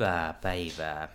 hyvää 0.00 0.32
päivää 0.32 1.08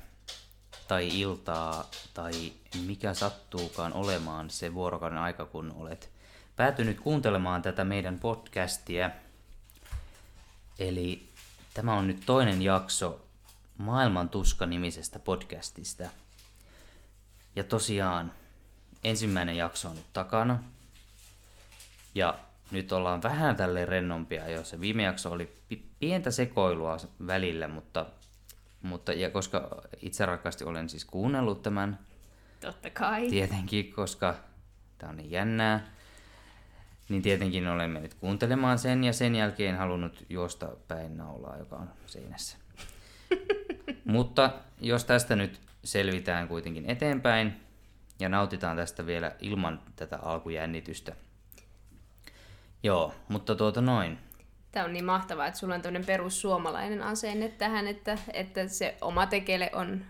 tai 0.87 1.19
iltaa 1.19 1.89
tai 2.13 2.53
mikä 2.85 3.13
sattuukaan 3.13 3.93
olemaan 3.93 4.49
se 4.49 4.73
vuorokauden 4.73 5.17
aika, 5.17 5.45
kun 5.45 5.71
olet 5.71 6.09
päätynyt 6.55 6.99
kuuntelemaan 6.99 7.61
tätä 7.61 7.83
meidän 7.83 8.19
podcastia. 8.19 9.09
Eli 10.79 11.29
tämä 11.73 11.93
on 11.93 12.07
nyt 12.07 12.23
toinen 12.25 12.61
jakso 12.61 13.25
Maailman 13.77 14.29
tuska-nimisestä 14.29 15.19
podcastista. 15.19 16.03
Ja 17.55 17.63
tosiaan 17.63 18.31
ensimmäinen 19.03 19.57
jakso 19.57 19.89
on 19.89 19.95
nyt 19.95 20.13
takana. 20.13 20.63
Ja 22.15 22.39
nyt 22.71 22.91
ollaan 22.91 23.23
vähän 23.23 23.55
tälle 23.55 23.85
rennompia 23.85 24.49
jo. 24.49 24.63
Se 24.63 24.79
viime 24.79 25.03
jakso 25.03 25.31
oli 25.31 25.55
pientä 25.99 26.31
sekoilua 26.31 26.97
välillä, 27.27 27.67
mutta, 27.67 28.05
mutta 28.85 29.13
ja 29.13 29.29
koska 29.29 29.81
itse 30.01 30.25
rakkaasti 30.25 30.63
olen 30.63 30.89
siis 30.89 31.05
kuunnellut 31.05 31.61
tämän. 31.61 31.99
Totta 32.59 32.89
kai. 32.89 33.29
Tietenkin, 33.29 33.93
koska 33.93 34.35
tämä 34.97 35.09
on 35.09 35.17
niin 35.17 35.31
jännää. 35.31 35.87
Niin 37.09 37.21
tietenkin 37.21 37.67
olen 37.67 37.89
mennyt 37.89 38.13
kuuntelemaan 38.13 38.79
sen 38.79 39.03
ja 39.03 39.13
sen 39.13 39.35
jälkeen 39.35 39.77
halunnut 39.77 40.25
juosta 40.29 40.69
päin 40.87 41.17
naulaa, 41.17 41.57
joka 41.57 41.75
on 41.75 41.89
seinässä. 42.05 42.57
Mutta 44.05 44.53
jos 44.81 45.05
tästä 45.05 45.35
nyt 45.35 45.61
selvitään 45.83 46.47
kuitenkin 46.47 46.89
eteenpäin 46.89 47.53
ja 48.19 48.29
nautitaan 48.29 48.77
tästä 48.77 49.05
vielä 49.05 49.35
ilman 49.41 49.81
tätä 49.95 50.19
alkujännitystä. 50.21 51.15
Joo, 52.83 53.13
mutta 53.27 53.55
tuota 53.55 53.81
noin. 53.81 54.17
Tämä 54.75 54.85
on 54.85 54.93
niin 54.93 55.05
mahtavaa, 55.05 55.47
että 55.47 55.59
sulla 55.59 55.75
on 55.75 55.81
tämmöinen 55.81 56.05
perussuomalainen 56.05 57.01
asenne 57.03 57.49
tähän, 57.49 57.87
että, 57.87 58.17
että 58.33 58.67
se 58.67 58.97
oma 59.01 59.25
tekele 59.25 59.69
on, 59.73 60.05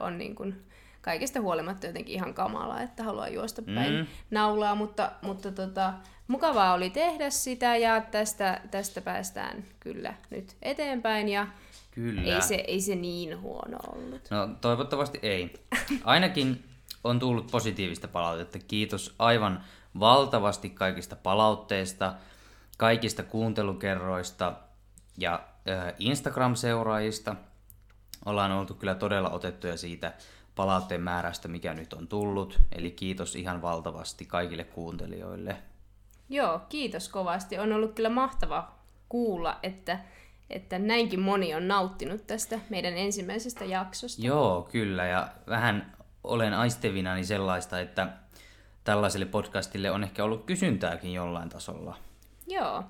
on 0.00 0.18
niin 0.18 0.34
kuin 0.34 0.62
kaikesta 1.00 1.40
huolimatta 1.40 1.86
jotenkin 1.86 2.14
ihan 2.14 2.34
kamala, 2.34 2.80
että 2.80 3.04
haluaa 3.04 3.28
juosta 3.28 3.62
päin 3.62 3.94
mm. 3.94 4.06
naulaa, 4.30 4.74
mutta, 4.74 5.12
mutta 5.22 5.52
tota, 5.52 5.92
mukavaa 6.28 6.74
oli 6.74 6.90
tehdä 6.90 7.30
sitä 7.30 7.76
ja 7.76 8.00
tästä, 8.00 8.60
tästä 8.70 9.00
päästään 9.00 9.64
kyllä 9.80 10.14
nyt 10.30 10.56
eteenpäin 10.62 11.28
ja 11.28 11.46
Kyllä. 11.90 12.34
Ei 12.34 12.42
se, 12.42 12.54
ei 12.54 12.80
se 12.80 12.94
niin 12.94 13.40
huono 13.40 13.78
ollut. 13.92 14.30
No 14.30 14.48
toivottavasti 14.60 15.18
ei. 15.22 15.52
Ainakin 16.04 16.64
on 17.04 17.18
tullut 17.18 17.50
positiivista 17.50 18.08
palautetta. 18.08 18.58
Kiitos 18.58 19.14
aivan 19.18 19.64
valtavasti 20.00 20.70
kaikista 20.70 21.16
palautteista, 21.16 22.14
kaikista 22.80 23.22
kuuntelukerroista 23.22 24.54
ja 25.18 25.40
Instagram-seuraajista. 25.98 27.36
Ollaan 28.26 28.52
oltu 28.52 28.74
kyllä 28.74 28.94
todella 28.94 29.30
otettuja 29.30 29.76
siitä 29.76 30.12
palautteen 30.54 31.00
määrästä, 31.00 31.48
mikä 31.48 31.74
nyt 31.74 31.92
on 31.92 32.08
tullut. 32.08 32.60
Eli 32.72 32.90
kiitos 32.90 33.36
ihan 33.36 33.62
valtavasti 33.62 34.26
kaikille 34.26 34.64
kuuntelijoille. 34.64 35.56
Joo, 36.28 36.60
kiitos 36.68 37.08
kovasti. 37.08 37.58
On 37.58 37.72
ollut 37.72 37.94
kyllä 37.94 38.08
mahtava 38.08 38.70
kuulla, 39.08 39.58
että 39.62 39.98
että 40.50 40.78
näinkin 40.78 41.20
moni 41.20 41.54
on 41.54 41.68
nauttinut 41.68 42.26
tästä 42.26 42.60
meidän 42.70 42.96
ensimmäisestä 42.96 43.64
jaksosta. 43.64 44.22
Joo, 44.26 44.68
kyllä. 44.72 45.06
Ja 45.06 45.28
vähän 45.48 45.96
olen 46.24 46.54
aistevinani 46.54 47.24
sellaista, 47.24 47.80
että 47.80 48.08
tällaiselle 48.84 49.26
podcastille 49.26 49.90
on 49.90 50.04
ehkä 50.04 50.24
ollut 50.24 50.44
kysyntääkin 50.44 51.12
jollain 51.12 51.48
tasolla. 51.48 51.96
Joo. 52.50 52.84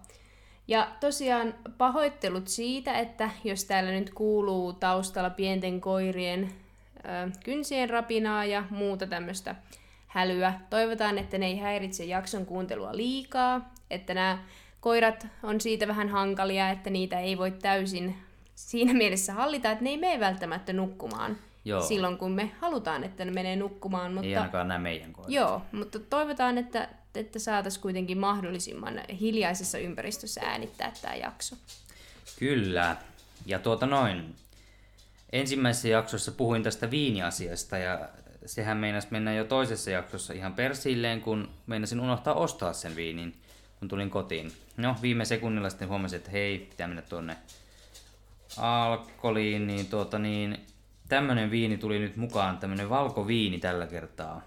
Ja 0.68 0.88
tosiaan 1.00 1.54
pahoittelut 1.78 2.48
siitä, 2.48 2.98
että 2.98 3.30
jos 3.44 3.64
täällä 3.64 3.90
nyt 3.90 4.10
kuuluu 4.14 4.72
taustalla 4.72 5.30
pienten 5.30 5.80
koirien 5.80 6.52
ö, 6.96 7.30
kynsien 7.44 7.90
rapinaa 7.90 8.44
ja 8.44 8.64
muuta 8.70 9.06
tämmöistä 9.06 9.54
hälyä. 10.06 10.54
Toivotaan, 10.70 11.18
että 11.18 11.38
ne 11.38 11.46
ei 11.46 11.58
häiritse 11.58 12.04
jakson 12.04 12.46
kuuntelua 12.46 12.96
liikaa, 12.96 13.72
että 13.90 14.14
nämä 14.14 14.38
koirat 14.80 15.26
on 15.42 15.60
siitä 15.60 15.88
vähän 15.88 16.08
hankalia, 16.08 16.70
että 16.70 16.90
niitä 16.90 17.20
ei 17.20 17.38
voi 17.38 17.50
täysin 17.50 18.16
siinä 18.54 18.94
mielessä 18.94 19.32
hallita, 19.32 19.70
että 19.70 19.84
ne 19.84 19.90
ei 19.90 19.98
mene 19.98 20.20
välttämättä 20.20 20.72
nukkumaan 20.72 21.36
Joo. 21.64 21.82
silloin, 21.82 22.18
kun 22.18 22.32
me 22.32 22.50
halutaan, 22.60 23.04
että 23.04 23.24
ne 23.24 23.30
menee 23.30 23.56
nukkumaan. 23.56 24.12
Mutta... 24.12 24.26
Ei 24.26 24.36
ainakaan 24.36 24.68
nämä 24.68 24.78
meidän 24.78 25.12
koirat. 25.12 25.30
Joo, 25.30 25.62
mutta 25.72 25.98
toivotaan, 25.98 26.58
että, 26.58 26.88
että 27.14 27.38
saataisiin 27.38 27.82
kuitenkin 27.82 28.18
mahdollisimman 28.18 29.00
hiljaisessa 29.20 29.78
ympäristössä 29.78 30.40
äänittää 30.44 30.92
tämä 31.02 31.14
jakso. 31.14 31.56
Kyllä. 32.38 32.96
Ja 33.46 33.58
tuota 33.58 33.86
noin, 33.86 34.34
ensimmäisessä 35.32 35.88
jaksossa 35.88 36.32
puhuin 36.32 36.62
tästä 36.62 36.90
viiniasiasta 36.90 37.78
ja 37.78 38.08
sehän 38.46 38.76
meinasi 38.76 39.08
mennä 39.10 39.34
jo 39.34 39.44
toisessa 39.44 39.90
jaksossa 39.90 40.32
ihan 40.32 40.54
persilleen, 40.54 41.20
kun 41.20 41.50
meinasin 41.66 42.00
unohtaa 42.00 42.34
ostaa 42.34 42.72
sen 42.72 42.96
viinin 42.96 43.34
kun 43.80 43.88
tulin 43.88 44.10
kotiin. 44.10 44.52
No, 44.76 44.96
viime 45.02 45.24
sekunnilla 45.24 45.70
sitten 45.70 45.88
huomasin, 45.88 46.16
että 46.16 46.30
hei, 46.30 46.58
pitää 46.58 46.86
mennä 46.86 47.02
tuonne 47.02 47.36
alkoliin, 48.56 49.66
niin 49.66 49.86
tuota 49.86 50.18
niin, 50.18 50.66
tämmönen 51.08 51.50
viini 51.50 51.78
tuli 51.78 51.98
nyt 51.98 52.16
mukaan, 52.16 52.58
tämmönen 52.58 52.90
valkoviini 52.90 53.58
tällä 53.58 53.86
kertaa. 53.86 54.42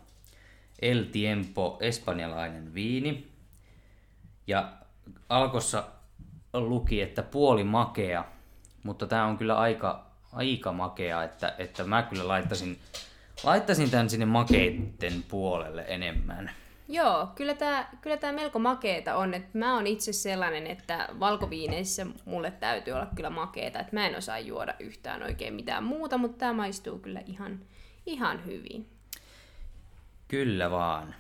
El 0.82 1.04
Tiempo, 1.04 1.78
espanjalainen 1.82 2.74
viini. 2.74 3.28
Ja 4.48 4.74
alkossa 5.30 5.84
luki, 6.54 7.02
että 7.02 7.24
puoli 7.24 7.64
makea, 7.64 8.26
mutta 8.84 9.08
tämä 9.08 9.26
on 9.26 9.38
kyllä 9.38 9.58
aika, 9.58 10.06
aika 10.34 10.72
makea, 10.72 11.24
että, 11.24 11.56
että 11.58 11.84
mä 11.84 12.04
kyllä 12.04 12.28
laittaisin, 12.28 12.80
laittaisin 13.44 13.92
tämän 13.92 14.10
sinne 14.10 14.26
makeitten 14.26 15.24
puolelle 15.28 15.86
enemmän. 15.88 16.52
Joo, 16.88 17.28
kyllä 17.36 17.54
tämä 17.54 17.88
kyllä 18.02 18.18
tää 18.18 18.32
melko 18.32 18.60
makeeta 18.60 19.16
on. 19.16 19.34
Et 19.34 19.54
mä 19.54 19.76
oon 19.76 19.88
itse 19.88 20.14
sellainen, 20.14 20.68
että 20.68 21.10
valkoviineissä 21.20 22.06
mulle 22.26 22.52
täytyy 22.52 22.94
olla 22.94 23.08
kyllä 23.16 23.30
makeeta. 23.30 23.80
Et 23.80 23.92
mä 23.92 24.08
en 24.08 24.16
osaa 24.16 24.40
juoda 24.40 24.74
yhtään 24.80 25.24
oikein 25.24 25.54
mitään 25.54 25.84
muuta, 25.84 26.18
mutta 26.18 26.38
tämä 26.38 26.54
maistuu 26.54 27.00
kyllä 27.00 27.22
ihan, 27.26 27.60
ihan 28.06 28.46
hyvin. 28.46 28.93
Kyllä 30.34 30.72
vaan. 30.72 31.16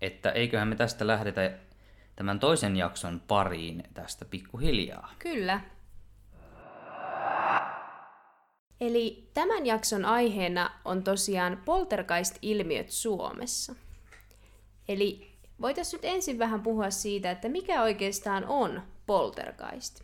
Että 0.00 0.30
eiköhän 0.30 0.68
me 0.68 0.76
tästä 0.76 1.06
lähdetä 1.06 1.50
tämän 2.16 2.40
toisen 2.40 2.76
jakson 2.76 3.22
pariin 3.28 3.84
tästä 3.94 4.24
pikkuhiljaa. 4.24 5.12
Kyllä. 5.18 5.60
Eli 8.80 9.30
tämän 9.34 9.66
jakson 9.66 10.04
aiheena 10.04 10.70
on 10.84 11.02
tosiaan 11.02 11.62
poltergeist-ilmiöt 11.64 12.90
Suomessa. 12.90 13.74
Eli 14.88 15.30
voitaisiin 15.60 15.98
nyt 15.98 16.14
ensin 16.14 16.38
vähän 16.38 16.62
puhua 16.62 16.90
siitä, 16.90 17.30
että 17.30 17.48
mikä 17.48 17.82
oikeastaan 17.82 18.44
on 18.44 18.82
poltergeist. 19.06 20.02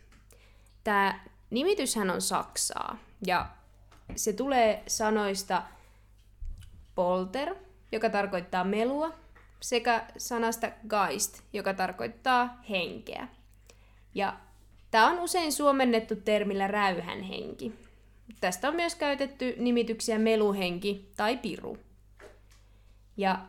Tämä 0.83 1.19
nimityshän 1.49 2.09
on 2.09 2.21
saksaa, 2.21 2.97
ja 3.25 3.49
se 4.15 4.33
tulee 4.33 4.83
sanoista 4.87 5.63
polter, 6.95 7.55
joka 7.91 8.09
tarkoittaa 8.09 8.63
melua, 8.63 9.13
sekä 9.59 10.05
sanasta 10.17 10.71
geist, 10.89 11.41
joka 11.53 11.73
tarkoittaa 11.73 12.61
henkeä. 12.69 13.27
Ja 14.15 14.37
tämä 14.91 15.07
on 15.07 15.19
usein 15.19 15.51
suomennettu 15.51 16.15
termillä 16.15 16.67
räyhänhenki. 16.67 17.73
Tästä 18.41 18.67
on 18.67 18.75
myös 18.75 18.95
käytetty 18.95 19.55
nimityksiä 19.57 20.19
meluhenki 20.19 21.11
tai 21.17 21.37
piru. 21.37 21.77
Ja 23.17 23.39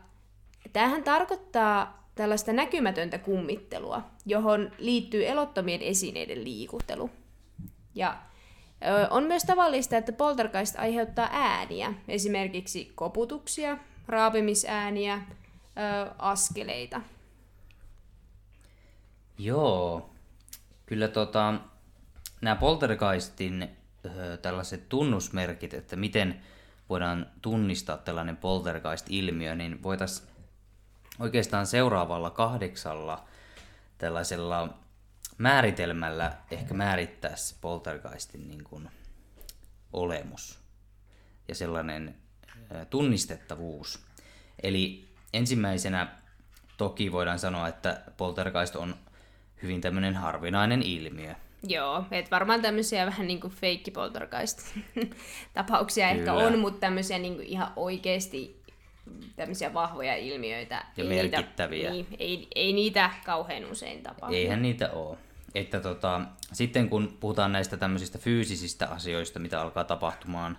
Tämähän 0.72 1.04
tarkoittaa 1.04 2.08
tällaista 2.14 2.52
näkymätöntä 2.52 3.18
kummittelua, 3.18 4.02
johon 4.26 4.72
liittyy 4.78 5.26
elottomien 5.26 5.82
esineiden 5.82 6.44
liikuttelu. 6.44 7.10
Ja 7.94 8.16
on 9.10 9.24
myös 9.24 9.42
tavallista, 9.42 9.96
että 9.96 10.12
poltergeist 10.12 10.78
aiheuttaa 10.78 11.28
ääniä, 11.32 11.94
esimerkiksi 12.08 12.92
koputuksia, 12.94 13.78
raapimisääniä, 14.08 15.22
askeleita. 16.18 17.00
Joo, 19.38 20.10
kyllä 20.86 21.08
tota, 21.08 21.54
nämä 22.40 22.56
poltergeistin 22.56 23.68
tällaiset 24.42 24.88
tunnusmerkit, 24.88 25.74
että 25.74 25.96
miten 25.96 26.40
voidaan 26.88 27.26
tunnistaa 27.42 27.96
tällainen 27.96 28.36
poltergeist-ilmiö, 28.36 29.54
niin 29.54 29.82
voitaisiin 29.82 30.28
oikeastaan 31.18 31.66
seuraavalla 31.66 32.30
kahdeksalla 32.30 33.24
tällaisella 33.98 34.68
määritelmällä 35.38 36.32
ehkä 36.50 36.74
määrittää 36.74 37.36
se 37.36 37.54
poltergeistin 37.60 38.48
niin 38.48 38.64
kuin 38.64 38.90
olemus 39.92 40.58
ja 41.48 41.54
sellainen 41.54 42.21
tunnistettavuus. 42.90 44.00
Eli 44.62 45.08
ensimmäisenä 45.32 46.08
toki 46.76 47.12
voidaan 47.12 47.38
sanoa, 47.38 47.68
että 47.68 48.00
poltergeist 48.16 48.76
on 48.76 48.94
hyvin 49.62 49.80
tämmöinen 49.80 50.14
harvinainen 50.14 50.82
ilmiö. 50.82 51.34
Joo, 51.68 52.04
että 52.10 52.30
varmaan 52.30 52.62
tämmöisiä 52.62 53.06
vähän 53.06 53.26
niin 53.26 53.40
kuin 53.40 53.52
feikkipoltergeist-tapauksia 53.52 56.10
ehkä 56.10 56.24
Kyllä. 56.24 56.46
on, 56.46 56.58
mutta 56.58 56.80
tämmöisiä 56.80 57.18
niin 57.18 57.34
kuin 57.34 57.46
ihan 57.46 57.72
oikeasti 57.76 58.62
tämmöisiä 59.36 59.74
vahvoja 59.74 60.16
ilmiöitä. 60.16 60.84
Ja 60.96 61.04
ei 61.04 61.10
merkittäviä. 61.10 61.90
Niitä, 61.90 62.10
niin, 62.10 62.20
ei, 62.20 62.48
ei 62.54 62.72
niitä 62.72 63.10
kauhean 63.24 63.70
usein 63.70 64.02
tapahdu. 64.02 64.34
Eihän 64.34 64.62
niitä 64.62 64.90
ole. 64.90 65.18
Että 65.54 65.80
tota, 65.80 66.20
sitten 66.52 66.88
kun 66.88 67.16
puhutaan 67.20 67.52
näistä 67.52 67.76
tämmöisistä 67.76 68.18
fyysisistä 68.18 68.88
asioista, 68.88 69.38
mitä 69.38 69.60
alkaa 69.60 69.84
tapahtumaan, 69.84 70.58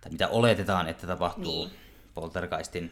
tai 0.00 0.12
mitä 0.12 0.28
oletetaan, 0.28 0.88
että 0.88 1.06
tapahtuu 1.06 1.64
Niin. 1.64 1.76
poltergeistin 2.14 2.90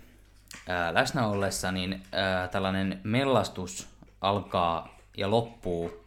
ää, 0.68 0.94
läsnä 0.94 1.26
ollessa, 1.26 1.72
niin 1.72 2.02
ää, 2.12 2.48
tällainen 2.48 3.00
mellastus 3.04 3.88
alkaa 4.20 4.98
ja 5.16 5.30
loppuu 5.30 6.04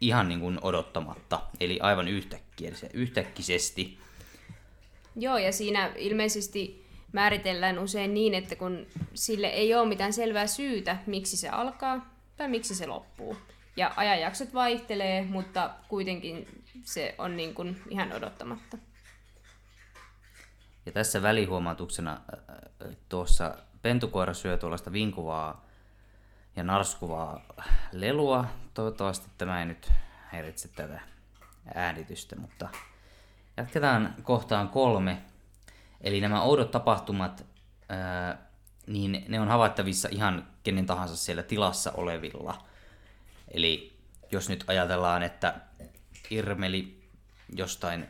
ihan 0.00 0.28
niin 0.28 0.40
kuin 0.40 0.58
odottamatta, 0.62 1.40
eli 1.60 1.80
aivan 1.80 2.08
yhtäkkiä, 2.08 2.70
yhtäkkisesti. 2.92 3.98
Joo, 5.16 5.38
ja 5.38 5.52
siinä 5.52 5.92
ilmeisesti 5.96 6.86
määritellään 7.12 7.78
usein 7.78 8.14
niin, 8.14 8.34
että 8.34 8.56
kun 8.56 8.86
sille 9.14 9.46
ei 9.46 9.74
ole 9.74 9.88
mitään 9.88 10.12
selvää 10.12 10.46
syytä, 10.46 10.96
miksi 11.06 11.36
se 11.36 11.48
alkaa 11.48 12.14
tai 12.36 12.48
miksi 12.48 12.74
se 12.74 12.86
loppuu. 12.86 13.36
Ja 13.76 13.92
ajanjaksot 13.96 14.54
vaihtelee, 14.54 15.22
mutta 15.22 15.70
kuitenkin 15.88 16.62
se 16.84 17.14
on 17.18 17.36
niin 17.36 17.54
kuin 17.54 17.82
ihan 17.90 18.12
odottamatta. 18.12 18.78
Ja 20.86 20.92
tässä 20.92 21.22
välihuomautuksena 21.22 22.20
tuossa 23.08 23.58
pentukoira 23.82 24.34
syö 24.34 24.56
tuollaista 24.56 24.92
vinkuvaa 24.92 25.64
ja 26.56 26.62
narskuvaa 26.62 27.40
lelua. 27.92 28.44
Toivottavasti 28.74 29.30
tämä 29.38 29.60
ei 29.60 29.66
nyt 29.66 29.92
häiritse 30.26 30.68
tätä 30.68 31.00
äänitystä, 31.74 32.36
mutta 32.36 32.68
jatketaan 33.56 34.14
kohtaan 34.22 34.68
kolme. 34.68 35.22
Eli 36.00 36.20
nämä 36.20 36.42
oudot 36.42 36.70
tapahtumat, 36.70 37.46
niin 38.86 39.24
ne 39.28 39.40
on 39.40 39.48
havaittavissa 39.48 40.08
ihan 40.12 40.48
kenen 40.62 40.86
tahansa 40.86 41.16
siellä 41.16 41.42
tilassa 41.42 41.92
olevilla. 41.92 42.64
Eli 43.48 43.98
jos 44.32 44.48
nyt 44.48 44.64
ajatellaan, 44.66 45.22
että 45.22 45.54
Irmeli 46.30 47.08
jostain 47.56 48.08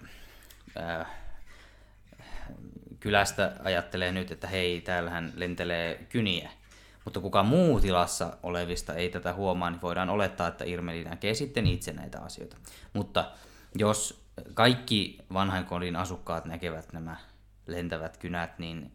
kylästä 3.04 3.52
ajattelee 3.64 4.12
nyt, 4.12 4.30
että 4.30 4.46
hei, 4.46 4.80
täällähän 4.80 5.32
lentelee 5.36 6.06
kyniä. 6.08 6.50
Mutta 7.04 7.20
kuka 7.20 7.42
muu 7.42 7.80
tilassa 7.80 8.36
olevista 8.42 8.94
ei 8.94 9.08
tätä 9.08 9.34
huomaa, 9.34 9.70
niin 9.70 9.82
voidaan 9.82 10.10
olettaa, 10.10 10.48
että 10.48 10.64
Irmeli 10.64 11.04
näkee 11.04 11.34
sitten 11.34 11.66
itse 11.66 11.92
näitä 11.92 12.20
asioita. 12.20 12.56
Mutta 12.92 13.30
jos 13.74 14.24
kaikki 14.54 15.18
vanhainkodin 15.32 15.96
asukkaat 15.96 16.44
näkevät 16.44 16.92
nämä 16.92 17.16
lentävät 17.66 18.16
kynät, 18.16 18.58
niin, 18.58 18.92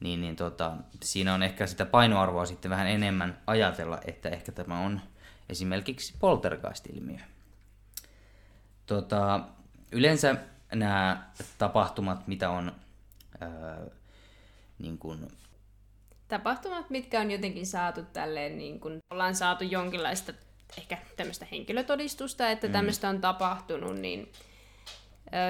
niin, 0.00 0.20
niin 0.20 0.36
tota, 0.36 0.72
siinä 1.02 1.34
on 1.34 1.42
ehkä 1.42 1.66
sitä 1.66 1.86
painoarvoa 1.86 2.46
sitten 2.46 2.70
vähän 2.70 2.86
enemmän 2.86 3.38
ajatella, 3.46 3.98
että 4.06 4.28
ehkä 4.28 4.52
tämä 4.52 4.80
on 4.80 5.00
esimerkiksi 5.48 6.14
poltergeist-ilmiö. 6.18 7.20
Tota, 8.86 9.40
yleensä 9.92 10.36
nämä 10.74 11.30
tapahtumat, 11.58 12.28
mitä 12.28 12.50
on 12.50 12.72
ää, 13.40 13.86
niin 14.78 14.98
kuin, 14.98 15.28
Tapahtumat, 16.28 16.90
mitkä 16.90 17.20
on 17.20 17.30
jotenkin 17.30 17.66
saatu 17.66 18.02
tälleen, 18.12 18.58
niin 18.58 18.80
kun 18.80 18.98
ollaan 19.10 19.34
saatu 19.34 19.64
jonkinlaista 19.64 20.32
ehkä 20.78 20.98
tämmöistä 21.16 21.46
henkilötodistusta, 21.52 22.50
että 22.50 22.68
tämmöistä 22.68 23.08
on 23.08 23.20
tapahtunut, 23.20 23.98
niin 23.98 24.32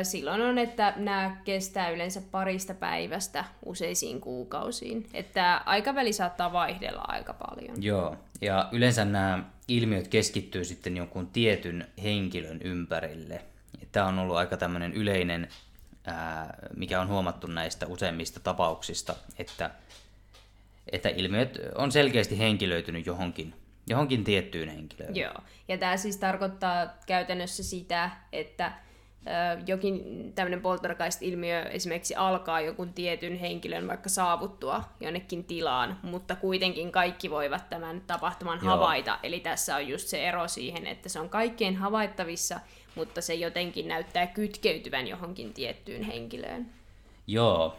ö, 0.00 0.04
silloin 0.04 0.40
on, 0.40 0.58
että 0.58 0.94
nämä 0.96 1.36
kestää 1.44 1.90
yleensä 1.90 2.22
parista 2.30 2.74
päivästä 2.74 3.44
useisiin 3.64 4.20
kuukausiin. 4.20 5.06
Että 5.14 5.62
aikaväli 5.66 6.12
saattaa 6.12 6.52
vaihdella 6.52 7.04
aika 7.08 7.32
paljon. 7.32 7.82
Joo, 7.82 8.16
ja 8.40 8.68
yleensä 8.72 9.04
nämä 9.04 9.44
ilmiöt 9.68 10.08
keskittyy 10.08 10.64
sitten 10.64 10.96
jonkun 10.96 11.26
tietyn 11.26 11.88
henkilön 12.02 12.60
ympärille. 12.62 13.42
Tämä 13.92 14.06
on 14.06 14.18
ollut 14.18 14.36
aika 14.36 14.56
tämmöinen 14.56 14.92
yleinen, 14.92 15.48
mikä 16.76 17.00
on 17.00 17.08
huomattu 17.08 17.46
näistä 17.46 17.86
useimmista 17.86 18.40
tapauksista, 18.40 19.14
että, 19.38 19.70
että 20.92 21.08
ilmiöt 21.08 21.58
on 21.74 21.92
selkeästi 21.92 22.38
henkilöitynyt 22.38 23.06
johonkin, 23.06 23.54
johonkin 23.86 24.24
tiettyyn 24.24 24.68
henkilöön. 24.68 25.16
Joo, 25.16 25.34
ja 25.68 25.78
tämä 25.78 25.96
siis 25.96 26.16
tarkoittaa 26.16 26.86
käytännössä 27.06 27.62
sitä, 27.62 28.10
että 28.32 28.72
jokin 29.66 30.02
tämmöinen 30.34 30.60
poltergeist-ilmiö 30.60 31.62
esimerkiksi 31.62 32.14
alkaa 32.14 32.60
jonkun 32.60 32.92
tietyn 32.92 33.38
henkilön 33.38 33.88
vaikka 33.88 34.08
saavuttua 34.08 34.84
jonnekin 35.00 35.44
tilaan, 35.44 35.98
mutta 36.02 36.36
kuitenkin 36.36 36.92
kaikki 36.92 37.30
voivat 37.30 37.68
tämän 37.68 38.00
tapahtuman 38.06 38.58
Joo. 38.62 38.70
havaita. 38.70 39.18
Eli 39.22 39.40
tässä 39.40 39.76
on 39.76 39.88
just 39.88 40.08
se 40.08 40.28
ero 40.28 40.48
siihen, 40.48 40.86
että 40.86 41.08
se 41.08 41.20
on 41.20 41.28
kaikkien 41.28 41.76
havaittavissa, 41.76 42.60
mutta 42.98 43.20
se 43.20 43.34
jotenkin 43.34 43.88
näyttää 43.88 44.26
kytkeytyvän 44.26 45.06
johonkin 45.06 45.54
tiettyyn 45.54 46.02
henkilöön. 46.02 46.66
Joo, 47.26 47.78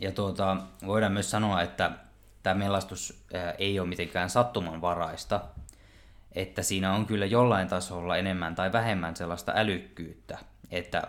ja 0.00 0.12
tuota, 0.12 0.56
voidaan 0.86 1.12
myös 1.12 1.30
sanoa, 1.30 1.62
että 1.62 1.90
tämä 2.42 2.54
melastus 2.54 3.24
ei 3.58 3.80
ole 3.80 3.88
mitenkään 3.88 4.30
sattumanvaraista, 4.30 5.40
että 6.32 6.62
siinä 6.62 6.92
on 6.92 7.06
kyllä 7.06 7.26
jollain 7.26 7.68
tasolla 7.68 8.16
enemmän 8.16 8.54
tai 8.54 8.72
vähemmän 8.72 9.16
sellaista 9.16 9.52
älykkyyttä, 9.56 10.38
että 10.70 11.02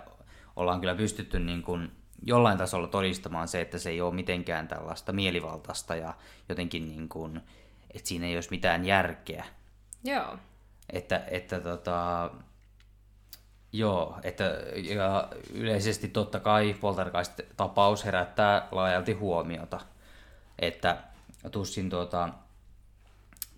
ollaan 0.56 0.80
kyllä 0.80 0.96
pystytty 0.96 1.40
niin 1.40 1.64
kuin 1.64 1.92
jollain 2.26 2.58
tasolla 2.58 2.88
todistamaan 2.88 3.48
se, 3.48 3.62
että 3.62 3.78
se 3.78 3.90
ei 3.90 4.02
ole 4.02 4.14
mitenkään 4.14 4.68
tällaista 4.68 5.14
mielivaltaista 5.14 5.96
ja 5.96 6.14
jotenkin 6.50 6.86
niin 6.86 7.10
kuin, 7.10 7.42
että 7.94 8.08
siinä 8.08 8.26
ei 8.26 8.36
olisi 8.36 8.52
mitään 8.52 8.86
järkeä. 8.86 9.46
Joo. 10.04 10.38
Että, 10.94 11.24
että 11.28 11.60
tota, 11.60 12.30
joo, 13.74 14.20
että 14.24 14.44
ja 14.76 15.28
yleisesti 15.54 16.08
totta 16.08 16.40
kai 16.40 16.76
poltergeist-tapaus 16.80 18.06
herättää 18.06 18.68
laajalti 18.72 19.14
huomiota. 19.14 19.80
Että 20.60 20.98
tuskin 21.52 21.90
tuota, 21.90 22.30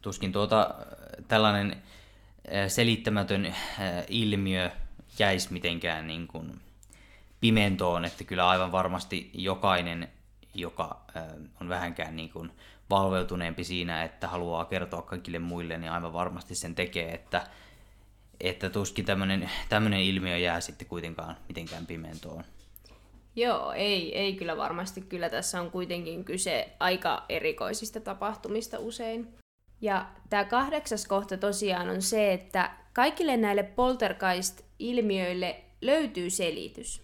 tuskin 0.01 0.31
tuota, 0.31 0.75
tällainen 1.27 1.83
selittämätön 2.67 3.55
ilmiö 4.07 4.71
jäisi 5.19 5.53
mitenkään 5.53 6.07
niin 6.07 6.27
kuin 6.27 6.61
pimentoon, 7.41 8.05
että 8.05 8.23
kyllä 8.23 8.49
aivan 8.49 8.71
varmasti 8.71 9.29
jokainen, 9.33 10.09
joka 10.53 11.01
on 11.61 11.69
vähänkään 11.69 12.15
niin 12.15 12.29
kuin 12.29 12.51
valveutuneempi 12.89 13.63
siinä, 13.63 14.03
että 14.03 14.27
haluaa 14.27 14.65
kertoa 14.65 15.01
kaikille 15.01 15.39
muille, 15.39 15.77
niin 15.77 15.91
aivan 15.91 16.13
varmasti 16.13 16.55
sen 16.55 16.75
tekee, 16.75 17.13
että, 17.13 17.47
että 18.41 18.69
tuskin 18.69 19.05
tämmöinen, 19.05 19.49
tämmöinen 19.69 19.99
ilmiö 19.99 20.37
jää 20.37 20.61
sitten 20.61 20.87
kuitenkaan 20.87 21.37
mitenkään 21.47 21.85
pimentoon. 21.85 22.43
Joo, 23.35 23.71
ei, 23.71 24.17
ei 24.17 24.33
kyllä 24.33 24.57
varmasti. 24.57 25.01
Kyllä 25.01 25.29
tässä 25.29 25.61
on 25.61 25.71
kuitenkin 25.71 26.25
kyse 26.25 26.69
aika 26.79 27.25
erikoisista 27.29 27.99
tapahtumista 27.99 28.79
usein. 28.79 29.27
Ja 29.81 30.09
tämä 30.29 30.45
kahdeksas 30.45 31.07
kohta 31.07 31.37
tosiaan 31.37 31.89
on 31.89 32.01
se, 32.01 32.33
että 32.33 32.71
kaikille 32.93 33.37
näille 33.37 33.63
poltergeist-ilmiöille 33.63 35.55
löytyy 35.81 36.29
selitys. 36.29 37.01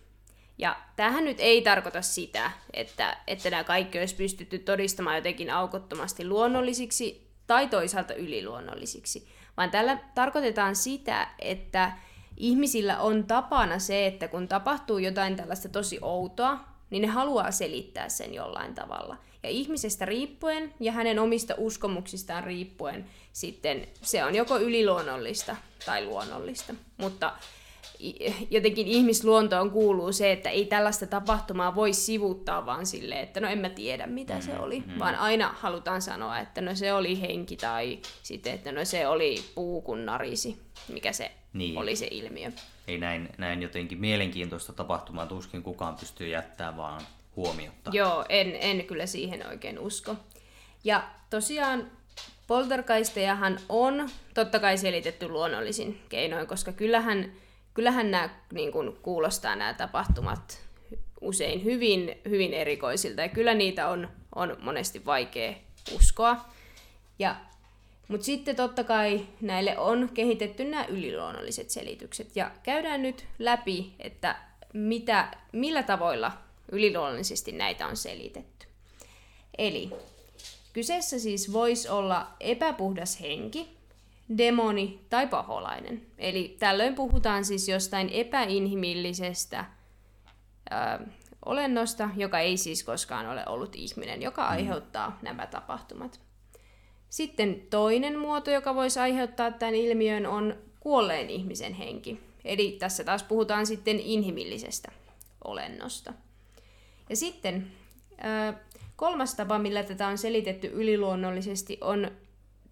Ja 0.58 0.77
tämähän 0.96 1.25
nyt 1.25 1.38
ei 1.39 1.62
tarkoita 1.62 2.01
sitä, 2.01 2.51
että, 2.74 3.18
että 3.27 3.50
nämä 3.50 3.63
kaikki 3.63 4.00
olisi 4.00 4.15
pystytty 4.15 4.60
todistamaan 4.60 5.15
jotenkin 5.15 5.50
aukottomasti 5.50 6.27
luonnollisiksi 6.27 7.27
tai 7.48 7.68
toisaalta 7.68 8.13
yliluonnollisiksi, 8.13 9.27
vaan 9.57 9.71
tällä 9.71 9.97
tarkoitetaan 10.15 10.75
sitä, 10.75 11.27
että 11.39 11.91
ihmisillä 12.38 13.00
on 13.00 13.24
tapana 13.24 13.79
se, 13.79 14.07
että 14.07 14.27
kun 14.27 14.47
tapahtuu 14.47 14.97
jotain 14.97 15.35
tällaista 15.35 15.69
tosi 15.69 16.00
outoa, 16.01 16.59
niin 16.89 17.01
ne 17.01 17.07
haluaa 17.07 17.51
selittää 17.51 18.09
sen 18.09 18.33
jollain 18.33 18.75
tavalla. 18.75 19.17
Ja 19.43 19.50
ihmisestä 19.50 20.05
riippuen 20.05 20.74
ja 20.79 20.91
hänen 20.91 21.19
omista 21.19 21.53
uskomuksistaan 21.57 22.43
riippuen 22.43 23.05
sitten 23.33 23.88
se 24.01 24.24
on 24.24 24.35
joko 24.35 24.59
yliluonnollista 24.59 25.55
tai 25.85 26.05
luonnollista. 26.05 26.74
Mutta 26.97 27.33
jotenkin 28.49 28.87
ihmisluontoon 28.87 29.71
kuuluu 29.71 30.11
se, 30.11 30.31
että 30.31 30.49
ei 30.49 30.65
tällaista 30.65 31.07
tapahtumaa 31.07 31.75
voi 31.75 31.93
sivuuttaa 31.93 32.65
vaan 32.65 32.85
silleen, 32.85 33.21
että 33.21 33.39
no 33.39 33.47
en 33.47 33.59
mä 33.59 33.69
tiedä 33.69 34.07
mitä 34.07 34.41
se 34.41 34.59
oli, 34.59 34.83
vaan 34.99 35.15
aina 35.15 35.55
halutaan 35.59 36.01
sanoa, 36.01 36.39
että 36.39 36.61
no 36.61 36.75
se 36.75 36.93
oli 36.93 37.21
henki 37.21 37.57
tai 37.57 37.99
sitten, 38.23 38.53
että 38.53 38.71
no 38.71 38.85
se 38.85 39.07
oli 39.07 39.43
puu 39.55 39.81
kun 39.81 40.05
narisi, 40.05 40.59
mikä 40.93 41.13
se 41.13 41.31
Niin. 41.53 41.77
oli 41.77 41.95
se 41.95 42.07
ilmiö. 42.11 42.51
Ei 42.87 42.97
näin, 42.97 43.29
näin 43.37 43.61
jotenkin 43.61 43.99
mielenkiintoista 43.99 44.73
tapahtumaa 44.73 45.25
tuskin 45.25 45.63
kukaan 45.63 45.95
pystyy 45.95 46.27
jättämään 46.27 46.77
vaan 46.77 47.01
huomiota. 47.35 47.91
Joo, 47.93 48.25
en, 48.29 48.57
en 48.59 48.85
kyllä 48.85 49.05
siihen 49.05 49.47
oikein 49.47 49.79
usko. 49.79 50.15
Ja 50.83 51.03
tosiaan 51.29 51.91
poltergeistejahan 52.47 53.59
on 53.69 54.09
totta 54.33 54.59
kai 54.59 54.77
selitetty 54.77 55.27
luonnollisin 55.29 55.99
keinoin, 56.09 56.47
koska 56.47 56.71
kyllähän, 56.71 57.31
kyllähän 57.75 58.12
nämä 58.12 58.29
niin 58.53 58.72
kuin, 58.72 58.98
kuulostaa 59.01 59.55
nämä 59.55 59.74
tapahtumat 59.74 60.65
usein 61.22 61.63
hyvin, 61.63 62.22
hyvin 62.29 62.53
erikoisilta 62.53 63.22
ja 63.22 63.29
kyllä 63.29 63.53
niitä 63.53 63.88
on, 63.88 64.10
on 64.36 64.58
monesti 64.62 65.05
vaikea 65.05 65.53
uskoa. 65.96 66.46
Ja, 67.20 67.36
mutta 68.08 68.25
sitten 68.25 68.55
totta 68.55 68.84
kai 68.84 69.27
näille 69.41 69.77
on 69.77 70.10
kehitetty 70.13 70.63
nämä 70.63 70.86
yliluonnolliset 70.86 71.70
selitykset 71.70 72.36
ja 72.36 72.51
käydään 72.63 73.01
nyt 73.01 73.25
läpi, 73.39 73.94
että 74.00 74.36
mitä, 74.74 75.38
millä 75.51 75.84
tavoilla 75.84 76.32
yliluonnollisesti 76.72 77.51
näitä 77.51 77.88
on 77.88 77.98
selitetty. 77.98 78.67
Eli 79.58 79.91
kyseessä 80.74 81.20
siis 81.20 81.53
voisi 81.53 81.89
olla 81.89 82.27
epäpuhdas 82.39 83.22
henki, 83.22 83.75
demoni 84.38 85.00
tai 85.10 85.27
paholainen. 85.27 86.05
Eli 86.17 86.55
tällöin 86.60 86.96
puhutaan 86.96 87.46
siis 87.46 87.70
jostain 87.70 88.10
epäinhimillisestä 88.10 89.65
ö, 90.72 91.05
olennosta, 91.46 92.10
joka 92.15 92.39
ei 92.39 92.58
siis 92.58 92.84
koskaan 92.84 93.29
ole 93.29 93.44
ollut 93.48 93.75
ihminen, 93.75 94.22
joka 94.22 94.41
mm. 94.41 94.50
aiheuttaa 94.50 95.20
nämä 95.22 95.48
tapahtumat. 95.48 96.20
Sitten 97.10 97.62
toinen 97.70 98.20
muoto, 98.20 98.51
joka 98.51 98.75
voisi 98.75 99.00
aiheuttaa 99.00 99.51
tämän 99.51 99.75
ilmiön, 99.75 100.25
on 100.25 100.55
kuolleen 100.79 101.29
ihmisen 101.29 101.74
henki. 101.74 102.20
Eli 102.46 102.72
tässä 102.79 103.03
taas 103.03 103.24
puhutaan 103.24 103.65
sitten 103.65 104.00
inhimillisestä 104.00 104.91
olennosta. 105.44 106.13
Ja 107.10 107.15
sitten 107.15 107.72
kolmas 108.96 109.36
tapa, 109.36 109.60
millä 109.60 109.84
tätä 109.84 110.08
on 110.08 110.17
selitetty 110.17 110.67
yliluonnollisesti, 110.74 111.77
on 111.82 112.12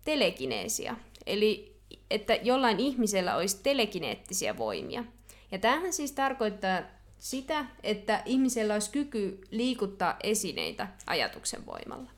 telekineesia. 0.06 0.96
Eli 1.26 1.74
että 2.10 2.34
jollain 2.36 2.80
ihmisellä 2.80 3.36
olisi 3.36 3.60
telekineettisiä 3.64 4.58
voimia. 4.58 5.04
Ja 5.52 5.60
tämähän 5.60 5.94
siis 5.94 6.12
tarkoittaa 6.12 6.82
sitä, 7.20 7.66
että 7.84 8.22
ihmisellä 8.26 8.74
olisi 8.74 8.92
kyky 8.92 9.42
liikuttaa 9.52 10.16
esineitä 10.24 10.88
ajatuksen 11.08 11.66
voimalla. 11.66 12.12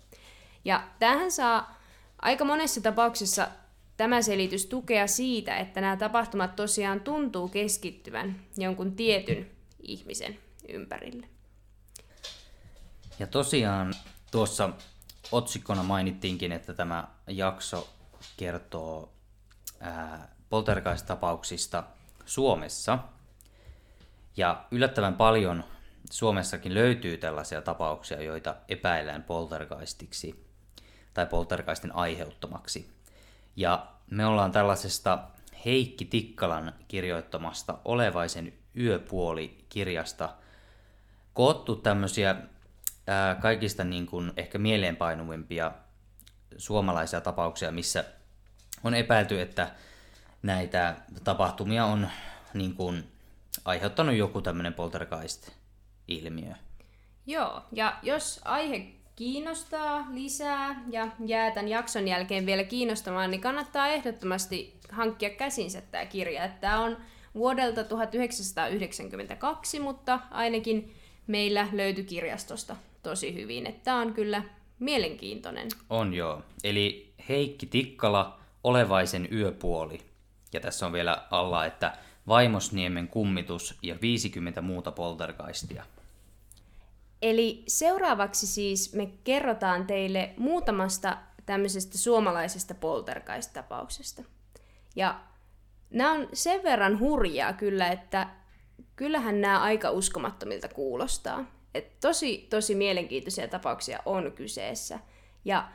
Ja 0.66 0.88
tähän 1.00 1.32
saa 1.32 1.82
aika 2.22 2.46
monessa 2.46 2.82
tapauksessa 2.82 3.48
tämä 3.98 4.22
selitys 4.22 4.66
tukea 4.66 5.08
siitä, 5.08 5.58
että 5.58 5.82
nämä 5.82 5.98
tapahtumat 5.98 6.56
tosiaan 6.56 7.02
tuntuu 7.02 7.48
keskittyvän 7.48 8.42
jonkun 8.58 8.96
tietyn 8.96 9.52
ihmisen 9.82 10.40
ympärille. 10.70 11.30
Ja 13.20 13.28
tosiaan 13.28 13.94
tuossa 14.32 14.70
otsikkona 15.32 15.84
mainittiinkin, 15.84 16.52
että 16.52 16.74
tämä 16.74 17.08
jakso 17.28 17.95
kertoo 18.38 19.14
poltergeist-tapauksista 20.50 21.84
Suomessa. 22.26 23.00
Ja 24.38 24.66
yllättävän 24.72 25.14
paljon 25.14 25.64
Suomessakin 26.12 26.74
löytyy 26.74 27.18
tällaisia 27.18 27.62
tapauksia, 27.62 28.22
joita 28.22 28.56
epäillään 28.68 29.24
poltergeistiksi 29.24 30.46
tai 31.14 31.26
poltergeistin 31.26 31.96
aiheuttamaksi. 31.96 32.90
Ja 33.56 33.88
me 34.12 34.26
ollaan 34.26 34.52
tällaisesta 34.52 35.20
Heikki 35.66 36.06
Tikkalan 36.06 36.74
kirjoittamasta 36.88 37.78
Olevaisen 37.86 38.54
yöpuoli-kirjasta 38.80 40.30
koottu 41.34 41.76
tämmöisiä 41.76 42.36
ää, 43.08 43.36
kaikista 43.36 43.84
niin 43.84 44.06
kuin 44.06 44.34
ehkä 44.38 44.58
mieleenpainuvimpia 44.58 45.72
suomalaisia 46.58 47.22
tapauksia, 47.22 47.72
missä 47.72 48.04
on 48.84 48.94
epäilty, 48.94 49.42
että 49.42 49.72
näitä 50.44 50.96
tapahtumia 51.24 51.86
on 51.86 52.08
niin 52.54 52.76
kuin, 52.76 53.04
aiheuttanut 53.66 54.16
joku 54.16 54.42
tämmöinen 54.42 54.74
poltergeist-ilmiö. 54.74 56.54
Joo, 57.26 57.62
ja 57.72 58.00
jos 58.04 58.42
aihe 58.46 58.88
kiinnostaa 59.16 60.08
lisää 60.12 60.84
ja 60.92 61.08
jää 61.26 61.52
tämän 61.52 61.68
jakson 61.68 62.08
jälkeen 62.08 62.46
vielä 62.46 62.64
kiinnostamaan, 62.64 63.32
niin 63.32 63.42
kannattaa 63.42 63.88
ehdottomasti 63.88 64.80
hankkia 64.92 65.30
käsinsä 65.30 65.82
tämä 65.82 66.06
kirja. 66.06 66.50
Tämä 66.50 66.80
on 66.84 66.98
vuodelta 67.36 67.84
1992, 67.84 69.80
mutta 69.80 70.20
ainakin 70.32 70.96
meillä 71.28 71.68
löytyi 71.72 72.04
kirjastosta 72.04 72.76
tosi 73.04 73.34
hyvin. 73.34 73.80
Tämä 73.84 73.98
on 73.98 74.14
kyllä 74.14 74.44
mielenkiintoinen. 74.80 75.68
On 75.90 76.14
joo. 76.14 76.42
Eli 76.64 77.14
Heikki 77.30 77.66
Tikkala, 77.66 78.40
Olevaisen 78.64 79.28
yöpuoli. 79.32 80.00
Ja 80.54 80.60
tässä 80.60 80.86
on 80.86 80.94
vielä 80.94 81.28
alla, 81.32 81.66
että 81.66 81.98
Vaimosniemen 82.28 83.08
kummitus 83.08 83.78
ja 83.82 83.96
50 84.02 84.62
muuta 84.62 84.92
poltergeistia. 84.92 85.86
Eli 87.22 87.64
seuraavaksi 87.68 88.48
siis 88.48 88.94
me 88.94 89.10
kerrotaan 89.24 89.88
teille 89.88 90.34
muutamasta 90.38 91.18
tämmöisestä 91.46 91.98
suomalaisesta 91.98 92.74
poltergeist-tapauksesta. 92.74 94.24
Ja 94.96 95.20
nämä 95.90 96.12
on 96.12 96.28
sen 96.34 96.64
verran 96.64 97.00
hurjaa 97.00 97.54
kyllä, 97.54 97.88
että 97.88 98.30
kyllähän 98.96 99.42
nämä 99.42 99.62
aika 99.62 99.92
uskomattomilta 99.92 100.68
kuulostaa. 100.68 101.46
Et 101.76 102.00
tosi, 102.00 102.48
tosi 102.50 102.76
mielenkiintoisia 102.76 103.48
tapauksia 103.48 104.00
on 104.06 104.32
kyseessä. 104.32 105.00
Ja 105.46 105.70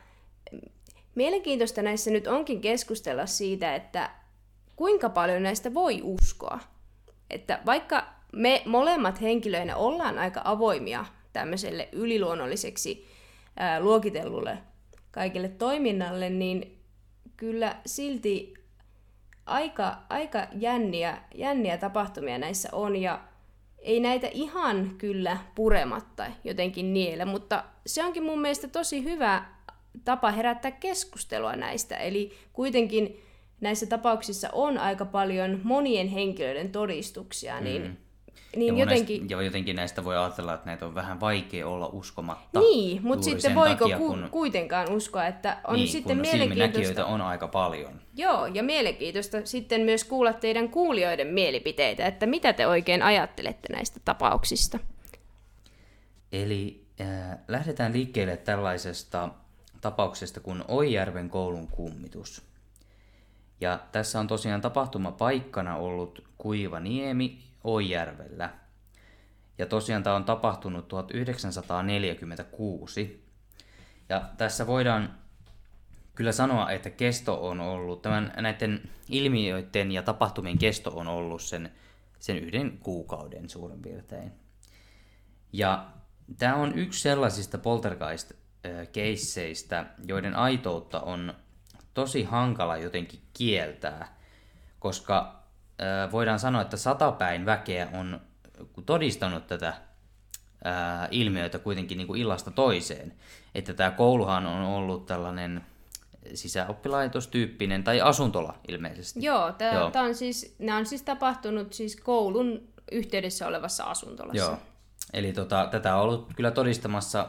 mielenkiintoista 1.14 1.82
näissä 1.82 2.10
nyt 2.10 2.26
onkin 2.26 2.60
keskustella 2.60 3.26
siitä, 3.26 3.74
että 3.74 4.10
kuinka 4.76 5.08
paljon 5.08 5.42
näistä 5.42 5.74
voi 5.74 6.00
uskoa. 6.02 6.58
Että 7.30 7.60
vaikka 7.66 8.06
me 8.32 8.62
molemmat 8.66 9.20
henkilöinä 9.20 9.76
ollaan 9.76 10.18
aika 10.18 10.40
avoimia 10.44 11.04
tämmöiselle 11.32 11.88
yliluonnolliseksi 11.92 13.08
ää, 13.56 13.80
luokitellulle 13.80 14.58
kaikille 15.10 15.48
toiminnalle, 15.48 16.30
niin 16.30 16.78
kyllä 17.36 17.76
silti 17.86 18.54
aika, 19.46 19.98
aika 20.08 20.46
jänniä, 20.52 21.18
jänniä 21.34 21.78
tapahtumia 21.78 22.38
näissä 22.38 22.68
on 22.72 22.96
ja 22.96 23.20
ei 23.80 24.00
näitä 24.00 24.28
ihan 24.32 24.94
kyllä 24.98 25.36
purematta 25.54 26.26
jotenkin 26.44 26.94
niele, 26.94 27.24
mutta 27.24 27.64
se 27.86 28.04
onkin 28.04 28.22
mun 28.22 28.40
mielestä 28.40 28.68
tosi 28.68 29.04
hyvä 29.04 29.44
tapa 30.04 30.30
herättää 30.30 30.70
keskustelua 30.70 31.56
näistä. 31.56 31.96
Eli 31.96 32.32
kuitenkin 32.52 33.20
näissä 33.60 33.86
tapauksissa 33.86 34.50
on 34.52 34.78
aika 34.78 35.04
paljon 35.04 35.60
monien 35.64 36.08
henkilöiden 36.08 36.72
todistuksia, 36.72 37.60
niin 37.60 37.82
mm 37.82 37.96
niin 38.56 38.76
ja, 38.76 38.84
jotenkin... 38.84 39.18
Näistä, 39.20 39.34
ja 39.34 39.42
jotenkin 39.42 39.76
näistä 39.76 40.04
voi 40.04 40.16
ajatella, 40.16 40.54
että 40.54 40.66
näitä 40.66 40.86
on 40.86 40.94
vähän 40.94 41.20
vaikea 41.20 41.68
olla 41.68 41.86
uskomatta. 41.92 42.60
Niin, 42.60 43.02
mutta 43.02 43.24
sitten 43.24 43.54
voiko 43.54 43.84
takia, 43.84 43.98
kun... 43.98 44.28
kuitenkaan 44.30 44.90
uskoa, 44.90 45.26
että 45.26 45.60
on 45.64 45.74
niin, 45.74 45.88
sitten 45.88 46.16
kun 46.16 46.26
mielenkiintoista... 46.26 47.06
on 47.06 47.20
aika 47.20 47.48
paljon. 47.48 48.00
Joo, 48.16 48.46
ja 48.46 48.62
mielenkiintoista 48.62 49.38
sitten 49.44 49.80
myös 49.80 50.04
kuulla 50.04 50.32
teidän 50.32 50.68
kuulijoiden 50.68 51.26
mielipiteitä, 51.26 52.06
että 52.06 52.26
mitä 52.26 52.52
te 52.52 52.66
oikein 52.66 53.02
ajattelette 53.02 53.72
näistä 53.72 54.00
tapauksista. 54.04 54.78
Eli 56.32 56.84
äh, 57.00 57.38
lähdetään 57.48 57.92
liikkeelle 57.92 58.36
tällaisesta 58.36 59.28
tapauksesta 59.80 60.40
kuin 60.40 60.64
Oijärven 60.68 61.30
koulun 61.30 61.68
kummitus. 61.68 62.42
Ja 63.60 63.80
tässä 63.92 64.20
on 64.20 64.26
tosiaan 64.26 64.60
tapahtumapaikkana 64.60 65.76
ollut 65.76 66.24
Kuiva 66.38 66.80
Niemi 66.80 67.49
Oijärvellä. 67.64 68.50
Ja 69.58 69.66
tosiaan 69.66 70.02
tämä 70.02 70.16
on 70.16 70.24
tapahtunut 70.24 70.88
1946. 70.88 73.26
Ja 74.08 74.30
tässä 74.36 74.66
voidaan 74.66 75.14
kyllä 76.14 76.32
sanoa, 76.32 76.70
että 76.70 76.90
kesto 76.90 77.48
on 77.48 77.60
ollut, 77.60 78.02
tämän, 78.02 78.32
näiden 78.36 78.82
ilmiöiden 79.08 79.92
ja 79.92 80.02
tapahtumien 80.02 80.58
kesto 80.58 80.90
on 80.90 81.08
ollut 81.08 81.42
sen, 81.42 81.72
sen 82.18 82.38
yhden 82.38 82.78
kuukauden 82.78 83.50
suurin 83.50 83.82
piirtein. 83.82 84.32
Ja 85.52 85.86
tämä 86.38 86.54
on 86.54 86.78
yksi 86.78 87.00
sellaisista 87.00 87.58
poltergeist-keisseistä, 87.58 89.86
joiden 90.06 90.36
aitoutta 90.36 91.00
on 91.00 91.34
tosi 91.94 92.22
hankala 92.22 92.76
jotenkin 92.76 93.20
kieltää, 93.38 94.16
koska 94.78 95.39
voidaan 96.12 96.38
sanoa, 96.38 96.62
että 96.62 96.76
satapäin 96.76 97.46
väkeä 97.46 97.88
on 97.92 98.20
todistanut 98.86 99.46
tätä 99.46 99.74
ää, 100.64 101.08
ilmiöitä 101.10 101.58
kuitenkin 101.58 101.98
niin 101.98 102.06
kuin 102.06 102.20
illasta 102.20 102.50
toiseen. 102.50 103.12
Että 103.54 103.74
tämä 103.74 103.90
kouluhan 103.90 104.46
on 104.46 104.62
ollut 104.62 105.06
tällainen 105.06 105.64
sisäoppilaitostyyppinen 106.34 107.84
tai 107.84 108.00
asuntola 108.00 108.54
ilmeisesti. 108.68 109.24
Joo, 109.24 109.52
tää, 109.52 109.74
Joo. 109.74 109.90
Tää 109.90 110.02
on 110.02 110.14
siis, 110.14 110.54
nämä 110.58 110.78
on 110.78 110.86
siis 110.86 111.02
tapahtunut 111.02 111.72
siis 111.72 111.96
koulun 111.96 112.68
yhteydessä 112.92 113.46
olevassa 113.46 113.84
asuntolassa. 113.84 114.42
Joo, 114.42 114.58
eli 115.12 115.32
tota, 115.32 115.68
tätä 115.70 115.96
on 115.96 116.02
ollut 116.02 116.32
kyllä 116.36 116.50
todistamassa 116.50 117.28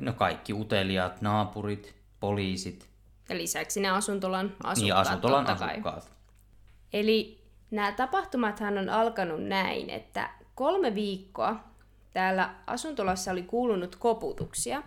no 0.00 0.12
kaikki 0.12 0.52
uteliaat, 0.52 1.22
naapurit, 1.22 1.94
poliisit, 2.20 2.88
Ja 3.28 3.36
lisäksi 3.36 3.80
ne 3.80 3.88
asuntolan 3.88 4.46
asukkaat 4.46 4.78
Niin, 4.78 4.94
asuntolan 4.94 5.46
totta 5.46 5.66
kai. 5.82 6.02
Eli 6.92 7.44
nämä 7.70 7.92
tapahtumathan 7.92 8.78
on 8.78 8.88
alkanut 8.88 9.44
näin, 9.44 9.90
että 9.90 10.30
kolme 10.54 10.94
viikkoa 10.94 11.56
täällä 12.12 12.54
asuntolassa 12.66 13.32
oli 13.32 13.42
kuulunut 13.42 13.96
koputuksia 13.96 14.82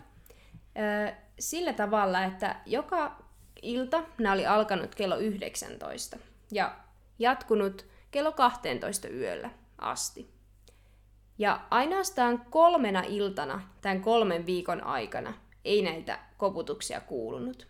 sillä 1.39 1.73
tavalla, 1.73 2.23
että 2.23 2.55
joka 2.65 3.15
ilta 3.61 4.03
nämä 4.17 4.33
oli 4.33 4.45
alkanut 4.45 4.95
kello 4.95 5.17
19 5.17 6.17
ja 6.51 6.75
jatkunut 7.19 7.85
kello 8.11 8.31
12 8.31 9.07
yöllä 9.07 9.49
asti. 9.77 10.31
Ja 11.37 11.61
ainoastaan 11.69 12.45
kolmena 12.49 13.03
iltana 13.07 13.61
tämän 13.81 14.01
kolmen 14.01 14.45
viikon 14.45 14.83
aikana 14.83 15.33
ei 15.65 15.81
näitä 15.81 16.19
koputuksia 16.37 17.01
kuulunut. 17.01 17.67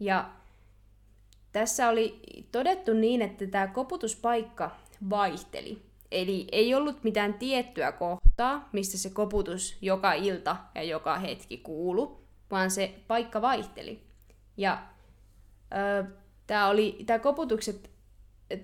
Ja 0.00 0.30
tässä 1.52 1.88
oli 1.88 2.20
todettu 2.52 2.94
niin, 2.94 3.22
että 3.22 3.46
tämä 3.46 3.66
koputuspaikka 3.66 4.70
vaihteli. 5.10 5.82
Eli 6.10 6.46
ei 6.52 6.74
ollut 6.74 7.04
mitään 7.04 7.34
tiettyä 7.34 7.92
kohtaa, 7.92 8.68
mistä 8.72 8.98
se 8.98 9.10
koputus 9.10 9.76
joka 9.80 10.12
ilta 10.12 10.56
ja 10.74 10.82
joka 10.82 11.18
hetki 11.18 11.58
kuulu, 11.58 12.20
vaan 12.50 12.70
se 12.70 12.94
paikka 13.08 13.42
vaihteli. 13.42 14.00
Ja 14.56 14.82
tämä 16.46 16.68
oli, 16.68 16.98
tää 17.06 17.18
koputukset 17.18 17.90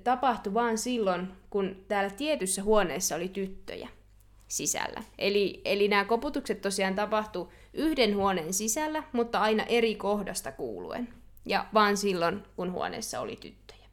tapahtui 0.04 0.54
vain 0.54 0.78
silloin, 0.78 1.28
kun 1.50 1.84
täällä 1.88 2.10
tietyssä 2.10 2.62
huoneessa 2.62 3.16
oli 3.16 3.28
tyttöjä 3.28 3.88
sisällä. 4.48 5.02
Eli, 5.18 5.60
eli 5.64 5.88
nämä 5.88 6.04
koputukset 6.04 6.60
tosiaan 6.60 6.94
tapahtu 6.94 7.52
yhden 7.72 8.16
huoneen 8.16 8.54
sisällä, 8.54 9.02
mutta 9.12 9.40
aina 9.40 9.62
eri 9.62 9.94
kohdasta 9.94 10.52
kuuluen. 10.52 11.08
Ja 11.46 11.66
vaan 11.74 11.96
silloin, 11.96 12.42
kun 12.56 12.72
huoneessa 12.72 13.20
oli 13.20 13.36
tyttöjä. 13.36 13.86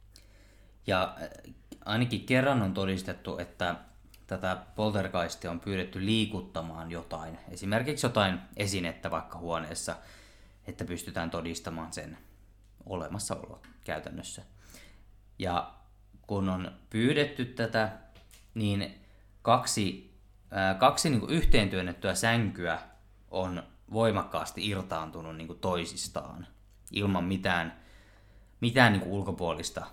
Ja 0.86 1.16
äh, 1.22 1.54
ainakin 1.84 2.26
kerran 2.26 2.62
on 2.62 2.74
todistettu, 2.74 3.38
että 3.38 3.76
tätä 4.26 4.56
poltergeistia 4.74 5.50
on 5.50 5.60
pyydetty 5.60 6.06
liikuttamaan 6.06 6.90
jotain, 6.90 7.38
esimerkiksi 7.48 8.06
jotain 8.06 8.38
esinettä 8.56 9.10
vaikka 9.10 9.38
huoneessa, 9.38 9.96
että 10.66 10.84
pystytään 10.84 11.30
todistamaan 11.30 11.92
sen 11.92 12.18
olemassaolo 12.86 13.62
käytännössä. 13.84 14.42
Ja 15.38 15.74
kun 16.26 16.48
on 16.48 16.72
pyydetty 16.90 17.44
tätä, 17.44 17.92
niin 18.54 19.00
kaksi, 19.42 20.14
ää, 20.50 20.74
kaksi 20.74 21.10
niin 21.10 21.30
yhteen 21.30 21.70
työnnettyä 21.70 22.14
sänkyä 22.14 22.78
on 23.30 23.62
voimakkaasti 23.92 24.68
irtaantunut 24.68 25.36
niin 25.36 25.58
toisistaan 25.60 26.46
ilman 26.94 27.24
mitään, 27.24 27.76
mitään 28.60 28.92
niin 28.92 29.02
ulkopuolista 29.02 29.86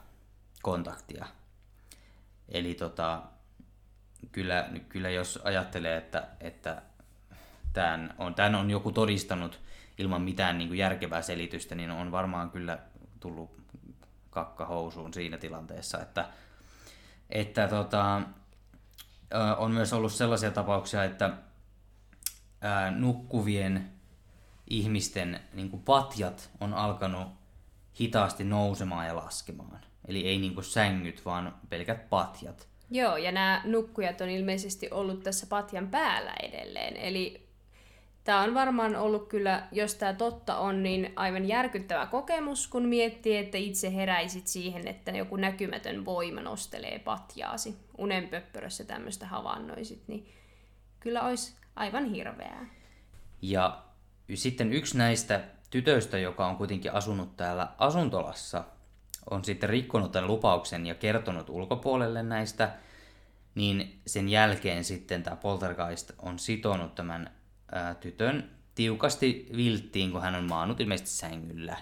kontaktia. 0.61 1.25
Eli 2.49 2.73
tota, 2.73 3.21
kyllä, 4.31 4.69
kyllä 4.89 5.09
jos 5.09 5.39
ajattelee, 5.43 5.97
että, 5.97 6.27
että 6.39 6.81
tämän, 7.73 8.13
on, 8.17 8.35
tämän 8.35 8.55
on 8.55 8.71
joku 8.71 8.91
todistanut 8.91 9.59
ilman 9.97 10.21
mitään 10.21 10.57
niin 10.57 10.77
järkevää 10.77 11.21
selitystä, 11.21 11.75
niin 11.75 11.91
on 11.91 12.11
varmaan 12.11 12.51
kyllä 12.51 12.79
tullut 13.19 13.61
kakka 14.29 14.65
housuun 14.65 15.13
siinä 15.13 15.37
tilanteessa, 15.37 15.99
että, 15.99 16.29
että 17.29 17.67
tota, 17.67 18.21
on 19.57 19.71
myös 19.71 19.93
ollut 19.93 20.11
sellaisia 20.11 20.51
tapauksia, 20.51 21.03
että 21.03 21.33
nukkuvien 22.95 23.91
ihmisten 24.71 25.39
niin 25.53 25.69
kuin 25.69 25.83
patjat 25.83 26.49
on 26.59 26.73
alkanut 26.73 27.27
hitaasti 27.99 28.43
nousemaan 28.43 29.07
ja 29.07 29.15
laskemaan. 29.15 29.79
Eli 30.07 30.27
ei 30.27 30.37
niin 30.37 30.53
kuin 30.53 30.63
sängyt, 30.63 31.25
vaan 31.25 31.55
pelkät 31.69 32.09
patjat. 32.09 32.67
Joo, 32.91 33.17
ja 33.17 33.31
nämä 33.31 33.61
nukkujat 33.65 34.21
on 34.21 34.29
ilmeisesti 34.29 34.87
ollut 34.91 35.23
tässä 35.23 35.47
patjan 35.49 35.87
päällä 35.87 36.33
edelleen. 36.43 36.97
Eli 36.97 37.47
tämä 38.23 38.41
on 38.41 38.53
varmaan 38.53 38.95
ollut 38.95 39.27
kyllä, 39.27 39.67
jos 39.71 39.95
tämä 39.95 40.13
totta 40.13 40.57
on, 40.57 40.83
niin 40.83 41.13
aivan 41.15 41.47
järkyttävä 41.47 42.05
kokemus, 42.05 42.67
kun 42.67 42.85
miettii, 42.85 43.37
että 43.37 43.57
itse 43.57 43.93
heräisit 43.93 44.47
siihen, 44.47 44.87
että 44.87 45.11
joku 45.11 45.35
näkymätön 45.35 46.05
voima 46.05 46.41
nostelee 46.41 46.99
patjaasi. 46.99 47.75
Unenpöppörössä 47.97 48.83
tämmöistä 48.83 49.27
havainnoisit, 49.27 50.03
niin 50.07 50.29
kyllä 50.99 51.21
olisi 51.21 51.55
aivan 51.75 52.05
hirveää. 52.05 52.65
Ja 53.41 53.90
sitten 54.37 54.73
yksi 54.73 54.97
näistä 54.97 55.41
tytöistä, 55.69 56.17
joka 56.17 56.47
on 56.47 56.55
kuitenkin 56.57 56.93
asunut 56.93 57.37
täällä 57.37 57.67
asuntolassa, 57.77 58.63
on 59.29 59.45
sitten 59.45 59.69
rikkonut 59.69 60.11
tämän 60.11 60.27
lupauksen 60.27 60.85
ja 60.85 60.95
kertonut 60.95 61.49
ulkopuolelle 61.49 62.23
näistä, 62.23 62.71
niin 63.55 64.01
sen 64.07 64.29
jälkeen 64.29 64.83
sitten 64.83 65.23
tämä 65.23 65.35
poltergeist 65.35 66.11
on 66.19 66.39
sitonut 66.39 66.95
tämän 66.95 67.31
ää, 67.71 67.95
tytön 67.95 68.51
tiukasti 68.75 69.49
vilttiin, 69.55 70.11
kun 70.11 70.21
hän 70.21 70.35
on 70.35 70.43
maannut 70.43 70.79
ilmeisesti 70.79 71.09
sängyllä. 71.09 71.77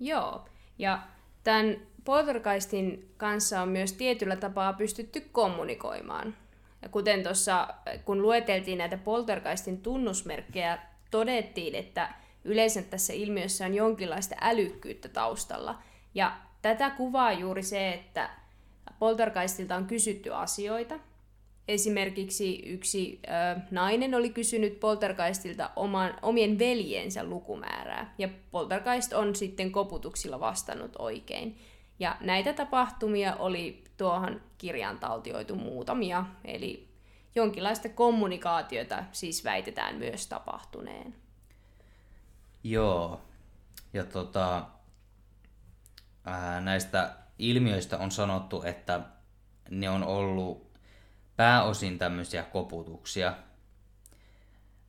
Joo, 0.00 0.48
ja 0.78 1.02
tämän 1.44 1.76
poltergeistin 2.04 3.14
kanssa 3.16 3.62
on 3.62 3.68
myös 3.68 3.92
tietyllä 3.92 4.36
tapaa 4.36 4.72
pystytty 4.72 5.20
kommunikoimaan. 5.32 6.36
Ja 6.82 6.88
kuten 6.88 7.22
tuossa, 7.22 7.68
kun 8.04 8.22
lueteltiin 8.22 8.78
näitä 8.78 8.98
poltergeistin 8.98 9.82
tunnusmerkkejä, 9.82 10.78
todettiin, 11.10 11.74
että 11.74 12.14
yleensä 12.44 12.82
tässä 12.82 13.12
ilmiössä 13.12 13.64
on 13.64 13.74
jonkinlaista 13.74 14.36
älykkyyttä 14.40 15.08
taustalla. 15.08 15.82
Ja 16.14 16.36
tätä 16.62 16.90
kuvaa 16.90 17.32
juuri 17.32 17.62
se, 17.62 17.88
että 17.88 18.30
poltergeistilta 18.98 19.76
on 19.76 19.86
kysytty 19.86 20.34
asioita. 20.34 20.98
Esimerkiksi 21.68 22.62
yksi 22.66 23.20
ö, 23.24 23.60
nainen 23.70 24.14
oli 24.14 24.30
kysynyt 24.30 24.80
poltergeistilta 24.80 25.70
oman, 25.76 26.14
omien 26.22 26.58
veljensä 26.58 27.24
lukumäärää, 27.24 28.14
ja 28.18 28.28
poltergeist 28.50 29.12
on 29.12 29.36
sitten 29.36 29.72
koputuksilla 29.72 30.40
vastannut 30.40 30.96
oikein. 30.98 31.58
Ja 31.98 32.16
näitä 32.20 32.52
tapahtumia 32.52 33.36
oli 33.36 33.84
tuohon 33.96 34.40
kirjaan 34.58 34.98
taltioitu 34.98 35.54
muutamia, 35.54 36.24
eli 36.44 36.88
jonkinlaista 37.36 37.88
kommunikaatiota 37.88 39.04
siis 39.12 39.44
väitetään 39.44 39.96
myös 39.96 40.26
tapahtuneen. 40.26 41.14
Joo, 42.64 43.20
ja 43.92 44.04
tota, 44.04 44.66
ää, 46.24 46.60
näistä 46.60 47.16
ilmiöistä 47.38 47.98
on 47.98 48.10
sanottu, 48.10 48.62
että 48.62 49.00
ne 49.70 49.90
on 49.90 50.04
ollut 50.04 50.78
pääosin 51.36 51.98
tämmöisiä 51.98 52.42
koputuksia, 52.42 53.36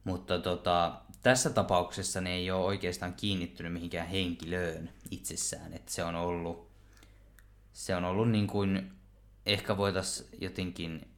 mutta 0.03 0.39
tota, 0.39 1.01
tässä 1.21 1.49
tapauksessa 1.49 2.21
ne 2.21 2.33
ei 2.33 2.51
ole 2.51 2.65
oikeastaan 2.65 3.13
kiinnittynyt 3.13 3.73
mihinkään 3.73 4.07
henkilöön 4.07 4.89
itsessään, 5.11 5.73
että 5.73 5.91
se 5.91 6.03
on 6.03 6.15
ollut, 6.15 6.69
se 7.73 7.95
on 7.95 8.05
ollut 8.05 8.29
niin 8.29 8.47
kuin, 8.47 8.91
ehkä 9.45 9.77
voitaisiin 9.77 10.29
jotenkin, 10.41 11.16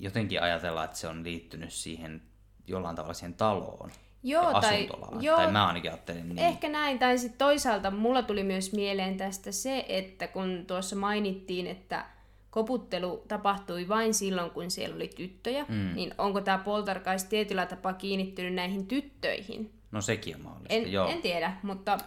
jotenkin 0.00 0.42
ajatella, 0.42 0.84
että 0.84 0.96
se 0.96 1.08
on 1.08 1.24
liittynyt 1.24 1.72
siihen 1.72 2.22
jollain 2.66 2.96
tavalla 2.96 3.14
siihen 3.14 3.34
taloon. 3.34 3.90
Joo, 4.22 4.50
ja 4.50 4.60
tai, 4.60 4.88
joo, 5.20 5.36
tai 5.36 5.52
mä 5.52 5.66
ainakin 5.66 5.90
ajattelin 5.90 6.28
niin. 6.28 6.38
Ehkä 6.38 6.68
näin, 6.68 6.98
tai 6.98 7.18
sitten 7.18 7.38
toisaalta 7.38 7.90
mulla 7.90 8.22
tuli 8.22 8.42
myös 8.42 8.72
mieleen 8.72 9.16
tästä 9.16 9.52
se, 9.52 9.84
että 9.88 10.28
kun 10.28 10.64
tuossa 10.66 10.96
mainittiin, 10.96 11.66
että 11.66 12.06
koputtelu 12.50 13.24
tapahtui 13.28 13.88
vain 13.88 14.14
silloin, 14.14 14.50
kun 14.50 14.70
siellä 14.70 14.96
oli 14.96 15.08
tyttöjä, 15.08 15.64
mm. 15.68 15.94
niin 15.94 16.14
onko 16.18 16.40
tämä 16.40 16.58
poltergeist 16.58 17.28
tietyllä 17.28 17.66
tapaa 17.66 17.92
kiinnittynyt 17.92 18.54
näihin 18.54 18.86
tyttöihin? 18.86 19.72
No 19.92 20.00
sekin 20.00 20.36
on 20.36 20.42
mahdollista, 20.42 20.74
En, 20.74 20.92
joo. 20.92 21.08
en 21.08 21.22
tiedä, 21.22 21.56
mutta 21.62 21.98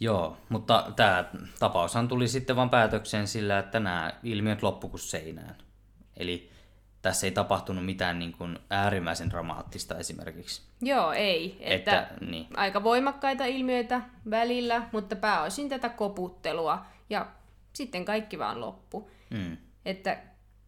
Joo, 0.00 0.36
mutta 0.48 0.92
tämä 0.96 1.24
tapaushan 1.58 2.08
tuli 2.08 2.28
sitten 2.28 2.56
vaan 2.56 2.70
päätökseen 2.70 3.26
sillä, 3.28 3.58
että 3.58 3.80
nämä 3.80 4.12
ilmiöt 4.22 4.62
loppu 4.62 4.88
kuin 4.88 5.00
seinään. 5.00 5.56
Eli 6.16 6.50
tässä 7.06 7.26
ei 7.26 7.30
tapahtunut 7.30 7.84
mitään 7.84 8.18
niin 8.18 8.32
kuin 8.32 8.58
äärimmäisen 8.70 9.30
dramaattista 9.30 9.98
esimerkiksi. 9.98 10.62
joo, 10.82 11.12
ei. 11.12 11.56
Että, 11.60 12.00
Että, 12.00 12.14
niin. 12.24 12.46
aika 12.56 12.84
voimakkaita 12.84 13.44
ilmiöitä 13.44 14.00
välillä, 14.30 14.88
mutta 14.92 15.16
pääosin 15.16 15.68
tätä 15.68 15.88
koputtelua 15.88 16.84
ja 17.10 17.26
sitten 17.72 18.04
kaikki 18.04 18.38
vaan 18.38 18.60
loppu. 18.60 19.10
Mm. 19.30 19.56
Että 19.84 20.18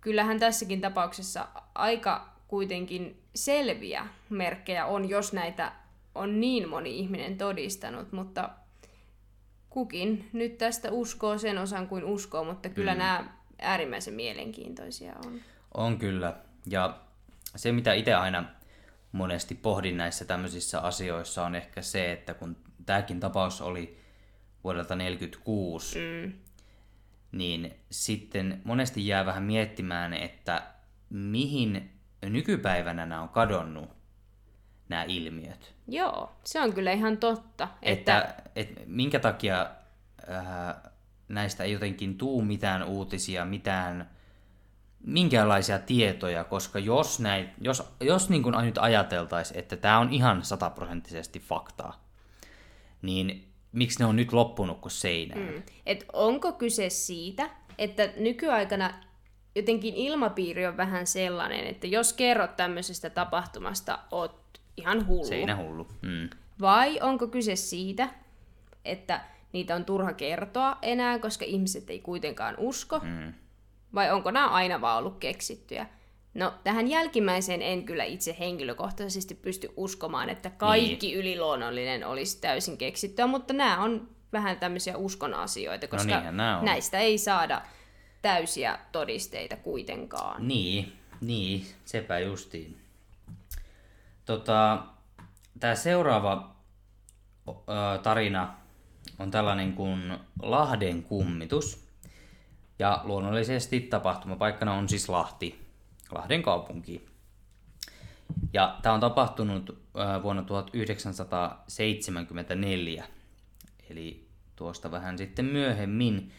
kyllähän 0.01 0.39
tässäkin 0.39 0.81
tapauksessa 0.81 1.49
aika 1.75 2.29
kuitenkin 2.49 3.23
selviä 3.35 4.07
merkkejä 4.31 4.87
on, 4.87 5.09
jos 5.09 5.33
näitä 5.33 5.73
on 6.15 6.41
niin 6.41 6.69
moni 6.69 6.99
ihminen 6.99 7.39
todistanut, 7.39 8.13
mutta 8.13 8.51
kukin 9.71 10.29
nyt 10.33 10.59
tästä 10.59 10.91
uskoo 10.91 11.39
sen 11.39 11.59
osan 11.59 11.89
kuin 11.89 12.05
uskoo, 12.05 12.45
mutta 12.45 12.69
kyllä 12.69 12.93
mm. 12.93 12.99
nämä 12.99 13.25
äärimmäisen 13.59 14.15
mielenkiintoisia 14.15 15.15
on. 15.27 15.41
On 15.75 15.99
kyllä. 15.99 16.37
Ja 16.67 16.99
se, 17.57 17.73
mitä 17.73 17.93
itse 17.93 18.15
aina 18.15 18.45
monesti 19.13 19.55
pohdin 19.55 19.97
näissä 19.97 20.25
tämmöisissä 20.25 20.81
asioissa, 20.81 21.45
on 21.47 21.55
ehkä 21.55 21.83
se, 21.83 22.13
että 22.13 22.35
kun 22.35 22.57
tämäkin 22.87 23.21
tapaus 23.21 23.61
oli 23.61 23.99
vuodelta 24.65 24.89
1946, 24.89 25.99
Mm. 25.99 26.33
niin 27.33 27.75
sitten 27.91 28.61
monesti 28.65 29.07
jää 29.07 29.27
vähän 29.27 29.43
miettimään, 29.43 30.15
että 30.15 30.63
mihin 31.11 31.91
nykypäivänä 32.23 33.07
nämä 33.07 33.21
on 33.23 33.29
kadonnut, 33.29 33.89
nämä 34.89 35.05
ilmiöt. 35.05 35.75
Joo, 35.89 36.33
se 36.45 36.61
on 36.61 36.73
kyllä 36.73 36.93
ihan 36.93 37.17
totta. 37.17 37.69
Että, 37.83 38.19
Että, 38.21 38.43
että 38.57 38.81
minkä 38.87 39.19
takia 39.19 39.71
äh, 40.31 40.77
näistä 41.29 41.65
ei 41.65 41.73
jotenkin 41.73 42.19
tuu 42.19 42.43
mitään 42.43 42.83
uutisia, 42.85 43.45
mitään 43.45 44.11
minkäänlaisia 45.09 45.79
tietoja, 45.79 46.45
koska 46.45 46.79
jos, 46.79 47.21
näin, 47.21 47.49
jos, 47.61 47.83
jos 48.01 48.31
niin 48.31 48.43
kuin 48.43 48.55
nyt 48.65 48.79
ajateltaisiin, 48.79 49.59
että 49.59 49.77
tämä 49.77 49.99
on 49.99 50.13
ihan 50.13 50.45
sataprosenttisesti 50.45 51.41
faktaa, 51.41 52.05
niin 53.03 53.49
miksi 53.73 53.99
ne 53.99 54.05
on 54.05 54.17
nyt 54.17 54.33
loppunut 54.33 54.81
kuin 54.81 54.93
seinään? 54.93 55.41
Mm. 55.41 55.63
et 55.87 56.05
onko 56.13 56.53
kyse 56.53 56.91
siitä, 56.91 57.51
että 57.79 58.11
nykyaikana 58.17 58.95
jotenkin 59.55 59.95
ilmapiiri 59.95 60.67
on 60.67 60.77
vähän 60.77 61.07
sellainen, 61.07 61.67
että 61.67 61.87
jos 61.87 62.13
kerrot 62.13 62.57
tämmöisestä 62.57 63.11
tapahtumasta, 63.11 63.99
oot 64.11 64.61
ihan 64.77 65.07
hullu. 65.07 65.27
Seinähullu. 65.27 65.89
Mm. 66.03 66.31
Vai 66.61 67.01
onko 67.01 67.27
kyse 67.27 67.57
siitä, 67.57 68.09
että 68.85 69.21
niitä 69.53 69.75
on 69.75 69.85
turha 69.85 70.13
kertoa 70.13 70.79
enää, 70.83 71.19
koska 71.19 71.45
ihmiset 71.45 71.91
ei 71.91 72.01
kuitenkaan 72.01 72.55
usko? 72.59 72.99
Mm. 72.99 73.33
Vai 73.95 74.11
onko 74.11 74.31
nämä 74.31 74.49
aina 74.49 74.81
vaan 74.81 74.99
ollut 74.99 75.19
keksittyjä? 75.19 75.87
No, 76.35 76.55
tähän 76.65 76.89
jälkimmäiseen 76.89 77.63
en 77.63 77.85
kyllä 77.85 78.05
itse 78.05 78.37
henkilökohtaisesti 78.39 79.35
pysty 79.35 79.69
uskomaan, 79.77 80.29
että 80.29 80.51
kaikki 80.51 81.07
niin. 81.07 81.19
yliluonnollinen 81.19 82.07
olisi 82.07 82.41
täysin 82.41 82.79
keksittyä, 82.79 83.27
mutta 83.27 83.55
nämä 83.55 83.83
on 83.83 84.09
vähän 84.33 84.57
tämmöisiä 84.57 84.97
uskon 84.97 85.35
asioita, 85.35 85.87
koska 85.89 86.15
niinhän 86.15 86.37
nää 86.37 86.59
on. 86.59 86.65
näistä 86.65 86.99
ei 86.99 87.19
saada 87.19 87.63
täysiä 88.23 88.79
todisteita 88.93 89.57
kuitenkaan. 89.57 90.49
Niin, 90.49 90.93
niin, 91.21 91.67
sepä 91.85 92.19
justiin. 92.19 92.81
Tota, 94.25 94.83
tämä 95.61 95.75
seuraava 95.75 96.57
ö, 97.49 97.53
tarina 98.03 98.55
on 99.19 99.31
tällainen 99.31 99.73
kuin 99.73 100.19
Lahden 100.43 101.03
kummitus. 101.03 101.88
Ja 102.79 103.01
luonnollisesti 103.05 103.81
tapahtumapaikkana 103.81 104.73
on 104.73 104.89
siis 104.89 105.09
Lahti, 105.09 105.69
Lahden 106.15 106.43
kaupunki. 106.43 107.07
Ja 108.53 108.79
tämä 108.83 108.95
on 108.95 109.01
tapahtunut 109.01 109.79
vuonna 110.23 110.43
1974, 110.43 113.05
eli 113.91 114.29
tuosta 114.57 114.91
vähän 114.91 115.19
sitten 115.19 115.45
myöhemmin 115.45 116.33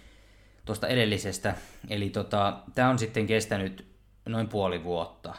tuosta 0.66 0.88
edellisestä. 0.88 1.56
Eli 1.90 2.10
tota, 2.10 2.60
tämä 2.76 2.90
on 2.90 3.00
sitten 3.00 3.28
kestänyt 3.28 3.86
noin 4.26 4.48
puoli 4.48 4.84
vuotta. 4.84 5.36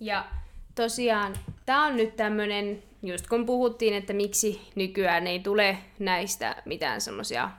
Ja 0.00 0.26
tosiaan 0.74 1.34
tämä 1.66 1.86
on 1.86 1.96
nyt 1.96 2.16
tämmöinen, 2.16 2.82
just 3.02 3.26
kun 3.26 3.46
puhuttiin, 3.46 3.94
että 3.94 4.12
miksi 4.12 4.70
nykyään 4.74 5.26
ei 5.26 5.40
tule 5.40 5.78
näistä 5.98 6.62
mitään 6.64 7.00
semmoisia 7.00 7.50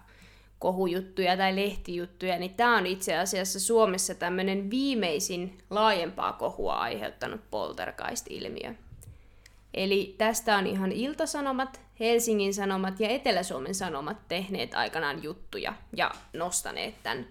kohujuttuja 0.64 1.38
tai 1.38 1.56
lehtijuttuja, 1.56 2.40
niin 2.40 2.54
tämä 2.54 2.78
on 2.78 2.86
itse 2.86 3.18
asiassa 3.18 3.60
Suomessa 3.60 4.16
tämmöinen 4.16 4.70
viimeisin 4.70 5.58
laajempaa 5.70 6.34
kohua 6.34 6.76
aiheuttanut 6.76 7.42
poltergeist-ilmiö. 7.52 8.74
Eli 9.74 10.16
tästä 10.18 10.58
on 10.58 10.68
ihan 10.68 10.92
Iltasanomat, 10.92 11.82
Helsingin 12.00 12.54
Sanomat 12.54 13.00
ja 13.00 13.10
Etelä-Suomen 13.10 13.76
Sanomat 13.76 14.28
tehneet 14.28 14.74
aikanaan 14.74 15.24
juttuja 15.24 15.74
ja 15.98 16.12
nostaneet 16.34 16.96
tämän 17.04 17.28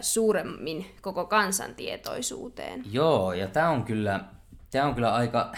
suuremmin 0.00 0.86
koko 1.00 1.24
kansan 1.24 1.74
tietoisuuteen. 1.74 2.84
Joo, 2.92 3.32
ja 3.32 3.48
tämä 3.48 3.70
on 3.70 3.84
kyllä, 3.84 4.20
tää 4.70 4.86
on 4.86 4.94
kyllä 4.94 5.14
aika, 5.14 5.52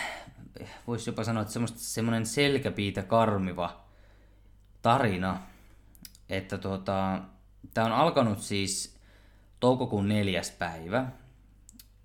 voisi 0.86 1.10
jopa 1.10 1.24
sanoa, 1.24 1.42
että 1.42 1.54
semmoinen 1.76 2.26
selkäpiitä 2.26 3.02
karmiva 3.02 3.80
tarina. 4.82 5.55
Että 6.28 6.58
tota, 6.58 7.20
tämä 7.74 7.86
on 7.86 7.92
alkanut 7.92 8.38
siis 8.38 9.00
toukokuun 9.60 10.08
neljäs 10.08 10.50
päivä. 10.50 11.06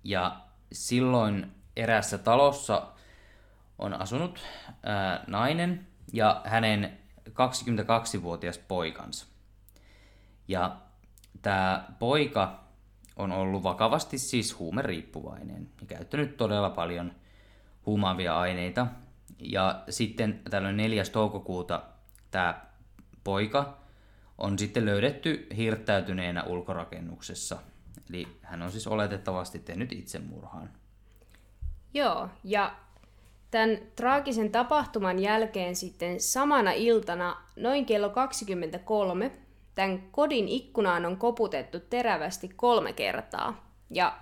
Ja 0.04 0.40
silloin 0.72 1.52
eräässä 1.76 2.18
talossa 2.18 2.92
on 3.78 3.94
asunut 3.94 4.40
ää, 4.82 5.24
nainen 5.26 5.86
ja 6.12 6.42
hänen 6.44 6.98
22-vuotias 7.28 8.58
poikansa. 8.58 9.26
Ja 10.48 10.76
tämä 11.42 11.88
poika 11.98 12.64
on 13.16 13.32
ollut 13.32 13.62
vakavasti 13.62 14.18
siis 14.18 14.58
huumeriippuvainen 14.58 15.68
ja 15.80 15.86
käyttänyt 15.86 16.36
todella 16.36 16.70
paljon 16.70 17.12
huumaavia 17.86 18.38
aineita. 18.38 18.86
Ja 19.38 19.82
sitten 19.90 20.40
tällöin 20.50 20.76
4. 20.76 21.02
toukokuuta 21.12 21.82
tämä 22.30 22.60
poika 23.24 23.81
on 24.42 24.58
sitten 24.58 24.84
löydetty 24.84 25.46
hirttäytyneenä 25.56 26.44
ulkorakennuksessa. 26.44 27.56
Eli 28.10 28.28
hän 28.42 28.62
on 28.62 28.72
siis 28.72 28.86
oletettavasti 28.86 29.58
tehnyt 29.58 29.92
itsemurhaan. 29.92 30.70
Joo, 31.94 32.28
ja 32.44 32.76
tämän 33.50 33.78
traagisen 33.96 34.50
tapahtuman 34.50 35.18
jälkeen 35.18 35.76
sitten 35.76 36.20
samana 36.20 36.72
iltana 36.72 37.36
noin 37.56 37.86
kello 37.86 38.10
23 38.10 39.30
tämän 39.74 40.02
kodin 40.10 40.48
ikkunaan 40.48 41.06
on 41.06 41.16
koputettu 41.16 41.80
terävästi 41.80 42.48
kolme 42.56 42.92
kertaa. 42.92 43.66
Ja 43.90 44.18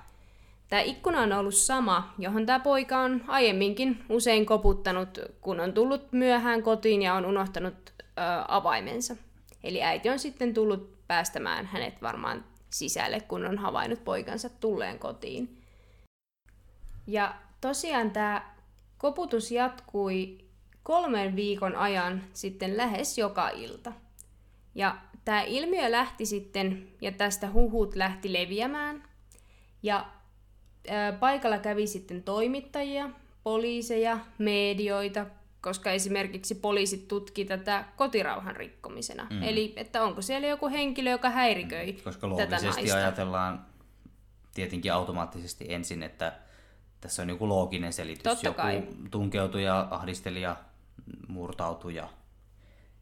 tämä 0.68 0.82
ikkuna 0.82 1.20
on 1.20 1.32
ollut 1.32 1.54
sama, 1.54 2.14
johon 2.18 2.46
tämä 2.46 2.60
poika 2.60 2.98
on 2.98 3.24
aiemminkin 3.28 4.04
usein 4.08 4.46
koputtanut, 4.46 5.18
kun 5.40 5.60
on 5.60 5.72
tullut 5.72 6.12
myöhään 6.12 6.62
kotiin 6.62 7.02
ja 7.02 7.14
on 7.14 7.26
unohtanut 7.26 7.74
ö, 7.98 8.02
avaimensa. 8.48 9.16
Eli 9.64 9.82
äiti 9.82 10.10
on 10.10 10.18
sitten 10.18 10.54
tullut 10.54 11.06
päästämään 11.06 11.66
hänet 11.66 12.02
varmaan 12.02 12.44
sisälle, 12.70 13.20
kun 13.20 13.46
on 13.46 13.58
havainnut 13.58 14.04
poikansa 14.04 14.48
tulleen 14.48 14.98
kotiin. 14.98 15.62
Ja 17.06 17.34
tosiaan 17.60 18.10
tämä 18.10 18.54
koputus 18.98 19.50
jatkui 19.50 20.38
kolmen 20.82 21.36
viikon 21.36 21.76
ajan 21.76 22.24
sitten 22.32 22.76
lähes 22.76 23.18
joka 23.18 23.48
ilta. 23.48 23.92
Ja 24.74 24.96
tämä 25.24 25.42
ilmiö 25.42 25.90
lähti 25.90 26.26
sitten, 26.26 26.88
ja 27.00 27.12
tästä 27.12 27.50
huhut 27.50 27.96
lähti 27.96 28.32
leviämään. 28.32 29.02
Ja 29.82 30.06
paikalla 31.20 31.58
kävi 31.58 31.86
sitten 31.86 32.22
toimittajia, 32.22 33.10
poliiseja, 33.42 34.18
medioita, 34.38 35.26
koska 35.60 35.90
esimerkiksi 35.90 36.54
poliisit 36.54 37.08
tutki 37.08 37.44
tätä 37.44 37.84
kotirauhan 37.96 38.56
rikkomisena. 38.56 39.26
Mm. 39.30 39.42
Eli 39.42 39.72
että 39.76 40.02
onko 40.02 40.22
siellä 40.22 40.48
joku 40.48 40.68
henkilö, 40.68 41.10
joka 41.10 41.30
häiriköi 41.30 41.92
Koska 41.92 42.28
tätä 42.28 42.30
loogisesti 42.30 42.80
naista. 42.80 42.96
ajatellaan 42.96 43.66
tietenkin 44.54 44.92
automaattisesti 44.92 45.64
ensin, 45.68 46.02
että 46.02 46.32
tässä 47.00 47.22
on 47.22 47.28
joku 47.28 47.48
looginen 47.48 47.92
selitys. 47.92 48.22
Totta 48.22 48.46
joku 48.46 48.56
kai. 48.56 48.82
tunkeutuja, 49.10 49.88
ahdistelija, 49.90 50.56
murtautuja. 51.28 52.08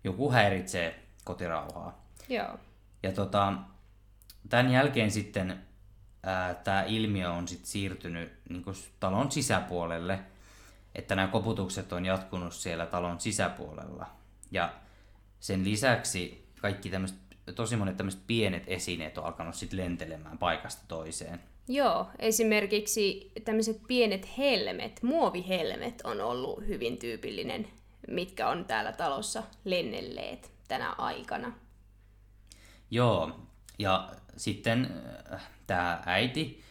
Joku 0.04 0.32
häiritsee 0.32 1.02
kotirauhaa. 1.24 2.04
Joo. 2.28 2.58
Ja 3.02 3.12
tota, 3.12 3.52
tämän 4.48 4.70
jälkeen 4.70 5.10
sitten 5.10 5.62
tämä 6.64 6.82
ilmiö 6.82 7.30
on 7.30 7.48
sit 7.48 7.66
siirtynyt 7.66 8.32
niin 8.48 8.64
talon 9.00 9.32
sisäpuolelle, 9.32 10.18
että 10.94 11.14
nämä 11.16 11.28
koputukset 11.28 11.92
on 11.92 12.04
jatkunut 12.04 12.52
siellä 12.52 12.86
talon 12.86 13.20
sisäpuolella. 13.20 14.06
Ja 14.50 14.72
sen 15.40 15.64
lisäksi 15.64 16.48
kaikki 16.60 16.90
tämmöiset, 16.90 17.18
tosi 17.54 17.76
monet 17.76 17.96
tämmöiset 17.96 18.26
pienet 18.26 18.64
esineet 18.66 19.18
on 19.18 19.24
alkanut 19.24 19.54
sitten 19.54 19.78
lentelemään 19.78 20.38
paikasta 20.38 20.82
toiseen. 20.88 21.40
Joo, 21.68 22.06
esimerkiksi 22.18 23.32
tämmöiset 23.44 23.80
pienet 23.88 24.38
helmet, 24.38 25.02
muovihelmet 25.02 26.00
on 26.04 26.20
ollut 26.20 26.66
hyvin 26.66 26.98
tyypillinen, 26.98 27.68
mitkä 28.08 28.48
on 28.48 28.64
täällä 28.64 28.92
talossa 28.92 29.42
lennelleet 29.64 30.50
tänä 30.68 30.92
aikana. 30.92 31.52
Joo, 32.90 33.40
ja 33.78 34.10
sitten 34.36 35.02
tämä 35.66 36.02
äiti 36.06 36.62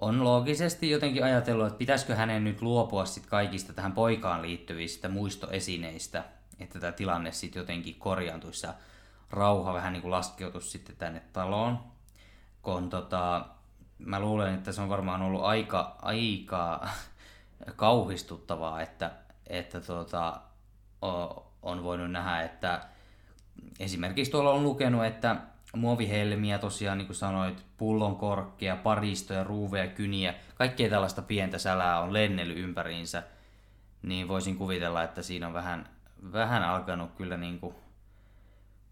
on 0.00 0.24
loogisesti 0.24 0.90
jotenkin 0.90 1.24
ajatellut, 1.24 1.66
että 1.66 1.78
pitäisikö 1.78 2.14
hänen 2.14 2.44
nyt 2.44 2.62
luopua 2.62 3.04
sit 3.04 3.26
kaikista 3.26 3.72
tähän 3.72 3.92
poikaan 3.92 4.42
liittyvistä 4.42 5.08
muistoesineistä, 5.08 6.24
että 6.60 6.80
tämä 6.80 6.92
tilanne 6.92 7.32
sitten 7.32 7.60
jotenkin 7.60 7.94
korjaantuisi 7.94 8.66
ja 8.66 8.74
rauha 9.30 9.74
vähän 9.74 9.92
niin 9.92 10.02
kuin 10.02 10.10
laskeutuisi 10.10 10.70
sitten 10.70 10.96
tänne 10.96 11.22
taloon. 11.32 11.78
Kun 12.62 12.90
tota, 12.90 13.46
mä 13.98 14.20
luulen, 14.20 14.54
että 14.54 14.72
se 14.72 14.80
on 14.80 14.88
varmaan 14.88 15.22
ollut 15.22 15.44
aika, 15.44 15.96
aika 16.02 16.88
kauhistuttavaa, 17.76 18.82
että, 18.82 19.10
että 19.46 19.80
tota, 19.80 20.40
on 21.62 21.82
voinut 21.82 22.10
nähdä, 22.10 22.42
että 22.42 22.80
esimerkiksi 23.80 24.32
tuolla 24.32 24.50
on 24.50 24.62
lukenut, 24.62 25.04
että 25.04 25.36
muovihelmiä 25.76 26.58
tosiaan, 26.58 26.98
niin 26.98 27.06
kuin 27.06 27.16
sanoit, 27.16 27.64
pullonkorkkeja, 27.76 28.76
paristoja, 28.76 29.44
ruuveja, 29.44 29.86
kyniä, 29.86 30.34
kaikkea 30.54 30.90
tällaista 30.90 31.22
pientä 31.22 31.58
sälää 31.58 32.00
on 32.00 32.12
lennellyt 32.12 32.58
ympäriinsä, 32.58 33.22
niin 34.02 34.28
voisin 34.28 34.56
kuvitella, 34.56 35.02
että 35.02 35.22
siinä 35.22 35.46
on 35.46 35.54
vähän, 35.54 35.88
vähän 36.32 36.62
alkanut 36.62 37.12
kyllä 37.16 37.36
niin 37.36 37.60
kuin 37.60 37.74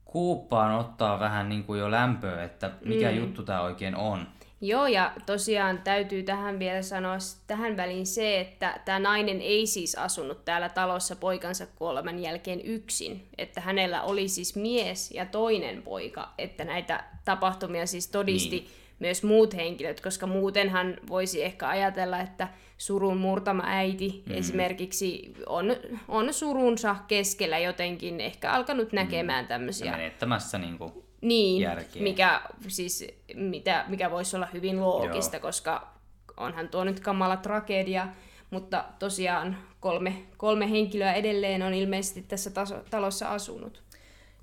kuuppaan 0.05 0.75
ottaa 0.75 1.21
vähän 1.21 1.49
niin 1.49 1.65
kuin 1.65 1.81
jo 1.81 1.91
lämpöä, 1.91 2.45
että 2.45 2.71
mikä 2.85 3.11
mm. 3.11 3.17
juttu 3.17 3.43
tämä 3.43 3.61
oikein 3.61 3.97
on. 3.97 4.29
Joo, 4.61 4.87
ja 4.87 5.13
tosiaan 5.27 5.79
täytyy 5.79 6.23
tähän 6.23 6.59
vielä 6.59 6.83
sanoa 6.83 7.17
tähän 7.47 7.77
väliin 7.77 8.07
se, 8.07 8.41
että 8.41 8.81
tämä 8.85 8.99
nainen 8.99 9.41
ei 9.41 9.67
siis 9.67 9.95
asunut 9.95 10.45
täällä 10.45 10.69
talossa 10.69 11.17
poikansa 11.17 11.67
kuoleman 11.67 12.19
jälkeen 12.19 12.61
yksin. 12.61 13.29
Että 13.39 13.61
hänellä 13.61 14.03
oli 14.03 14.29
siis 14.29 14.57
mies 14.57 15.11
ja 15.11 15.27
toinen 15.27 15.83
poika, 15.83 16.33
että 16.39 16.65
näitä 16.65 17.05
tapahtumia 17.25 17.87
siis 17.87 18.09
todisti 18.09 18.57
niin. 18.57 18.71
myös 18.99 19.23
muut 19.23 19.55
henkilöt, 19.55 20.01
koska 20.01 20.27
muutenhan 20.27 20.97
voisi 21.09 21.45
ehkä 21.45 21.69
ajatella, 21.69 22.21
että 22.21 22.49
surun 22.79 23.17
murtama 23.17 23.63
äiti 23.67 24.23
mm. 24.27 24.35
esimerkiksi 24.35 25.35
on, 25.47 25.77
on 26.09 26.33
surunsa 26.33 26.97
keskellä 27.09 27.59
jotenkin 27.59 28.21
ehkä 28.21 28.53
alkanut 28.53 28.93
näkemään 28.93 29.45
mm. 29.45 29.49
tämmöisiä... 29.49 29.91
menettämässä 29.91 30.59
niin 30.59 30.79
kuin 30.79 31.06
niin, 31.21 31.63
järkeä. 31.63 32.03
mikä, 32.03 32.43
siis, 32.69 33.07
mitä, 33.35 33.85
mikä 33.89 34.11
voisi 34.11 34.37
olla 34.37 34.49
hyvin 34.53 34.81
loogista, 34.81 35.37
Joo. 35.37 35.43
koska 35.43 35.89
onhan 36.37 36.69
tuo 36.69 36.85
nyt 36.85 37.01
kamala 37.01 37.37
tragedia, 37.37 38.09
mutta 38.51 38.85
tosiaan 38.99 39.59
kolme, 39.81 40.23
kolme 40.37 40.71
henkilöä 40.71 41.13
edelleen 41.13 41.63
on 41.63 41.75
ilmeisesti 41.75 42.23
tässä 42.23 42.51
taso, 42.51 42.85
talossa 42.91 43.29
asunut. 43.31 43.83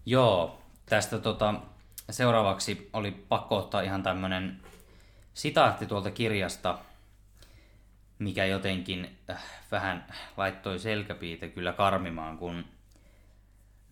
Joo, 0.05 0.61
tästä 0.85 1.19
tota, 1.19 1.53
seuraavaksi 2.09 2.89
oli 2.93 3.11
pakko 3.11 3.57
ottaa 3.57 3.81
ihan 3.81 4.03
tämmöinen 4.03 4.59
sitaatti 5.33 5.85
tuolta 5.85 6.11
kirjasta, 6.11 6.77
mikä 8.19 8.45
jotenkin 8.45 9.17
äh, 9.29 9.43
vähän 9.71 10.05
laittoi 10.37 10.79
selkäpiitä 10.79 11.47
kyllä 11.47 11.73
karmimaan, 11.73 12.37
kun 12.37 12.65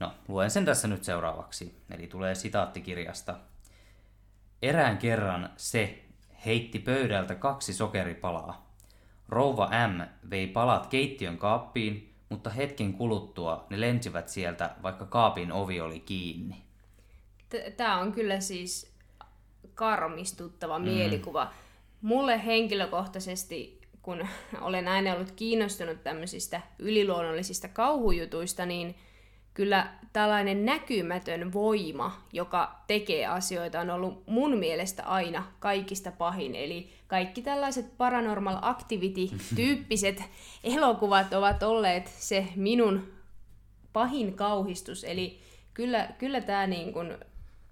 No, 0.01 0.13
luen 0.27 0.51
sen 0.51 0.65
tässä 0.65 0.87
nyt 0.87 1.03
seuraavaksi. 1.03 1.75
Eli 1.91 2.07
tulee 2.07 2.35
sitaattikirjasta. 2.35 3.35
Erään 4.61 4.97
kerran 4.97 5.49
se 5.57 6.03
heitti 6.45 6.79
pöydältä 6.79 7.35
kaksi 7.35 7.73
sokeripalaa. 7.73 8.75
Rouva 9.29 9.69
M 9.87 10.01
vei 10.29 10.47
palat 10.47 10.87
keittiön 10.87 11.37
kaappiin, 11.37 12.13
mutta 12.29 12.49
hetken 12.49 12.93
kuluttua 12.93 13.67
ne 13.69 13.81
lensivät 13.81 14.29
sieltä, 14.29 14.75
vaikka 14.83 15.05
kaapin 15.05 15.51
ovi 15.51 15.81
oli 15.81 15.99
kiinni. 15.99 16.63
Tämä 17.77 17.99
on 17.99 18.11
kyllä 18.11 18.39
siis 18.39 18.93
karmistuttava 19.73 20.79
mm. 20.79 20.85
mielikuva. 20.85 21.51
Mulle 22.01 22.45
henkilökohtaisesti, 22.45 23.81
kun 24.01 24.27
olen 24.61 24.87
aina 24.87 25.13
ollut 25.13 25.31
kiinnostunut 25.31 26.03
tämmöisistä 26.03 26.61
yliluonnollisista 26.79 27.67
kauhujutuista, 27.67 28.65
niin– 28.65 28.95
kyllä 29.53 29.87
tällainen 30.13 30.65
näkymätön 30.65 31.53
voima, 31.53 32.17
joka 32.33 32.75
tekee 32.87 33.25
asioita, 33.25 33.79
on 33.79 33.89
ollut 33.89 34.27
mun 34.27 34.57
mielestä 34.57 35.03
aina 35.03 35.43
kaikista 35.59 36.11
pahin. 36.11 36.55
Eli 36.55 36.89
kaikki 37.07 37.41
tällaiset 37.41 37.97
paranormal 37.97 38.57
activity-tyyppiset 38.61 40.23
elokuvat 40.75 41.33
ovat 41.33 41.63
olleet 41.63 42.07
se 42.17 42.47
minun 42.55 43.13
pahin 43.93 44.33
kauhistus. 44.33 45.03
Eli 45.03 45.39
kyllä, 45.73 46.07
kyllä 46.17 46.41
tämä 46.41 46.67
niin 46.67 46.93
kun, 46.93 47.17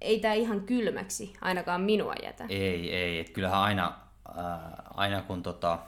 ei 0.01 0.19
tämä 0.19 0.33
ihan 0.33 0.61
kylmäksi 0.61 1.33
ainakaan 1.41 1.81
minua 1.81 2.13
jätä. 2.23 2.45
Ei, 2.49 2.95
ei. 2.95 3.19
Et 3.19 3.29
kyllähän 3.29 3.59
aina, 3.59 3.93
äh, 4.29 4.45
aina 4.93 5.21
kun 5.21 5.43
tota, 5.43 5.79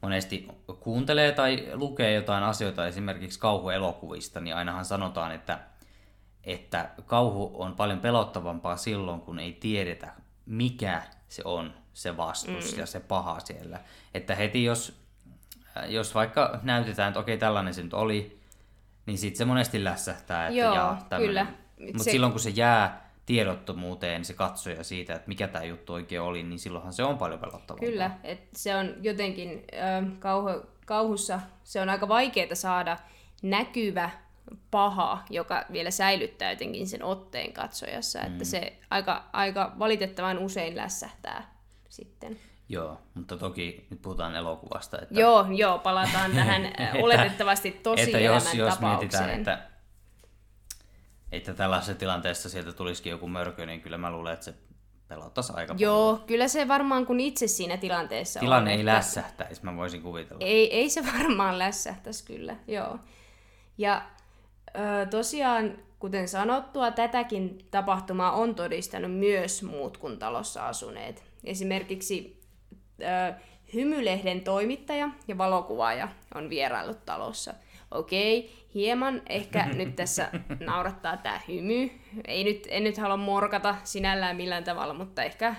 monesti 0.00 0.48
kuuntelee 0.80 1.32
tai 1.32 1.68
lukee 1.72 2.12
jotain 2.12 2.44
asioita 2.44 2.86
esimerkiksi 2.86 3.38
kauhuelokuvista, 3.38 4.40
niin 4.40 4.56
ainahan 4.56 4.84
sanotaan, 4.84 5.32
että, 5.32 5.58
että 6.44 6.90
kauhu 7.06 7.62
on 7.62 7.76
paljon 7.76 8.00
pelottavampaa 8.00 8.76
silloin, 8.76 9.20
kun 9.20 9.38
ei 9.38 9.52
tiedetä, 9.52 10.12
mikä 10.46 11.02
se 11.28 11.42
on 11.44 11.74
se 11.92 12.16
vastus 12.16 12.72
mm. 12.72 12.78
ja 12.78 12.86
se 12.86 13.00
paha 13.00 13.40
siellä. 13.40 13.80
Että 14.14 14.34
heti 14.34 14.64
jos, 14.64 15.00
jos 15.86 16.14
vaikka 16.14 16.60
näytetään, 16.62 17.08
että 17.08 17.20
okei 17.20 17.38
tällainen 17.38 17.74
se 17.74 17.82
nyt 17.82 17.94
oli, 17.94 18.40
niin 19.06 19.18
sitten 19.18 19.38
se 19.38 19.44
monesti 19.44 19.84
lässähtää, 19.84 20.48
että 20.48 20.58
Joo, 20.60 20.74
jaa, 20.74 21.06
kyllä. 21.16 21.46
Mutta 21.80 22.04
se... 22.04 22.10
silloin 22.10 22.32
kun 22.32 22.40
se 22.40 22.50
jää 22.50 23.07
tiedottomuuteen 23.28 24.24
se 24.24 24.34
katsoja 24.34 24.84
siitä, 24.84 25.14
että 25.14 25.28
mikä 25.28 25.48
tämä 25.48 25.64
juttu 25.64 25.92
oikein 25.92 26.20
oli, 26.20 26.42
niin 26.42 26.58
silloinhan 26.58 26.92
se 26.92 27.04
on 27.04 27.18
paljon 27.18 27.40
pelottavampaa. 27.40 27.88
Kyllä, 27.88 28.10
että 28.24 28.58
se 28.58 28.76
on 28.76 28.94
jotenkin 29.02 29.64
äh, 29.74 30.04
kauhu, 30.18 30.48
kauhussa, 30.86 31.40
se 31.64 31.80
on 31.80 31.88
aika 31.88 32.08
vaikeaa 32.08 32.54
saada 32.54 32.96
näkyvä 33.42 34.10
paha, 34.70 35.24
joka 35.30 35.64
vielä 35.72 35.90
säilyttää 35.90 36.50
jotenkin 36.50 36.86
sen 36.86 37.02
otteen 37.02 37.52
katsojassa, 37.52 38.18
mm. 38.18 38.26
että 38.26 38.44
se 38.44 38.78
aika, 38.90 39.24
aika 39.32 39.72
valitettavan 39.78 40.38
usein 40.38 40.76
lässähtää 40.76 41.54
sitten. 41.88 42.38
Joo, 42.68 42.98
mutta 43.14 43.36
toki 43.36 43.86
nyt 43.90 44.02
puhutaan 44.02 44.36
elokuvasta. 44.36 44.98
Että... 45.02 45.20
Joo, 45.20 45.46
joo, 45.50 45.78
palataan 45.78 46.30
tähän 46.30 46.72
oletettavasti 47.04 47.70
tosi 47.70 48.02
että 48.02 48.18
jos, 48.18 48.54
jos 48.54 48.80
mietitään, 48.80 49.30
että 49.30 49.58
että 51.32 51.54
tällaisessa 51.54 51.94
tilanteessa 51.94 52.48
sieltä 52.48 52.72
tulisikin 52.72 53.10
joku 53.10 53.28
mörkö, 53.28 53.66
niin 53.66 53.80
kyllä 53.80 53.98
mä 53.98 54.10
luulen, 54.10 54.32
että 54.34 54.44
se 54.44 54.54
pelottaisi 55.08 55.52
aika 55.56 55.74
Joo, 55.78 56.12
paljon. 56.12 56.26
kyllä 56.26 56.48
se 56.48 56.68
varmaan 56.68 57.06
kun 57.06 57.20
itse 57.20 57.46
siinä 57.46 57.76
tilanteessa 57.76 58.40
Tilanne 58.40 58.70
on, 58.70 58.74
ei 58.74 58.80
että... 58.80 58.92
lässähtäisi, 58.92 59.64
mä 59.64 59.76
voisin 59.76 60.02
kuvitella. 60.02 60.44
Ei, 60.44 60.74
ei 60.74 60.90
se 60.90 61.02
varmaan 61.18 61.58
lässähtäisi 61.58 62.24
kyllä, 62.24 62.56
joo. 62.66 62.98
Ja 63.78 64.02
ö, 64.76 65.06
tosiaan, 65.06 65.78
kuten 65.98 66.28
sanottua, 66.28 66.90
tätäkin 66.90 67.58
tapahtumaa 67.70 68.32
on 68.32 68.54
todistanut 68.54 69.12
myös 69.12 69.62
muut 69.62 69.96
kuin 69.96 70.18
talossa 70.18 70.68
asuneet. 70.68 71.24
Esimerkiksi 71.44 72.42
ö, 73.00 73.34
Hymylehden 73.74 74.40
toimittaja 74.40 75.08
ja 75.28 75.38
valokuvaaja 75.38 76.08
on 76.34 76.50
vieraillut 76.50 77.04
talossa– 77.04 77.54
okei, 77.90 78.52
hieman 78.74 79.22
ehkä 79.28 79.66
nyt 79.74 79.96
tässä 79.96 80.30
naurattaa 80.60 81.16
tämä 81.16 81.40
hymy. 81.48 81.90
Ei 82.26 82.44
nyt, 82.44 82.66
en 82.70 82.84
nyt 82.84 82.98
halua 82.98 83.16
morkata 83.16 83.76
sinällään 83.84 84.36
millään 84.36 84.64
tavalla, 84.64 84.94
mutta 84.94 85.22
ehkä 85.22 85.54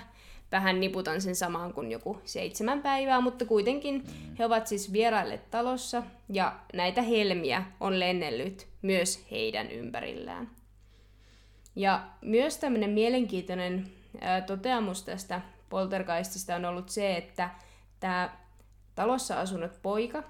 vähän 0.52 0.80
niputan 0.80 1.20
sen 1.20 1.36
samaan 1.36 1.72
kuin 1.72 1.90
joku 1.90 2.20
seitsemän 2.24 2.82
päivää, 2.82 3.20
mutta 3.20 3.44
kuitenkin 3.44 4.04
he 4.38 4.44
ovat 4.44 4.66
siis 4.66 4.92
vierailleet 4.92 5.50
talossa 5.50 6.02
ja 6.28 6.56
näitä 6.72 7.02
helmiä 7.02 7.62
on 7.80 8.00
lennellyt 8.00 8.66
myös 8.82 9.26
heidän 9.30 9.70
ympärillään. 9.70 10.50
Ja 11.76 12.02
myös 12.20 12.58
tämmöinen 12.58 12.90
mielenkiintoinen 12.90 13.86
ää, 14.20 14.40
toteamus 14.40 15.02
tästä 15.02 15.40
poltergeistista 15.68 16.56
on 16.56 16.64
ollut 16.64 16.88
se, 16.88 17.16
että 17.16 17.50
tämä 18.00 18.30
talossa 18.94 19.40
asunut 19.40 19.82
poika 19.82 20.22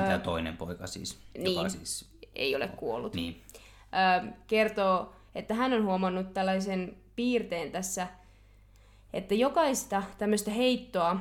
mitä 0.00 0.18
toinen 0.18 0.56
poika 0.56 0.86
siis, 0.86 1.18
niin, 1.38 1.56
joka 1.56 1.68
siis... 1.68 2.10
ei 2.34 2.56
ole 2.56 2.68
kuollut. 2.68 3.14
Niin. 3.14 3.42
Ö, 4.24 4.32
kertoo, 4.46 5.12
että 5.34 5.54
hän 5.54 5.72
on 5.72 5.84
huomannut 5.84 6.34
tällaisen 6.34 6.96
piirteen 7.16 7.72
tässä, 7.72 8.06
että 9.12 9.34
jokaista 9.34 10.02
tämmöistä 10.18 10.50
heittoa 10.50 11.16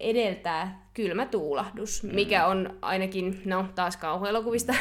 edeltää 0.00 0.86
kylmä 0.94 1.26
tuulahdus, 1.26 2.02
mm. 2.02 2.14
mikä 2.14 2.46
on 2.46 2.78
ainakin, 2.82 3.42
no 3.44 3.68
taas 3.74 3.96
kauhuelokuvista 3.96 4.74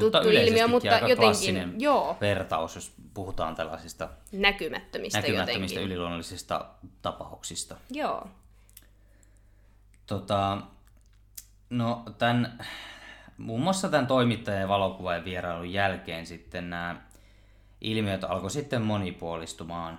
tuttu 0.00 0.28
ilmiö, 0.28 0.68
mutta 0.68 0.98
jotenkin, 1.08 1.74
joo. 1.78 2.16
vertaus, 2.20 2.74
jos 2.74 2.92
puhutaan 3.14 3.54
tällaisista 3.54 4.08
näkymättömistä, 4.32 5.20
näkymättömistä 5.20 5.80
yliluonnollisista 5.80 6.66
tapauksista. 7.02 7.76
Joo. 7.90 8.28
Tota, 10.06 10.58
No 11.72 12.02
tämän, 12.18 12.58
muun 13.38 13.60
muassa 13.60 13.88
tämän 13.88 14.06
toimittajan 14.06 14.60
ja 14.60 14.68
valokuvaajan 14.68 15.24
vierailun 15.24 15.72
jälkeen 15.72 16.26
sitten 16.26 16.70
nämä 16.70 17.00
ilmiöt 17.80 18.24
alkoi 18.24 18.50
sitten 18.50 18.82
monipuolistumaan. 18.82 19.98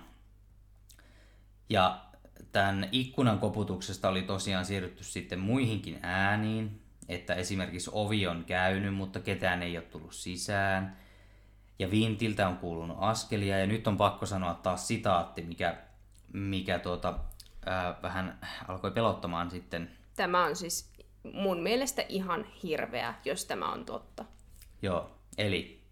Ja 1.68 2.00
tämän 2.52 2.88
ikkunan 2.92 3.38
koputuksesta 3.38 4.08
oli 4.08 4.22
tosiaan 4.22 4.64
siirrytty 4.64 5.04
sitten 5.04 5.38
muihinkin 5.38 5.98
ääniin, 6.02 6.80
että 7.08 7.34
esimerkiksi 7.34 7.90
ovi 7.92 8.26
on 8.26 8.44
käynyt, 8.44 8.94
mutta 8.94 9.20
ketään 9.20 9.62
ei 9.62 9.76
ole 9.76 9.84
tullut 9.84 10.14
sisään. 10.14 10.96
Ja 11.78 11.90
vintiltä 11.90 12.48
on 12.48 12.56
kuulunut 12.56 12.96
askelia, 13.00 13.58
ja 13.58 13.66
nyt 13.66 13.86
on 13.86 13.96
pakko 13.96 14.26
sanoa 14.26 14.54
taas 14.54 14.88
sitaatti, 14.88 15.42
mikä, 15.42 15.76
mikä 16.32 16.78
tuota, 16.78 17.18
ää, 17.66 17.94
vähän 18.02 18.38
alkoi 18.68 18.90
pelottamaan 18.90 19.50
sitten. 19.50 19.90
Tämä 20.16 20.44
on 20.44 20.56
siis 20.56 20.93
mun 21.32 21.60
mielestä 21.60 22.04
ihan 22.08 22.44
hirveä, 22.62 23.14
jos 23.24 23.44
tämä 23.44 23.72
on 23.72 23.84
totta. 23.84 24.24
Joo, 24.82 25.10
eli 25.38 25.84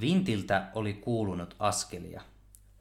Vintiltä 0.00 0.70
oli 0.74 0.92
kuulunut 0.92 1.56
askelia. 1.58 2.22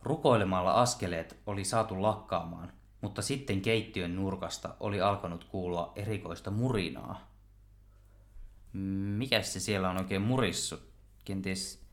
Rukoilemalla 0.01 0.71
askeleet 0.71 1.37
oli 1.45 1.63
saatu 1.63 2.01
lakkaamaan, 2.01 2.73
mutta 3.01 3.21
sitten 3.21 3.61
keittiön 3.61 4.15
nurkasta 4.15 4.75
oli 4.79 5.01
alkanut 5.01 5.43
kuulua 5.43 5.91
erikoista 5.95 6.51
murinaa. 6.51 7.33
Mikä 9.17 9.41
se 9.41 9.59
siellä 9.59 9.89
on 9.89 9.97
oikein 9.97 10.21
murissu? 10.21 10.79
Kenties 11.25 11.85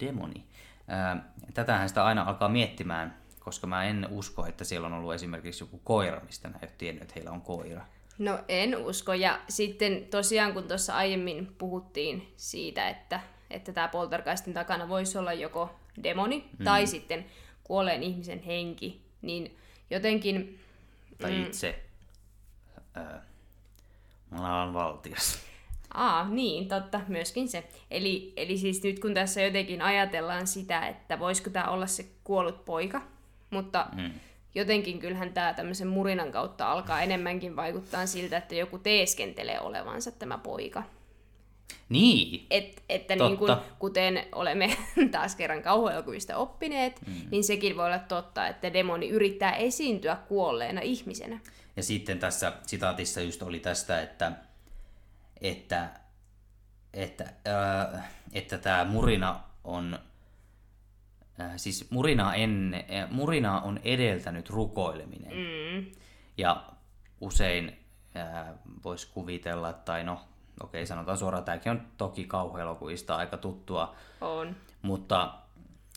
demoni. 0.00 0.46
Ää, 0.88 1.32
tätähän 1.54 1.88
sitä 1.88 2.04
aina 2.04 2.22
alkaa 2.22 2.48
miettimään, 2.48 3.22
koska 3.40 3.66
mä 3.66 3.84
en 3.84 4.06
usko, 4.10 4.46
että 4.46 4.64
siellä 4.64 4.86
on 4.86 4.92
ollut 4.92 5.14
esimerkiksi 5.14 5.64
joku 5.64 5.78
koira, 5.78 6.20
mistä 6.20 6.48
mä 6.48 6.58
en 6.62 6.68
tiennyt, 6.78 7.02
että 7.02 7.14
heillä 7.14 7.30
on 7.30 7.40
koira. 7.40 7.86
No 8.18 8.38
en 8.48 8.76
usko. 8.76 9.14
Ja 9.14 9.40
sitten 9.48 10.06
tosiaan, 10.10 10.52
kun 10.52 10.68
tuossa 10.68 10.94
aiemmin 10.94 11.54
puhuttiin 11.58 12.32
siitä, 12.36 12.88
että, 12.88 13.20
että 13.50 13.72
tämä 13.72 13.88
poltergeistin 13.88 14.54
takana 14.54 14.88
voisi 14.88 15.18
olla 15.18 15.32
joko 15.32 15.70
demoni 16.02 16.44
mm. 16.58 16.64
tai 16.64 16.86
sitten 16.86 17.26
kuolleen 17.64 18.02
ihmisen 18.02 18.42
henki, 18.42 19.00
niin 19.22 19.56
jotenkin... 19.90 20.58
Tai 21.20 21.42
itse 21.42 21.82
ää, 22.94 23.22
maailman 24.30 24.74
valtias. 24.74 25.38
Aa, 25.94 26.28
niin, 26.28 26.68
totta, 26.68 27.00
myöskin 27.08 27.48
se. 27.48 27.68
Eli, 27.90 28.32
eli 28.36 28.58
siis 28.58 28.82
nyt 28.82 28.98
kun 28.98 29.14
tässä 29.14 29.42
jotenkin 29.42 29.82
ajatellaan 29.82 30.46
sitä, 30.46 30.86
että 30.86 31.18
voisiko 31.18 31.50
tämä 31.50 31.68
olla 31.68 31.86
se 31.86 32.06
kuollut 32.24 32.64
poika, 32.64 33.02
mutta 33.50 33.86
mm. 33.96 34.10
Jotenkin 34.54 34.98
kyllähän 34.98 35.32
tämä 35.32 35.54
tämmöisen 35.54 35.88
murinan 35.88 36.32
kautta 36.32 36.72
alkaa 36.72 37.02
enemmänkin 37.02 37.56
vaikuttaa 37.56 38.06
siltä, 38.06 38.36
että 38.36 38.54
joku 38.54 38.78
teeskentelee 38.78 39.60
olevansa 39.60 40.10
tämä 40.10 40.38
poika. 40.38 40.82
Niin. 41.88 42.46
Et, 42.50 42.82
että 42.88 43.16
niin 43.16 43.36
kuin, 43.36 43.56
kuten 43.78 44.24
olemme 44.32 44.76
taas 45.10 45.36
kerran 45.36 45.62
kauhuelokuvista 45.62 46.36
oppineet, 46.36 47.00
mm. 47.06 47.14
niin 47.30 47.44
sekin 47.44 47.76
voi 47.76 47.86
olla 47.86 47.98
totta, 47.98 48.46
että 48.46 48.72
demoni 48.72 49.08
yrittää 49.08 49.56
esiintyä 49.56 50.16
kuolleena 50.28 50.80
ihmisenä. 50.80 51.40
Ja 51.76 51.82
sitten 51.82 52.18
tässä 52.18 52.52
sitaatissa 52.66 53.20
just 53.20 53.42
oli 53.42 53.58
tästä, 53.58 54.02
että, 54.02 54.32
että, 55.40 55.90
että, 56.94 57.24
äh, 57.94 58.04
että 58.32 58.58
tämä 58.58 58.84
murina 58.84 59.40
on 59.64 59.98
siis 61.56 61.90
murina, 61.90 62.34
enne, 62.34 62.86
äh, 62.90 63.10
murina 63.10 63.60
on 63.60 63.80
edeltänyt 63.84 64.50
rukoileminen. 64.50 65.32
Mm. 65.32 65.86
Ja 66.38 66.64
usein 67.20 67.78
äh, 68.16 68.54
voisi 68.84 69.08
kuvitella, 69.14 69.72
tai 69.72 70.04
no 70.04 70.20
okei 70.60 70.86
sanotaan 70.86 71.18
suoraan, 71.18 71.44
tämäkin 71.44 71.72
on 71.72 71.82
toki 71.96 72.24
kauhuelokuvista 72.24 73.16
aika 73.16 73.36
tuttua. 73.36 73.96
On. 74.20 74.56
Mutta 74.82 75.34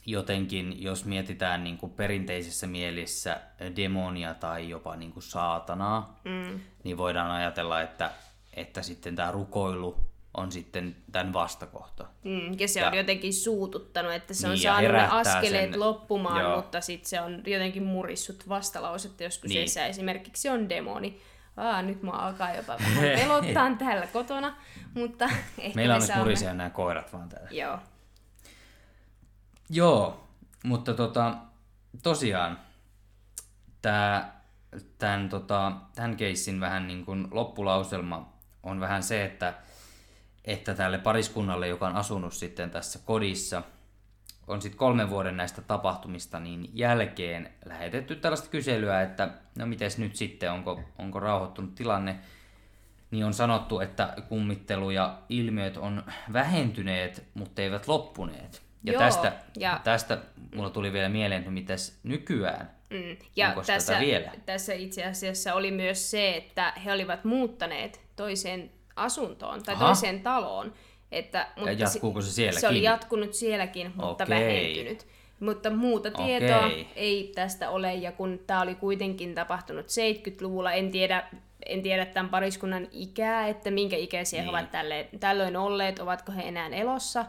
jotenkin, 0.05 0.83
jos 0.83 1.05
mietitään 1.05 1.63
niin 1.63 1.77
kuin 1.77 1.91
perinteisessä 1.91 2.67
mielessä 2.67 3.41
demonia 3.75 4.33
tai 4.33 4.69
jopa 4.69 4.95
niin 4.95 5.11
kuin 5.11 5.23
saatanaa, 5.23 6.19
mm. 6.23 6.59
niin 6.83 6.97
voidaan 6.97 7.31
ajatella, 7.31 7.81
että, 7.81 8.11
että 8.53 8.81
sitten 8.81 9.15
tämä 9.15 9.31
rukoilu 9.31 9.99
on 10.37 10.51
sitten 10.51 10.95
tämän 11.11 11.33
vastakohta. 11.33 12.05
Mm, 12.23 12.59
ja 12.59 12.67
se 12.67 12.79
ja, 12.79 12.87
on 12.87 12.93
jotenkin 12.97 13.33
suututtanut, 13.33 14.13
että 14.13 14.33
se 14.33 14.47
on 14.47 14.53
niin, 14.53 14.63
saanut 14.63 14.91
ne 14.91 15.07
askeleet 15.07 15.71
sen, 15.71 15.79
loppumaan, 15.79 16.41
joo. 16.41 16.55
mutta 16.55 16.81
sitten 16.81 17.09
se 17.09 17.21
on 17.21 17.43
jotenkin 17.45 17.83
murissut 17.83 18.49
vastalausetta, 18.49 19.23
jos 19.23 19.37
kyseessä 19.37 19.79
niin. 19.79 19.89
esimerkiksi 19.89 20.49
on 20.49 20.69
demoni. 20.69 21.21
Aa, 21.57 21.81
nyt 21.81 22.03
mä 22.03 22.11
alkaa 22.11 22.55
jopa 22.55 22.77
vähän 22.79 23.19
pelottaa 23.19 23.75
täällä 23.75 24.07
kotona, 24.07 24.55
mutta 24.93 25.25
ehkä 25.57 25.75
Meillä 25.75 25.95
on 25.95 26.01
me 26.01 26.07
nyt 26.07 26.17
murisia 26.17 26.53
nämä 26.53 26.69
koirat 26.69 27.13
vaan 27.13 27.29
täällä. 27.29 27.49
Joo. 27.51 27.79
Joo, 29.69 30.27
mutta 30.63 30.93
tota, 30.93 31.35
tosiaan 32.03 32.59
tämä, 33.81 34.31
tämän, 34.97 35.29
tota, 35.29 35.71
tämän 35.95 36.17
keissin 36.17 36.59
vähän 36.59 36.87
niin 36.87 37.05
kuin 37.05 37.27
loppulauselma 37.31 38.33
on 38.63 38.79
vähän 38.79 39.03
se, 39.03 39.25
että, 39.25 39.53
että 40.45 40.73
tälle 40.73 40.97
pariskunnalle, 40.97 41.67
joka 41.67 41.87
on 41.87 41.95
asunut 41.95 42.33
sitten 42.33 42.71
tässä 42.71 42.99
kodissa– 43.05 43.63
on 44.47 44.61
sitten 44.61 44.77
kolmen 44.77 45.09
vuoden 45.09 45.37
näistä 45.37 45.61
tapahtumista 45.61 46.39
niin 46.39 46.69
jälkeen 46.73 47.49
lähetetty 47.65 48.15
tällaista 48.15 48.49
kyselyä, 48.49 49.01
että 49.01 49.29
no 49.57 49.65
mites 49.65 49.97
nyt 49.97 50.15
sitten, 50.15 50.51
onko, 50.51 50.81
onko 50.97 51.19
rauhoittunut 51.19 51.75
tilanne, 51.75 52.15
niin 53.11 53.25
on 53.25 53.33
sanottu, 53.33 53.79
että 53.79 54.13
kummittelu 54.29 54.91
ja 54.91 55.17
ilmiöt 55.29 55.77
on 55.77 56.03
vähentyneet, 56.33 57.23
mutta 57.33 57.61
eivät 57.61 57.87
loppuneet. 57.87 58.61
Ja, 58.83 58.93
Joo, 58.93 58.99
tästä, 58.99 59.33
ja 59.57 59.81
tästä 59.83 60.17
mulla 60.55 60.69
tuli 60.69 60.93
vielä 60.93 61.09
mieleen, 61.09 61.39
että 61.39 61.51
mitäs 61.51 61.99
nykyään, 62.03 62.71
mm, 62.89 63.17
ja 63.35 63.47
onko 63.47 63.61
tässä, 63.61 63.99
vielä? 63.99 64.31
Tässä 64.45 64.73
itse 64.73 65.05
asiassa 65.05 65.53
oli 65.53 65.71
myös 65.71 66.11
se, 66.11 66.37
että 66.37 66.73
he 66.85 66.91
olivat 66.91 67.23
muuttaneet 67.23 68.01
toiseen 68.15 68.71
asuntoon 68.95 69.63
tai 69.63 69.75
Aha. 69.75 69.85
toiseen 69.85 70.21
taloon. 70.21 70.73
Että, 71.11 71.47
mutta 71.55 71.71
ja 71.71 71.77
jatkuuko 71.77 72.21
se 72.21 72.31
sielläkin? 72.31 72.61
Se 72.61 72.67
oli 72.67 72.83
jatkunut 72.83 73.33
sielläkin, 73.33 73.93
mutta 73.95 74.23
Okei. 74.23 74.39
vähentynyt. 74.39 75.07
Mutta 75.39 75.69
muuta 75.69 76.11
tietoa 76.11 76.65
Okei. 76.65 76.87
ei 76.95 77.31
tästä 77.35 77.69
ole, 77.69 77.93
ja 77.93 78.11
kun 78.11 78.39
tämä 78.47 78.61
oli 78.61 78.75
kuitenkin 78.75 79.35
tapahtunut 79.35 79.85
70-luvulla, 79.85 80.71
en 80.71 80.91
tiedä, 80.91 81.29
en 81.65 81.81
tiedä 81.81 82.05
tämän 82.05 82.29
pariskunnan 82.29 82.87
ikää, 82.91 83.47
että 83.47 83.71
minkä 83.71 83.95
ikäisiä 83.95 84.39
niin. 84.41 84.51
he 84.51 84.57
ovat 84.57 84.71
tälle, 84.71 85.09
tällöin 85.19 85.57
olleet, 85.57 85.99
ovatko 85.99 86.31
he 86.31 86.41
enää 86.41 86.67
elossa, 86.67 87.25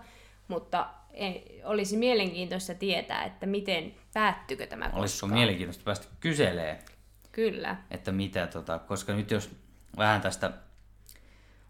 mutta 0.49 0.87
ei, 1.11 1.61
olisi 1.65 1.97
mielenkiintoista 1.97 2.75
tietää, 2.75 3.25
että 3.25 3.47
miten 3.47 3.95
päättykö 4.15 4.67
tämä 4.67 4.85
koskaan. 4.85 5.01
Olisiko 5.01 5.27
mielenkiintoista 5.27 5.85
päästä 5.85 6.07
kyselee? 6.21 6.79
Kyllä. 7.33 7.77
Että 7.91 8.13
mitä, 8.13 8.47
tota, 8.47 8.79
koska 8.79 9.15
nyt 9.15 9.31
jos 9.31 9.51
vähän 9.97 10.21
tästä 10.21 10.53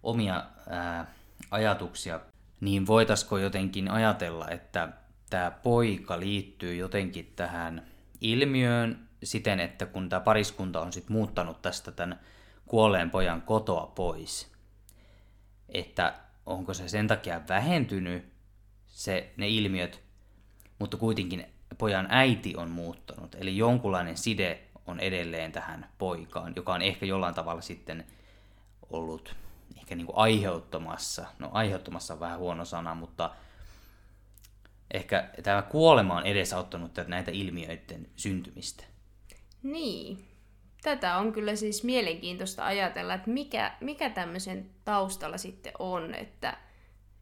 omia 0.07 0.45
ää, 0.69 1.15
ajatuksia, 1.51 2.21
niin 2.61 2.87
voitaisiko 2.87 3.39
jotenkin 3.39 3.91
ajatella, 3.91 4.49
että 4.49 4.89
tämä 5.31 5.51
poika 5.51 6.21
liittyy 6.21 6.75
jotenkin 6.75 7.33
tähän 7.37 7.87
ilmiöön 8.21 9.09
siten, 9.25 9.61
että 9.61 9.87
kun 9.87 10.09
tämä 10.09 10.21
pariskunta 10.21 10.81
on 10.81 10.93
sitten 10.93 11.13
muuttanut 11.13 11.63
tästä 11.63 11.93
tämän 11.93 12.21
kuolleen 12.67 13.11
pojan 13.11 13.43
kotoa 13.43 13.87
pois, 13.87 14.53
että 15.69 16.15
onko 16.47 16.75
se 16.75 16.89
sen 16.89 17.07
takia 17.07 17.41
vähentynyt 17.49 18.25
se, 18.87 19.33
ne 19.37 19.49
ilmiöt, 19.49 20.03
mutta 20.79 20.97
kuitenkin 20.97 21.47
pojan 21.79 22.07
äiti 22.11 22.57
on 22.57 22.71
muuttanut, 22.71 23.35
eli 23.35 23.57
jonkunlainen 23.57 24.17
side 24.17 24.63
on 24.87 25.01
edelleen 25.01 25.53
tähän 25.53 25.89
poikaan, 25.99 26.53
joka 26.57 26.75
on 26.75 26.83
ehkä 26.83 27.07
jollain 27.07 27.35
tavalla 27.35 27.61
sitten 27.61 28.05
ollut 28.91 29.37
ehkä 29.87 29.97
niin 29.97 30.07
kuin 30.07 30.17
aiheuttamassa, 30.17 31.27
no 31.39 31.51
aiheuttamassa 31.53 32.15
on 32.15 32.21
vähän 32.21 32.39
huono 32.39 32.65
sana, 32.65 32.95
mutta 32.95 33.31
ehkä 34.95 35.31
tämä 35.43 35.63
kuolema 35.63 36.17
on 36.17 36.27
edesauttanut 36.27 36.93
näitä 37.07 37.31
ilmiöiden 37.31 38.09
syntymistä. 38.17 38.85
Niin. 39.63 40.29
Tätä 40.83 41.17
on 41.17 41.33
kyllä 41.33 41.57
siis 41.57 41.85
mielenkiintoista 41.85 42.67
ajatella, 42.67 43.15
että 43.15 43.31
mikä, 43.31 43.77
mikä 43.81 44.11
tämmöisen 44.11 44.71
taustalla 44.85 45.39
sitten 45.39 45.73
on, 45.79 46.15
että, 46.15 46.59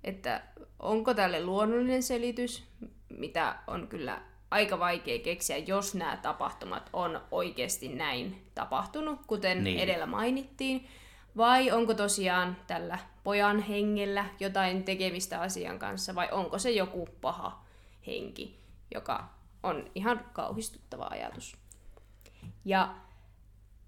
että 0.04 0.42
onko 0.78 1.14
tälle 1.14 1.44
luonnollinen 1.44 2.02
selitys, 2.02 2.64
mitä 3.08 3.58
on 3.66 3.88
kyllä 3.88 4.22
aika 4.50 4.78
vaikea 4.78 5.18
keksiä, 5.18 5.58
jos 5.58 5.94
nämä 5.94 6.16
tapahtumat 6.16 6.90
on 6.92 7.20
oikeasti 7.30 7.88
näin 7.88 8.50
tapahtunut, 8.54 9.20
kuten 9.26 9.64
niin. 9.64 9.78
edellä 9.78 10.06
mainittiin. 10.06 10.88
Vai 11.36 11.70
onko 11.70 11.94
tosiaan 11.94 12.56
tällä 12.66 12.98
pojan 13.24 13.60
hengellä 13.60 14.24
jotain 14.40 14.84
tekemistä 14.84 15.40
asian 15.40 15.78
kanssa, 15.78 16.14
vai 16.14 16.28
onko 16.32 16.58
se 16.58 16.70
joku 16.70 17.08
paha 17.20 17.64
henki, 18.06 18.60
joka 18.94 19.28
on 19.62 19.90
ihan 19.94 20.24
kauhistuttava 20.32 21.08
ajatus. 21.10 21.56
Ja 22.64 22.94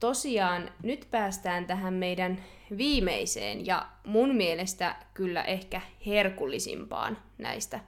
tosiaan 0.01 0.71
nyt 0.83 1.09
päästään 1.11 1.67
tähän 1.67 1.95
meidän 1.95 2.45
viimeiseen 2.77 3.67
ja 3.67 3.89
mun 4.07 4.37
mielestä 4.37 4.97
kyllä 5.15 5.43
ehkä 5.43 5.81
herkullisimpaan 6.07 7.19
näistä 7.39 7.81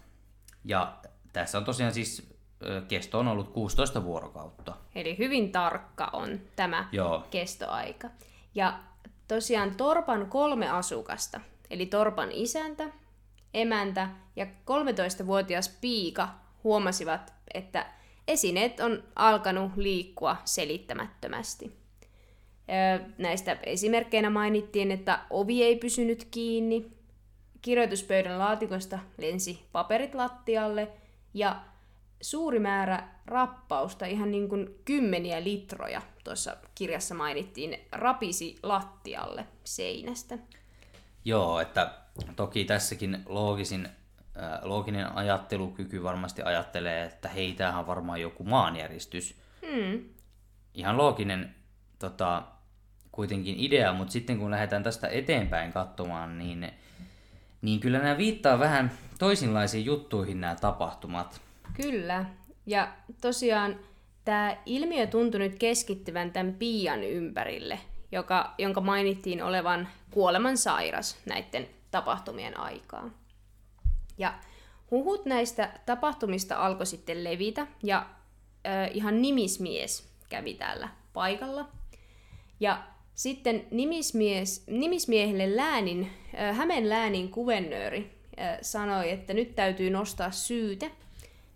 Ja 0.66 0.98
tässä 1.34 1.58
on 1.58 1.66
tosiaan 1.66 1.94
siis 1.94 2.33
kesto 2.88 3.20
on 3.20 3.28
ollut 3.28 3.50
16 3.50 4.04
vuorokautta. 4.04 4.74
Eli 4.96 5.18
hyvin 5.18 5.52
tarkka 5.52 6.10
on 6.14 6.40
tämä 6.56 6.90
Joo. 6.92 7.24
kestoaika. 7.32 8.10
Ja 8.56 8.80
tosiaan 9.28 9.76
Torpan 9.76 10.30
kolme 10.30 10.70
asukasta, 10.70 11.42
eli 11.70 11.86
Torpan 11.86 12.32
isäntä, 12.32 12.90
emäntä 13.54 14.10
ja 14.36 14.46
13-vuotias 14.46 15.78
piika 15.82 16.30
huomasivat, 16.64 17.34
että 17.54 17.86
esineet 18.28 18.80
on 18.80 19.04
alkanut 19.16 19.72
liikkua 19.76 20.38
selittämättömästi. 20.46 21.78
Näistä 23.18 23.58
esimerkkeinä 23.64 24.30
mainittiin, 24.30 24.92
että 24.92 25.20
ovi 25.30 25.64
ei 25.64 25.76
pysynyt 25.76 26.28
kiinni, 26.32 26.92
kirjoituspöydän 27.62 28.40
laatikosta 28.40 29.00
lensi 29.18 29.66
paperit 29.72 30.16
lattialle 30.16 30.88
ja 31.34 31.56
suuri 32.24 32.60
määrä 32.60 33.08
rappausta, 33.26 34.06
ihan 34.06 34.32
niin 34.32 34.50
kuin 34.50 34.70
kymmeniä 34.86 35.44
litroja, 35.44 36.02
tuossa 36.24 36.58
kirjassa 36.76 37.16
mainittiin, 37.16 37.80
rapisi 37.92 38.56
lattialle 38.64 39.46
seinästä. 39.64 40.38
Joo, 41.26 41.60
että 41.60 41.94
toki 42.36 42.66
tässäkin 42.66 43.24
loogisin, 43.26 43.90
ää, 44.36 44.60
looginen 44.64 45.18
ajattelukyky 45.18 46.04
varmasti 46.04 46.42
ajattelee, 46.42 47.04
että 47.04 47.30
hei, 47.30 47.54
tämähän 47.54 47.80
on 47.80 47.88
varmaan 47.88 48.22
joku 48.22 48.44
maanjäristys. 48.44 49.36
Hmm. 49.72 50.04
Ihan 50.74 50.98
looginen 50.98 51.56
tota, 52.00 52.44
kuitenkin 53.12 53.56
idea, 53.58 53.94
mutta 53.94 54.12
sitten 54.12 54.38
kun 54.38 54.52
lähdetään 54.52 54.84
tästä 54.84 55.08
eteenpäin 55.08 55.74
katsomaan, 55.74 56.38
niin, 56.38 56.72
niin 57.62 57.80
kyllä 57.80 58.00
nämä 58.00 58.18
viittaa 58.18 58.60
vähän 58.60 58.92
toisinlaisiin 59.20 59.86
juttuihin 59.86 60.42
nämä 60.42 60.56
tapahtumat. 60.56 61.42
Kyllä. 61.74 62.26
Ja 62.66 62.94
tosiaan 63.22 63.80
tämä 64.26 64.58
ilmiö 64.66 65.08
tuntui 65.08 65.40
nyt 65.40 65.60
keskittyvän 65.60 66.32
tämän 66.32 66.54
Pian 66.54 67.04
ympärille, 67.04 67.80
joka, 68.12 68.54
jonka 68.58 68.82
mainittiin 68.82 69.44
olevan 69.44 69.88
kuoleman 70.12 70.58
sairas 70.58 71.18
näiden 71.26 71.68
tapahtumien 71.92 72.60
aikaan. 72.60 73.14
Ja 74.18 74.34
huhut 74.92 75.26
näistä 75.26 75.80
tapahtumista 75.86 76.56
alkoi 76.56 76.86
sitten 76.86 77.24
levitä, 77.24 77.68
ja 77.84 78.06
äh, 78.68 78.90
ihan 78.94 79.22
nimismies 79.22 80.10
kävi 80.30 80.54
täällä 80.54 80.90
paikalla. 81.14 81.70
Ja 82.60 82.84
sitten 83.16 83.68
nimismies, 83.72 84.68
nimismiehelle 84.68 85.56
läänin, 85.56 86.10
äh, 86.40 86.58
Hämeen 86.58 86.90
läänin 86.90 87.30
kuvennööri 87.30 88.12
äh, 88.40 88.58
sanoi, 88.62 89.12
että 89.12 89.34
nyt 89.34 89.56
täytyy 89.56 89.90
nostaa 89.90 90.32
syyte 90.32 90.92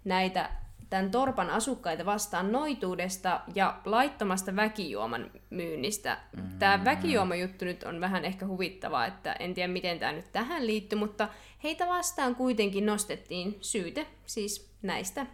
näitä 0.07 0.49
tämän 0.89 1.11
torpan 1.11 1.49
asukkaita 1.49 2.05
vastaan 2.05 2.51
noituudesta 2.51 3.41
ja 3.55 3.81
laittomasta 3.85 4.55
väkijuoman 4.55 5.31
myynnistä. 5.49 6.17
Mm. 6.35 6.59
Tämä 6.59 6.85
väkijuomajuttu 6.85 7.65
nyt 7.65 7.83
on 7.83 8.01
vähän 8.01 8.25
ehkä 8.25 8.47
huvittavaa, 8.47 9.05
että 9.05 9.33
en 9.33 9.53
tiedä 9.53 9.73
miten 9.73 9.99
tämä 9.99 10.11
nyt 10.11 10.31
tähän 10.31 10.67
liittyy, 10.67 10.99
mutta 10.99 11.27
heitä 11.63 11.87
vastaan 11.87 12.35
kuitenkin 12.35 12.85
nostettiin 12.85 13.57
syyte 13.61 14.07
siis 14.25 14.73
näistä 14.81 15.25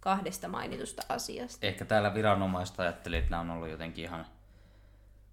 kahdesta 0.00 0.48
mainitusta 0.48 1.02
asiasta. 1.08 1.66
Ehkä 1.66 1.84
täällä 1.84 2.14
viranomaiset 2.14 2.80
ajatteli, 2.80 3.16
että 3.16 3.30
nämä 3.30 3.40
on 3.40 3.50
ollut 3.50 3.68
jotenkin 3.68 4.04
ihan 4.04 4.26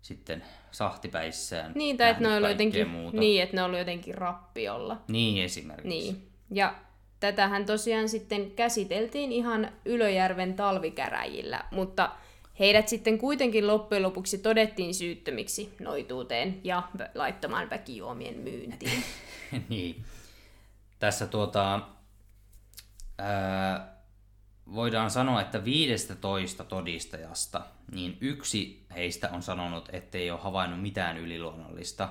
sitten 0.02 0.44
sahtipäissään. 0.72 1.72
Niin, 1.76 1.98
tai 1.98 2.10
että 2.10 2.24
ne 2.24 2.30
on 2.30 2.38
ollut 2.38 2.50
jotenkin, 2.50 2.88
muuta. 2.88 3.18
niin, 3.18 3.44
että 3.44 3.56
ne 3.56 3.62
on 3.62 3.66
ollut 3.66 3.80
jotenkin 3.80 4.16
rappiolla. 4.16 5.02
niin 5.08 5.44
esimerkiksi. 5.44 5.90
Niin. 5.90 6.32
Ja 6.52 6.76
tätähän 7.20 7.66
tosiaan 7.66 8.10
sitten 8.10 8.52
käsiteltiin 8.52 9.32
ihan 9.32 9.72
Ylöjärven 9.86 10.54
talvikäräjillä, 10.54 11.64
mutta 11.72 12.12
heidät 12.60 12.88
sitten 12.88 13.18
kuitenkin 13.18 13.68
loppujen 13.68 14.04
lopuksi 14.04 14.38
todettiin 14.38 14.94
syyttömiksi 14.94 15.74
noituuteen 15.80 16.62
ja 16.64 16.84
laittomaan 17.16 17.70
väkijuomien 17.70 18.40
myyntiin. 18.40 19.04
niin. 19.70 20.04
Tässä 21.00 21.28
tuota, 21.28 21.82
ää, 23.18 23.96
voidaan 24.74 25.12
sanoa, 25.12 25.42
että 25.42 25.66
15 25.66 26.64
todistajasta, 26.64 27.62
niin 27.92 28.18
yksi 28.22 28.86
heistä 28.96 29.30
on 29.30 29.42
sanonut, 29.42 29.90
ettei 29.94 30.32
ole 30.32 30.40
havainnut 30.40 30.82
mitään 30.82 31.18
yliluonnollista. 31.18 32.10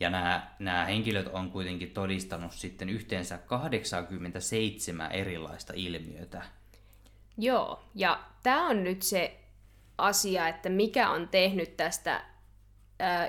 Ja 0.00 0.10
nämä, 0.10 0.50
nämä 0.58 0.84
henkilöt 0.84 1.26
on 1.26 1.50
kuitenkin 1.50 1.90
todistanut 1.90 2.52
sitten 2.52 2.88
yhteensä 2.88 3.38
87 3.38 5.12
erilaista 5.12 5.72
ilmiötä. 5.76 6.42
Joo, 7.38 7.82
ja 7.94 8.20
tämä 8.42 8.68
on 8.68 8.84
nyt 8.84 9.02
se 9.02 9.40
asia, 9.98 10.48
että 10.48 10.68
mikä 10.68 11.10
on 11.10 11.28
tehnyt 11.28 11.76
tästä 11.76 12.24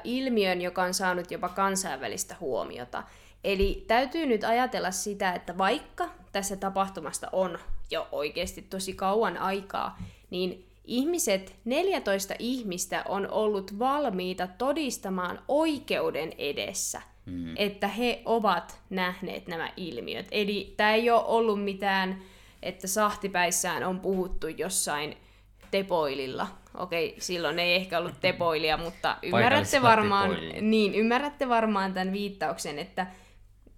ilmiön, 0.03 0.61
joka 0.61 0.83
on 0.83 0.93
saanut 0.93 1.31
jopa 1.31 1.49
kansainvälistä 1.49 2.35
huomiota. 2.39 3.03
Eli 3.43 3.85
täytyy 3.87 4.25
nyt 4.25 4.43
ajatella 4.43 4.91
sitä, 4.91 5.33
että 5.33 5.57
vaikka 5.57 6.09
tässä 6.31 6.55
tapahtumasta 6.55 7.29
on 7.31 7.59
jo 7.91 8.07
oikeasti 8.11 8.61
tosi 8.61 8.93
kauan 8.93 9.37
aikaa, 9.37 9.99
niin 10.29 10.70
ihmiset, 10.85 11.55
14 11.65 12.33
ihmistä 12.39 13.03
on 13.07 13.31
ollut 13.31 13.79
valmiita 13.79 14.47
todistamaan 14.47 15.39
oikeuden 15.47 16.33
edessä, 16.37 17.01
mm. 17.25 17.53
että 17.55 17.87
he 17.87 18.21
ovat 18.25 18.79
nähneet 18.89 19.47
nämä 19.47 19.69
ilmiöt. 19.77 20.27
Eli 20.31 20.73
tämä 20.77 20.93
ei 20.93 21.09
ole 21.09 21.23
ollut 21.25 21.63
mitään, 21.63 22.21
että 22.63 22.87
sahtipäissään 22.87 23.83
on 23.83 23.99
puhuttu 23.99 24.47
jossain 24.47 25.17
tepoililla. 25.71 26.47
Okei, 26.77 27.15
silloin 27.19 27.59
ei 27.59 27.75
ehkä 27.75 27.97
ollut 27.97 28.19
tepoilia, 28.21 28.77
mutta 28.77 29.17
ymmärrätte 29.23 29.81
varmaan, 29.81 30.37
niin, 30.61 30.95
ymmärrätte 30.95 31.49
varmaan 31.49 31.93
tämän 31.93 32.13
viittauksen, 32.13 32.79
että 32.79 33.07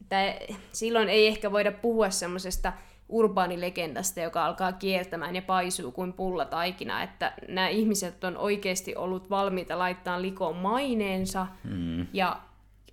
tää, 0.10 0.34
silloin 0.72 1.10
ei 1.10 1.28
ehkä 1.28 1.52
voida 1.52 1.72
puhua 1.72 2.10
semmoisesta 2.10 2.74
urbaanilegendasta, 3.14 4.20
joka 4.20 4.46
alkaa 4.46 4.72
kiertämään 4.74 5.36
ja 5.36 5.42
paisuu 5.42 5.92
kuin 5.92 6.14
pulla 6.14 6.46
taikina, 6.46 7.04
että 7.04 7.34
nämä 7.48 7.68
ihmiset 7.68 8.24
on 8.24 8.38
oikeasti 8.38 8.96
ollut 8.96 9.30
valmiita 9.30 9.80
laittaa 9.80 10.22
likoon 10.22 10.56
maineensa 10.56 11.48
Mm. 11.64 12.08
ja 12.14 12.40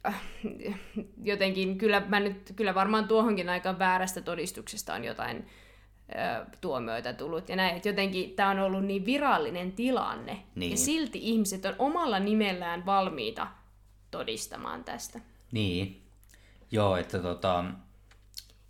äh, 0.06 0.20
jotenkin 1.24 1.78
kyllä, 1.78 2.02
mä 2.08 2.20
nyt, 2.20 2.52
kyllä 2.56 2.74
varmaan 2.74 3.08
tuohonkin 3.08 3.48
aikaan 3.48 3.78
väärästä 3.78 4.20
todistuksesta 4.20 4.94
on 4.94 5.04
jotain 5.04 5.46
ö, 6.14 6.46
tuomioita 6.60 7.12
tullut 7.12 7.48
ja 7.48 7.56
näin, 7.56 7.76
että 7.76 7.88
jotenkin 7.88 8.30
tämä 8.30 8.50
on 8.50 8.58
ollut 8.58 8.84
niin 8.84 9.06
virallinen 9.06 9.72
tilanne 9.72 10.42
Niin. 10.54 10.70
ja 10.70 10.76
silti 10.76 11.18
ihmiset 11.22 11.64
on 11.64 11.74
omalla 11.78 12.18
nimellään 12.18 12.86
valmiita 12.86 13.46
todistamaan 14.10 14.84
tästä. 14.84 15.20
Niin. 15.52 16.00
Joo, 16.70 16.96
että 16.96 17.18
tota, 17.18 17.64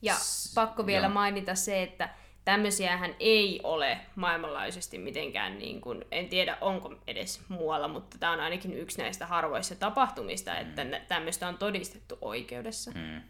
Ja 0.02 0.14
S- 0.14 0.52
pakko 0.54 0.86
vielä 0.86 1.06
joo. 1.06 1.14
mainita 1.14 1.54
se, 1.54 1.82
että 1.82 2.08
tämmöisiähän 2.44 3.14
ei 3.20 3.60
ole 3.62 4.00
maailmanlaajuisesti 4.16 4.98
mitenkään, 4.98 5.58
niin 5.58 5.80
kuin, 5.80 6.04
en 6.10 6.28
tiedä 6.28 6.58
onko 6.60 6.94
edes 7.06 7.40
muualla, 7.48 7.88
mutta 7.88 8.18
tämä 8.18 8.32
on 8.32 8.40
ainakin 8.40 8.74
yksi 8.74 9.02
näistä 9.02 9.26
harvoista 9.26 9.74
tapahtumista, 9.74 10.58
että 10.58 10.84
mm. 10.84 10.90
tämmöistä 11.08 11.48
on 11.48 11.58
todistettu 11.58 12.18
oikeudessa. 12.20 12.90
Mm. 12.90 13.20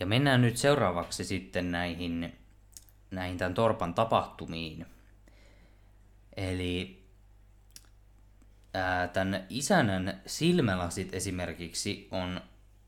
Ja 0.00 0.06
mennään 0.06 0.40
nyt 0.40 0.56
seuraavaksi 0.56 1.24
sitten 1.24 1.70
näihin, 1.70 2.38
näihin 3.10 3.38
tämän 3.38 3.54
Torpan 3.54 3.94
tapahtumiin. 3.94 4.86
Eli 6.36 7.02
ää, 8.74 9.08
tämän 9.08 9.46
isännän 9.48 10.22
silmälasit 10.26 11.14
esimerkiksi 11.14 12.08
on 12.10 12.40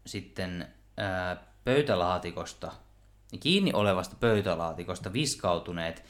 sitten 0.06 0.68
ää, 0.96 1.53
pöytälaatikosta, 1.64 2.72
kiinni 3.40 3.72
olevasta 3.72 4.16
pöytälaatikosta 4.20 5.12
viskautuneet 5.12 6.04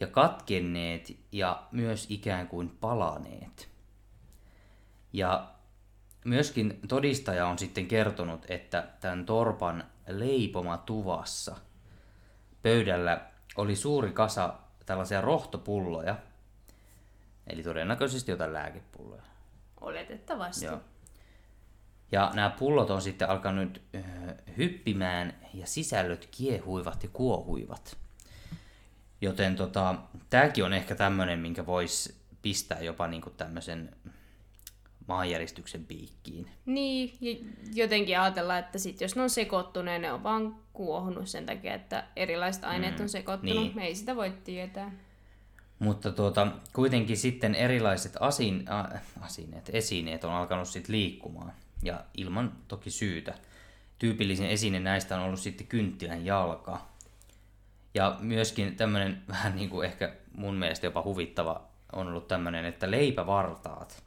ja 0.00 0.06
katkenneet 0.06 1.16
ja 1.32 1.62
myös 1.72 2.06
ikään 2.08 2.48
kuin 2.48 2.70
palaneet. 2.80 3.68
Ja 5.12 5.48
myöskin 6.24 6.80
todistaja 6.88 7.46
on 7.46 7.58
sitten 7.58 7.86
kertonut, 7.86 8.44
että 8.48 8.88
tämän 9.00 9.26
torpan 9.26 9.84
leipoma 10.08 10.78
tuvassa 10.78 11.56
pöydällä 12.62 13.20
oli 13.56 13.76
suuri 13.76 14.12
kasa 14.12 14.54
tällaisia 14.86 15.20
rohtopulloja, 15.20 16.16
eli 17.46 17.62
todennäköisesti 17.62 18.30
jotain 18.30 18.52
lääkepulloja. 18.52 19.22
Oletettavasti. 19.80 20.64
Joo. 20.64 20.80
Ja 22.12 22.30
nämä 22.34 22.50
pullot 22.50 22.90
on 22.90 23.02
sitten 23.02 23.30
alkanut 23.30 23.82
hyppimään 24.56 25.34
ja 25.54 25.66
sisällöt 25.66 26.28
kiehuivat 26.30 27.02
ja 27.02 27.08
kuohuivat. 27.12 27.96
Joten 29.20 29.56
tota, 29.56 29.94
tämäkin 30.30 30.64
on 30.64 30.72
ehkä 30.72 30.94
tämmöinen, 30.94 31.38
minkä 31.38 31.66
voisi 31.66 32.14
pistää 32.42 32.80
jopa 32.80 33.08
niinku 33.08 33.30
tämmöisen 33.30 33.96
maanjäristyksen 35.08 35.84
piikkiin. 35.84 36.50
Niin, 36.66 37.18
jotenkin 37.74 38.20
ajatella, 38.20 38.58
että 38.58 38.78
sit 38.78 39.00
jos 39.00 39.16
ne 39.16 39.22
on 39.22 39.30
sekoittuneet, 39.30 40.02
ne 40.02 40.12
on 40.12 40.22
vaan 40.22 40.56
kuohunut 40.72 41.28
sen 41.28 41.46
takia, 41.46 41.74
että 41.74 42.04
erilaiset 42.16 42.64
aineet 42.64 43.00
on 43.00 43.08
sekoittunut. 43.08 43.62
niin. 43.62 43.76
Me 43.76 43.86
ei 43.86 43.94
sitä 43.94 44.16
voi 44.16 44.32
tietää. 44.44 44.92
Mutta 45.78 46.12
tuota, 46.12 46.46
kuitenkin 46.72 47.16
sitten 47.16 47.54
erilaiset 47.54 48.16
asin, 48.20 48.64
a, 48.68 48.98
asineet, 49.20 49.70
esineet 49.72 50.24
on 50.24 50.32
alkanut 50.32 50.68
sitten 50.68 50.92
liikkumaan. 50.92 51.52
Ja 51.82 52.04
ilman 52.16 52.52
toki 52.68 52.90
syytä. 52.90 53.34
Tyypillisin 53.98 54.46
esine 54.46 54.80
näistä 54.80 55.16
on 55.16 55.22
ollut 55.22 55.40
sitten 55.40 55.66
kynttilän 55.66 56.26
jalka. 56.26 56.80
Ja 57.94 58.16
myöskin 58.20 58.76
tämmöinen 58.76 59.22
vähän 59.28 59.56
niin 59.56 59.70
kuin 59.70 59.86
ehkä 59.86 60.14
mun 60.32 60.54
mielestä 60.54 60.86
jopa 60.86 61.02
huvittava 61.02 61.62
on 61.92 62.08
ollut 62.08 62.28
tämmöinen, 62.28 62.64
että 62.64 62.90
leipävartaat 62.90 64.02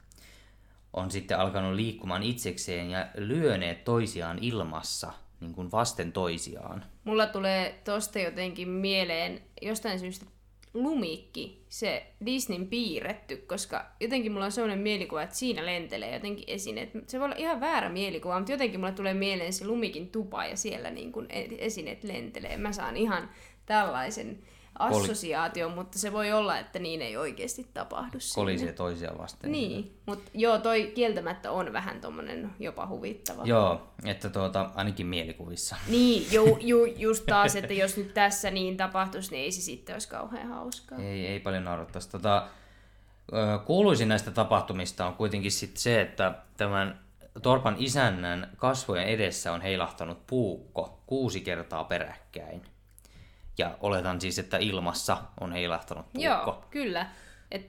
on 0.92 1.10
sitten 1.10 1.38
alkanut 1.38 1.74
liikkumaan 1.74 2.22
itsekseen 2.22 2.90
ja 2.90 3.06
lyöneet 3.16 3.84
toisiaan 3.84 4.38
ilmassa 4.40 5.12
niin 5.40 5.54
kuin 5.54 5.72
vasten 5.72 6.12
toisiaan. 6.12 6.84
Mulla 7.04 7.26
tulee 7.26 7.80
tosta 7.84 8.18
jotenkin 8.18 8.68
mieleen 8.68 9.42
jostain 9.62 9.98
syystä 9.98 10.26
lumikki, 10.74 11.64
se 11.68 12.06
Disneyn 12.26 12.66
piirretty, 12.66 13.36
koska 13.36 13.86
jotenkin 14.00 14.32
mulla 14.32 14.44
on 14.44 14.52
sellainen 14.52 14.78
mielikuva, 14.78 15.22
että 15.22 15.36
siinä 15.36 15.66
lentelee 15.66 16.14
jotenkin 16.14 16.44
esineet. 16.46 16.90
Se 17.06 17.18
voi 17.18 17.24
olla 17.24 17.36
ihan 17.36 17.60
väärä 17.60 17.88
mielikuva, 17.88 18.38
mutta 18.38 18.52
jotenkin 18.52 18.80
mulla 18.80 18.92
tulee 18.92 19.14
mieleen 19.14 19.52
se 19.52 19.66
lumikin 19.66 20.10
tupa 20.10 20.44
ja 20.44 20.56
siellä 20.56 20.90
niin 20.90 21.12
kuin 21.12 21.26
esineet 21.58 22.04
lentelee. 22.04 22.56
Mä 22.56 22.72
saan 22.72 22.96
ihan 22.96 23.30
tällaisen 23.66 24.38
assosiaation, 24.80 25.72
mutta 25.72 25.98
se 25.98 26.12
voi 26.12 26.32
olla, 26.32 26.58
että 26.58 26.78
niin 26.78 27.02
ei 27.02 27.16
oikeasti 27.16 27.66
tapahdu 27.74 28.20
siinä. 28.20 28.34
Kolisee 28.34 28.72
toisiaan 28.72 29.18
vasten. 29.18 29.52
Niin, 29.52 29.96
mutta 30.06 30.30
joo, 30.34 30.58
toi 30.58 30.92
kieltämättä 30.94 31.50
on 31.50 31.72
vähän 31.72 32.00
tommonen 32.00 32.50
jopa 32.58 32.86
huvittava. 32.86 33.42
Joo, 33.44 33.88
että 34.04 34.30
tuota, 34.30 34.70
ainakin 34.74 35.06
mielikuvissa. 35.06 35.76
Niin, 35.88 36.26
ju, 36.32 36.58
ju, 36.60 36.84
just 36.84 37.26
taas, 37.26 37.56
että 37.56 37.72
jos 37.72 37.96
nyt 37.96 38.14
tässä 38.14 38.50
niin 38.50 38.76
tapahtuisi, 38.76 39.30
niin 39.30 39.44
ei 39.44 39.52
se 39.52 39.60
sitten 39.60 39.94
olisi 39.94 40.08
kauhean 40.08 40.48
hauskaa. 40.48 40.98
Ei, 40.98 41.26
ei 41.26 41.40
paljon 41.40 41.64
naurattaisi. 41.64 42.10
Tota, 42.10 42.48
kuuluisin 43.66 44.08
näistä 44.08 44.30
tapahtumista 44.30 45.06
on 45.06 45.14
kuitenkin 45.14 45.52
sit 45.52 45.76
se, 45.76 46.00
että 46.00 46.34
tämän 46.56 47.00
Torpan 47.42 47.76
isännän 47.78 48.50
kasvojen 48.56 49.06
edessä 49.06 49.52
on 49.52 49.60
heilahtanut 49.60 50.26
puukko 50.26 51.02
kuusi 51.06 51.40
kertaa 51.40 51.84
peräkkäin. 51.84 52.62
Ja 53.60 53.76
oletan 53.80 54.20
siis, 54.20 54.38
että 54.38 54.58
ilmassa 54.58 55.16
on 55.40 55.52
heilahtanut 55.52 56.12
puukko. 56.12 56.28
Joo, 56.28 56.64
kyllä. 56.70 57.06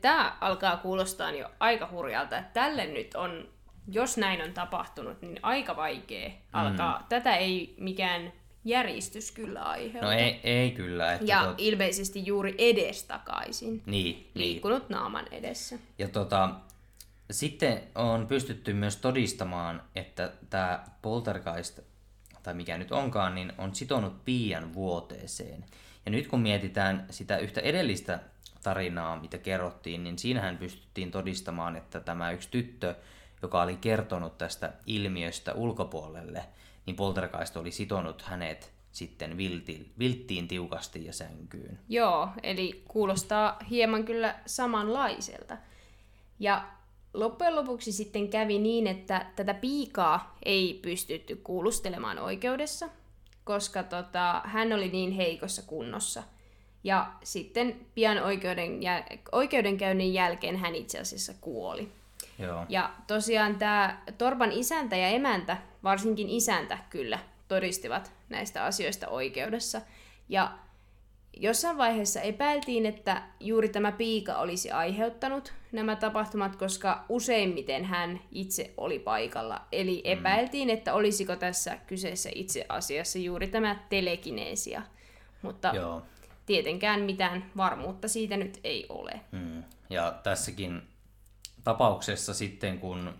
Tämä 0.01 0.37
alkaa 0.41 0.77
kuulostaa 0.77 1.31
jo 1.31 1.51
aika 1.59 1.89
hurjalta, 1.91 2.37
että 2.37 2.53
tälle 2.53 2.85
nyt 2.85 3.15
on, 3.15 3.49
jos 3.87 4.17
näin 4.17 4.41
on 4.41 4.53
tapahtunut, 4.53 5.21
niin 5.21 5.39
aika 5.41 5.75
vaikea 5.75 6.31
alkaa. 6.53 6.99
Mm. 6.99 7.05
Tätä 7.09 7.35
ei 7.35 7.75
mikään 7.77 8.33
järjestys 8.65 9.31
kyllä 9.31 9.61
aiheuta. 9.61 10.05
No 10.05 10.11
ei, 10.11 10.39
ei 10.43 10.71
kyllä. 10.71 11.13
Että 11.13 11.25
ja 11.25 11.41
tot- 11.43 11.55
ilmeisesti 11.57 12.25
juuri 12.25 12.55
edestakaisin. 12.57 13.83
Niin, 13.85 14.15
niin. 14.15 14.29
Liikkunut 14.35 14.89
naaman 14.89 15.25
edessä. 15.31 15.75
Ja 15.97 16.07
tota, 16.07 16.49
sitten 17.31 17.83
on 17.95 18.27
pystytty 18.27 18.73
myös 18.73 18.97
todistamaan, 18.97 19.81
että 19.95 20.31
tämä 20.49 20.83
poltergeist, 21.01 21.79
tai 22.43 22.53
mikä 22.53 22.77
nyt 22.77 22.91
onkaan, 22.91 23.35
niin 23.35 23.53
on 23.57 23.75
sitonut 23.75 24.25
piian 24.25 24.73
vuoteeseen. 24.73 25.65
Ja 26.05 26.11
nyt 26.11 26.27
kun 26.27 26.39
mietitään 26.39 27.05
sitä 27.09 27.37
yhtä 27.37 27.61
edellistä 27.61 28.19
tarinaa, 28.63 29.19
mitä 29.19 29.37
kerrottiin, 29.37 30.03
niin 30.03 30.19
siinähän 30.19 30.57
pystyttiin 30.57 31.11
todistamaan, 31.11 31.75
että 31.75 31.99
tämä 31.99 32.31
yksi 32.31 32.49
tyttö, 32.51 32.95
joka 33.41 33.61
oli 33.61 33.77
kertonut 33.77 34.37
tästä 34.37 34.73
ilmiöstä 34.85 35.53
ulkopuolelle, 35.53 36.45
niin 36.85 36.95
poltergeist 36.95 37.57
oli 37.57 37.71
sitonut 37.71 38.21
hänet 38.21 38.73
sitten 38.91 39.37
viltiin, 39.37 39.91
vilttiin 39.99 40.47
tiukasti 40.47 41.05
ja 41.05 41.13
sänkyyn. 41.13 41.79
Joo, 41.89 42.29
eli 42.43 42.83
kuulostaa 42.87 43.57
hieman 43.69 44.05
kyllä 44.05 44.35
samanlaiselta. 44.45 45.57
Ja 46.39 46.67
loppujen 47.13 47.55
lopuksi 47.55 47.91
sitten 47.91 48.29
kävi 48.29 48.59
niin, 48.59 48.87
että 48.87 49.25
tätä 49.35 49.53
piikaa 49.53 50.37
ei 50.45 50.79
pystytty 50.81 51.35
kuulustelemaan 51.35 52.19
oikeudessa, 52.19 52.89
koska 53.43 53.83
tota, 53.83 54.41
hän 54.45 54.73
oli 54.73 54.89
niin 54.89 55.11
heikossa 55.11 55.61
kunnossa. 55.61 56.23
Ja 56.83 57.11
sitten 57.23 57.85
pian 57.95 58.23
oikeuden 58.23 58.79
jäl- 58.79 59.19
oikeudenkäynnin 59.31 60.13
jälkeen 60.13 60.57
hän 60.57 60.75
itse 60.75 60.99
asiassa 60.99 61.33
kuoli. 61.41 61.91
Joo. 62.39 62.65
Ja 62.69 62.93
tosiaan 63.07 63.55
tämä 63.55 64.01
Torpan 64.17 64.51
isäntä 64.51 64.95
ja 64.95 65.07
emäntä, 65.07 65.57
varsinkin 65.83 66.29
isäntä 66.29 66.77
kyllä, 66.89 67.19
todistivat 67.47 68.11
näistä 68.29 68.63
asioista 68.63 69.07
oikeudessa. 69.07 69.81
Ja 70.29 70.57
jossain 71.37 71.77
vaiheessa 71.77 72.21
epäiltiin, 72.21 72.85
että 72.85 73.23
juuri 73.39 73.69
tämä 73.69 73.91
piika 73.91 74.35
olisi 74.37 74.71
aiheuttanut 74.71 75.53
nämä 75.71 75.95
tapahtumat, 75.95 76.55
koska 76.55 77.05
useimmiten 77.09 77.85
hän 77.85 78.21
itse 78.31 78.73
oli 78.77 78.99
paikalla. 78.99 79.61
Eli 79.71 80.01
epäiltiin, 80.03 80.69
että 80.69 80.93
olisiko 80.93 81.35
tässä 81.35 81.77
kyseessä 81.87 82.29
itse 82.35 82.65
asiassa 82.69 83.19
juuri 83.19 83.47
tämä 83.47 83.83
telekineesia. 83.89 84.81
Mutta 85.41 85.71
Joo. 85.75 86.01
tietenkään 86.45 87.01
mitään 87.01 87.51
varmuutta 87.57 88.07
siitä 88.07 88.37
nyt 88.37 88.59
ei 88.63 88.85
ole. 88.89 89.21
Mm. 89.31 89.63
Ja 89.89 90.19
tässäkin 90.23 90.81
tapauksessa 91.63 92.33
sitten, 92.33 92.79
kun 92.79 93.13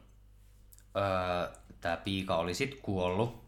öö, 0.97 1.55
tämä 1.81 1.97
piika 1.97 2.35
oli 2.35 2.53
sitten 2.53 2.81
kuollut, 2.81 3.41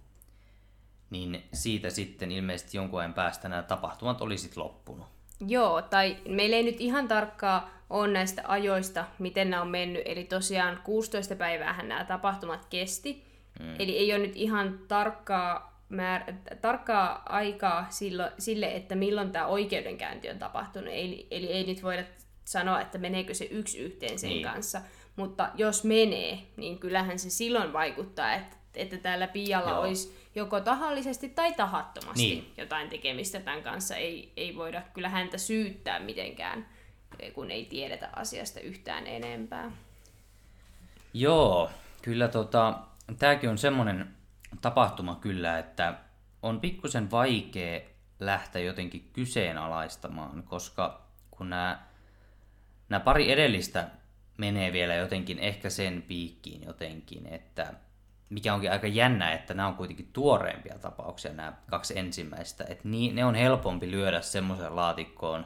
niin 1.14 1.44
siitä 1.54 1.90
sitten 1.90 2.32
ilmeisesti 2.32 2.78
jonkun 2.78 3.00
ajan 3.00 3.14
päästä 3.14 3.50
nämä 3.50 3.64
tapahtumat 3.64 4.22
oli 4.22 4.38
sitten 4.38 4.64
loppunut. 4.64 5.08
Joo, 5.48 5.82
tai 5.82 6.18
meillä 6.28 6.56
ei 6.56 6.64
nyt 6.64 6.82
ihan 6.82 7.08
tarkkaa 7.08 7.70
ole 7.90 8.08
näistä 8.08 8.42
ajoista, 8.48 9.06
miten 9.20 9.50
nämä 9.50 9.62
on 9.62 9.68
mennyt. 9.68 10.02
Eli 10.06 10.24
tosiaan 10.24 10.80
16 10.84 11.36
päiväähän 11.36 11.88
nämä 11.90 12.06
tapahtumat 12.06 12.66
kesti. 12.70 13.24
Mm. 13.60 13.76
Eli 13.80 13.98
ei 13.98 14.14
ole 14.14 14.20
nyt 14.28 14.36
ihan 14.36 14.80
tarkkaa, 14.88 15.82
määr- 15.94 16.58
tarkkaa 16.62 17.24
aikaa 17.30 17.86
sillo, 17.90 18.24
sille, 18.38 18.76
että 18.76 18.96
milloin 18.96 19.32
tämä 19.32 19.46
oikeudenkäynti 19.46 20.30
on 20.30 20.40
tapahtunut. 20.40 20.90
Eli, 20.94 21.28
eli 21.32 21.48
ei 21.48 21.64
nyt 21.64 21.84
voida 21.84 22.04
sanoa, 22.46 22.82
että 22.82 22.98
meneekö 22.98 23.34
se 23.34 23.46
yksi 23.46 23.78
yhteen 23.80 24.20
sen 24.20 24.30
Niin. 24.30 24.44
kanssa. 24.44 24.82
Mutta 25.16 25.50
jos 25.56 25.84
menee, 25.84 26.40
niin 26.58 26.80
kyllähän 26.80 27.20
se 27.20 27.30
silloin 27.30 27.74
vaikuttaa, 27.74 28.34
että, 28.34 28.58
että 28.76 28.98
täällä 28.98 29.28
Pialla 29.28 29.70
Joo. 29.70 29.82
olisi 29.82 30.23
joko 30.36 30.62
tahallisesti 30.62 31.30
tai 31.30 31.54
tahattomasti 31.54 32.22
Niin. 32.24 32.54
jotain 32.58 32.90
tekemistä 32.90 33.40
tämän 33.40 33.64
kanssa. 33.64 33.96
Ei, 33.96 34.34
ei 34.38 34.56
voida 34.56 34.82
kyllä 34.94 35.10
häntä 35.10 35.38
syyttää 35.38 36.00
mitenkään, 36.00 36.66
kun 37.34 37.52
ei 37.52 37.66
tiedetä 37.66 38.10
asiasta 38.16 38.60
yhtään 38.60 39.08
enempää. 39.08 39.72
Joo, 41.14 41.70
kyllä 42.02 42.28
tota, 42.28 42.80
tämäkin 43.20 43.50
on 43.50 43.58
semmoinen 43.58 44.08
tapahtuma 44.62 45.16
kyllä, 45.16 45.60
että 45.60 45.94
on 46.42 46.60
pikkusen 46.60 47.12
vaikea 47.12 47.82
lähteä 48.20 48.62
jotenkin 48.62 49.10
kyseenalaistamaan, 49.14 50.44
koska 50.44 51.02
kun 51.32 51.50
nämä, 51.50 51.80
nämä 52.90 53.00
pari 53.00 53.32
edellistä 53.32 53.88
menee 54.38 54.74
vielä 54.74 54.96
jotenkin 54.96 55.40
ehkä 55.40 55.70
sen 55.70 56.02
piikkiin 56.08 56.64
jotenkin, 56.64 57.28
että 57.28 57.74
mikä 58.34 58.54
onkin 58.54 58.72
aika 58.72 58.88
jännä, 58.88 59.32
että 59.32 59.54
nämä 59.54 59.68
on 59.68 59.76
kuitenkin 59.76 60.10
tuoreempia 60.14 60.80
tapauksia, 60.80 61.34
nämä 61.34 61.54
kaksi 61.70 62.00
ensimmäistä, 62.00 62.66
että 62.70 62.88
niin, 62.88 63.16
ne 63.16 63.26
on 63.26 63.36
helpompi 63.36 63.92
lyödä 63.92 64.22
semmoiseen 64.22 64.76
laatikkoon, 64.76 65.46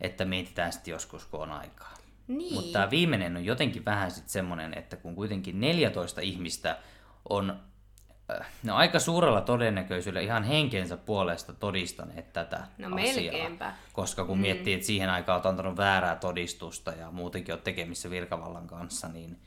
että 0.00 0.24
mietitään 0.24 0.72
sitten 0.72 0.92
joskus, 0.92 1.26
kun 1.26 1.40
on 1.40 1.50
aikaa. 1.50 1.94
Niin. 2.28 2.54
Mutta 2.54 2.72
tämä 2.72 2.90
viimeinen 2.90 3.36
on 3.36 3.44
jotenkin 3.44 3.84
vähän 3.84 4.10
sitten 4.10 4.30
semmoinen, 4.30 4.78
että 4.78 4.96
kun 4.96 5.14
kuitenkin 5.14 5.60
14 5.60 6.20
ihmistä 6.20 6.76
on 7.28 7.60
on 8.68 8.76
aika 8.76 8.98
suurella 8.98 9.40
todennäköisyydellä 9.40 10.24
ihan 10.24 10.44
henkensä 10.44 10.96
puolesta 10.96 11.52
todistaneet 11.52 12.32
tätä 12.32 12.66
No 12.78 12.96
asiaa. 12.96 13.14
melkeinpä. 13.14 13.72
Koska 13.92 14.24
kun 14.24 14.38
mm. 14.38 14.42
miettii, 14.42 14.74
että 14.74 14.86
siihen 14.86 15.10
aikaan 15.10 15.36
olet 15.36 15.46
antanut 15.46 15.76
väärää 15.76 16.16
todistusta 16.16 16.90
ja 16.90 17.10
muutenkin 17.10 17.54
olet 17.54 17.64
tekemissä 17.64 18.10
virkavallan 18.10 18.66
kanssa, 18.66 19.08
niin 19.08 19.38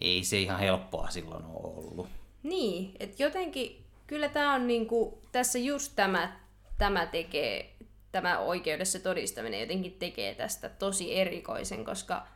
ei 0.00 0.24
se 0.24 0.38
ihan 0.38 0.58
helppoa 0.58 1.10
silloin 1.10 1.44
ole 1.44 1.74
ollut. 1.76 2.08
Niin, 2.42 2.92
että 3.00 3.22
jotenkin 3.22 3.84
kyllä 4.06 4.28
tämä 4.28 4.54
on 4.54 4.66
niinku, 4.66 5.18
tässä 5.32 5.58
just 5.58 5.92
tämä, 5.96 6.40
tämä 6.78 7.06
tekee, 7.06 7.74
tämä 8.12 8.38
oikeudessa 8.38 8.98
todistaminen 8.98 9.60
jotenkin 9.60 9.92
tekee 9.92 10.34
tästä 10.34 10.68
tosi 10.68 11.16
erikoisen, 11.16 11.84
koska 11.84 12.26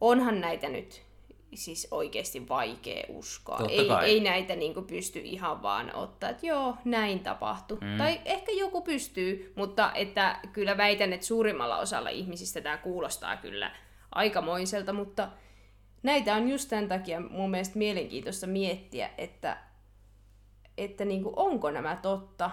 onhan 0.00 0.40
näitä 0.40 0.68
nyt 0.68 1.02
siis 1.54 1.88
oikeasti 1.90 2.48
vaikea 2.48 3.04
uskoa. 3.08 3.58
Totta 3.58 3.72
Ei, 3.72 3.88
kai. 3.88 4.10
ei 4.10 4.20
näitä 4.20 4.56
niin 4.56 4.84
pysty 4.86 5.18
ihan 5.18 5.62
vaan 5.62 5.94
ottaa, 5.94 6.30
että 6.30 6.46
joo, 6.46 6.76
näin 6.84 7.20
tapahtui. 7.20 7.78
Mm. 7.80 7.98
Tai 7.98 8.20
ehkä 8.24 8.52
joku 8.52 8.82
pystyy, 8.82 9.52
mutta 9.56 9.92
että 9.92 10.40
kyllä 10.52 10.76
väitän, 10.76 11.12
että 11.12 11.26
suurimmalla 11.26 11.78
osalla 11.78 12.08
ihmisistä 12.08 12.60
tämä 12.60 12.76
kuulostaa 12.76 13.36
kyllä 13.36 13.70
aikamoiselta, 14.12 14.92
mutta 14.92 15.28
näitä 16.06 16.34
on 16.34 16.48
just 16.48 16.68
tämän 16.68 16.88
takia 16.88 17.20
mun 17.20 17.50
mielestä 17.50 17.78
mielenkiintoista 17.78 18.46
miettiä, 18.46 19.10
että, 19.18 19.56
että 20.78 21.04
niin 21.04 21.22
kuin, 21.22 21.34
onko 21.36 21.70
nämä 21.70 21.98
totta, 22.02 22.50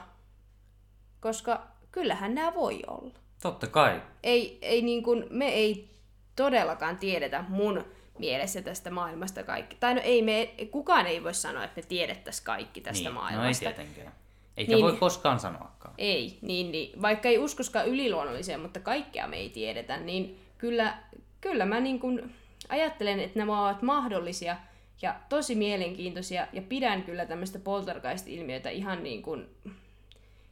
koska 1.19 1.67
kyllähän 1.91 2.35
nämä 2.35 2.53
voi 2.53 2.79
olla. 2.87 3.13
Totta 3.41 3.67
kai. 3.67 4.01
Ei, 4.23 4.59
ei 4.61 4.81
niin 4.81 5.03
kuin, 5.03 5.25
me 5.29 5.47
ei 5.47 5.89
todellakaan 6.35 6.97
tiedetä 6.97 7.45
mun 7.49 7.85
mielessä 8.19 8.61
tästä 8.61 8.91
maailmasta 8.91 9.43
kaikki. 9.43 9.75
Tai 9.79 9.95
no 9.95 10.01
ei 10.03 10.21
me, 10.21 10.53
kukaan 10.71 11.05
ei 11.07 11.23
voi 11.23 11.33
sanoa, 11.33 11.63
että 11.63 11.81
me 11.81 11.87
tiedettäisiin 11.87 12.45
kaikki 12.45 12.81
tästä 12.81 13.09
niin. 13.09 13.15
No 13.15 13.27
ei 13.29 13.35
maailmasta. 13.35 13.65
tietenkään. 13.65 14.13
Eikä 14.57 14.71
Niin. 14.71 14.83
voi 14.85 14.93
koskaan 14.93 15.39
sanoakaan. 15.39 15.93
Ei, 15.97 16.37
niin, 16.41 16.71
niin, 16.71 17.01
vaikka 17.01 17.29
ei 17.29 17.37
uskoskaan 17.37 17.87
yliluonnolliseen, 17.87 18.59
mutta 18.59 18.79
kaikkea 18.79 19.27
me 19.27 19.37
ei 19.37 19.49
tiedetä, 19.49 19.97
niin 19.97 20.39
kyllä, 20.57 20.97
kyllä 21.41 21.65
mä 21.65 21.79
niin 21.79 21.99
kuin 21.99 22.35
ajattelen, 22.69 23.19
että 23.19 23.39
nämä 23.39 23.65
ovat 23.65 23.81
mahdollisia 23.81 24.57
ja 25.01 25.15
tosi 25.29 25.55
mielenkiintoisia 25.55 26.47
ja 26.53 26.61
pidän 26.61 27.03
kyllä 27.03 27.25
tämmöistä 27.25 27.59
poltergeist-ilmiötä 27.59 28.69
ihan 28.69 29.03
niin 29.03 29.21
kuin, 29.23 29.47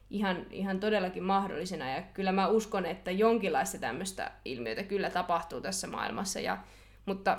ihan, 0.09 0.45
ihan 0.49 0.80
todellakin 0.80 1.24
mahdollisena 1.24 1.89
ja 1.89 2.01
kyllä 2.01 2.32
mä 2.32 2.47
uskon, 2.47 2.86
että 2.86 3.12
jonkinlaista 3.12 3.78
tämmöistä 3.78 4.32
ilmiötä 4.45 4.84
kyllä 4.84 5.09
tapahtuu 5.09 5.62
tässä 5.62 5.88
maailmassa, 5.88 6.39
ja, 6.39 6.57
mutta 7.05 7.38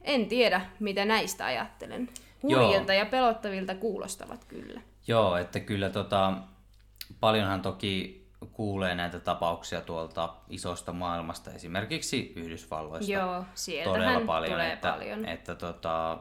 en 0.00 0.26
tiedä, 0.26 0.60
mitä 0.80 1.04
näistä 1.04 1.44
ajattelen. 1.44 2.08
Hurjilta 2.42 2.94
ja 2.94 3.06
pelottavilta 3.06 3.74
kuulostavat 3.74 4.44
kyllä. 4.44 4.80
Joo, 5.06 5.36
että 5.36 5.60
kyllä 5.60 5.90
tota, 5.90 6.32
paljonhan 7.20 7.62
toki 7.62 8.21
kuulee 8.52 8.94
näitä 8.94 9.20
tapauksia 9.20 9.80
tuolta 9.80 10.34
isosta 10.48 10.92
maailmasta, 10.92 11.50
esimerkiksi 11.50 12.32
Yhdysvalloista. 12.36 13.12
Joo, 13.12 13.44
sieltähän 13.54 14.00
todella 14.00 14.26
paljon, 14.26 14.52
tulee 14.52 14.72
että, 14.72 14.92
paljon. 14.92 15.28
Että, 15.28 15.54
tota, 15.54 16.18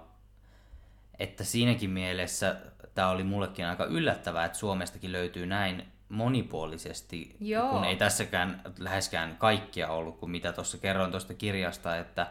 että 1.20 1.44
siinäkin 1.44 1.90
mielessä 1.90 2.56
tämä 2.96 3.10
oli 3.10 3.24
mullekin 3.24 3.66
aika 3.66 3.86
yllättävää, 3.86 4.46
että 4.46 4.58
Suomestakin 4.58 5.12
löytyy 5.12 5.46
näin 5.46 5.86
monipuolisesti, 6.10 7.36
Joo. 7.40 7.70
kun 7.70 7.84
ei 7.84 7.96
tässäkään 7.96 8.62
läheskään 8.80 9.36
kaikkia 9.38 9.90
ollut, 9.90 10.18
kuin 10.18 10.30
mitä 10.32 10.54
tuossa 10.54 10.78
kerroin 10.78 11.12
tuosta 11.12 11.34
kirjasta, 11.34 11.98
että 11.98 12.28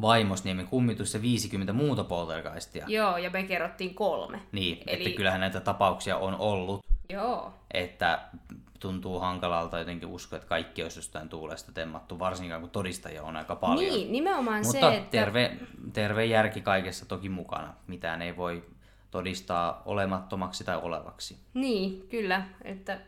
Vaimosniemen 0.00 0.66
kummitus 0.66 1.14
ja 1.14 1.22
50 1.22 1.72
muuta 1.72 2.04
poltergeistia. 2.04 2.84
Joo, 2.88 3.16
ja 3.16 3.30
me 3.30 3.42
kerrottiin 3.42 3.94
kolme. 3.94 4.40
Niin, 4.52 4.82
Eli- 4.86 5.06
että 5.06 5.16
kyllähän 5.16 5.40
näitä 5.40 5.60
tapauksia 5.60 6.16
on 6.16 6.36
ollut, 6.38 6.84
Joo, 7.08 7.54
että 7.70 8.20
tuntuu 8.84 9.20
hankalalta 9.20 9.78
jotenkin 9.78 10.08
uskoa, 10.08 10.36
että 10.36 10.48
kaikki 10.48 10.82
olisi 10.82 10.98
jostain 10.98 11.28
tuulesta 11.28 11.72
temmattu, 11.72 12.18
varsinkaan 12.18 12.60
kun 12.60 12.70
todistajia 12.70 13.22
on 13.22 13.36
aika 13.36 13.56
paljon. 13.56 13.94
niin, 13.94 14.12
nimenomaan 14.12 14.66
Mutta 14.66 14.90
se, 14.90 14.96
että... 14.96 15.10
terve, 15.10 15.56
terve 15.92 16.24
järki 16.24 16.60
kaikessa 16.60 17.06
toki 17.06 17.28
mukana. 17.28 17.74
Mitään 17.86 18.22
ei 18.22 18.36
voi 18.36 18.64
todistaa 19.10 19.82
olemattomaksi 19.84 20.64
tai 20.64 20.76
olevaksi. 20.76 21.38
Niin, 21.54 22.08
kyllä. 22.08 22.46
Että 22.64 23.00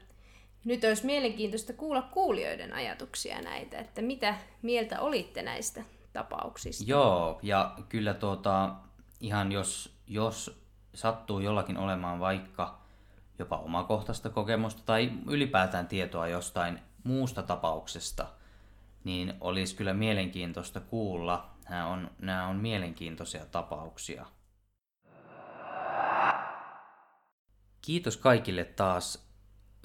nyt 0.65 0.85
olisi 0.85 1.07
mielenkiintoista 1.07 1.73
kuulla 1.73 2.03
kuulijoiden 2.03 2.73
ajatuksia 2.73 3.41
näitä, 3.43 3.79
että 3.79 4.03
mitä 4.03 4.35
mieltä 4.63 5.01
olitte 5.01 5.43
näistä 5.43 5.85
tapauksista. 6.13 6.85
Joo, 6.87 7.39
ja 7.43 7.75
kyllä 7.89 8.15
tuota, 8.15 8.75
ihan 9.21 9.53
jos, 9.53 9.97
jos 10.07 10.61
sattuu 10.95 11.41
jollakin 11.41 11.79
olemaan 11.79 12.21
vaikka 12.21 12.86
jopa 13.39 13.59
omakohtaista 13.59 14.31
kokemusta 14.31 14.83
tai 14.87 15.13
ylipäätään 15.27 15.89
tietoa 15.89 16.29
jostain 16.29 16.79
muusta 17.05 17.43
tapauksesta, 17.43 18.27
niin 19.05 19.35
olisi 19.41 19.77
kyllä 19.77 19.95
mielenkiintoista 19.95 20.81
kuulla. 20.81 21.51
Nämä 21.69 21.87
on, 21.87 22.11
nämä 22.19 22.47
on 22.47 22.57
mielenkiintoisia 22.57 23.47
tapauksia. 23.47 24.27
Kiitos 27.83 28.17
kaikille 28.17 28.65
taas 28.65 29.29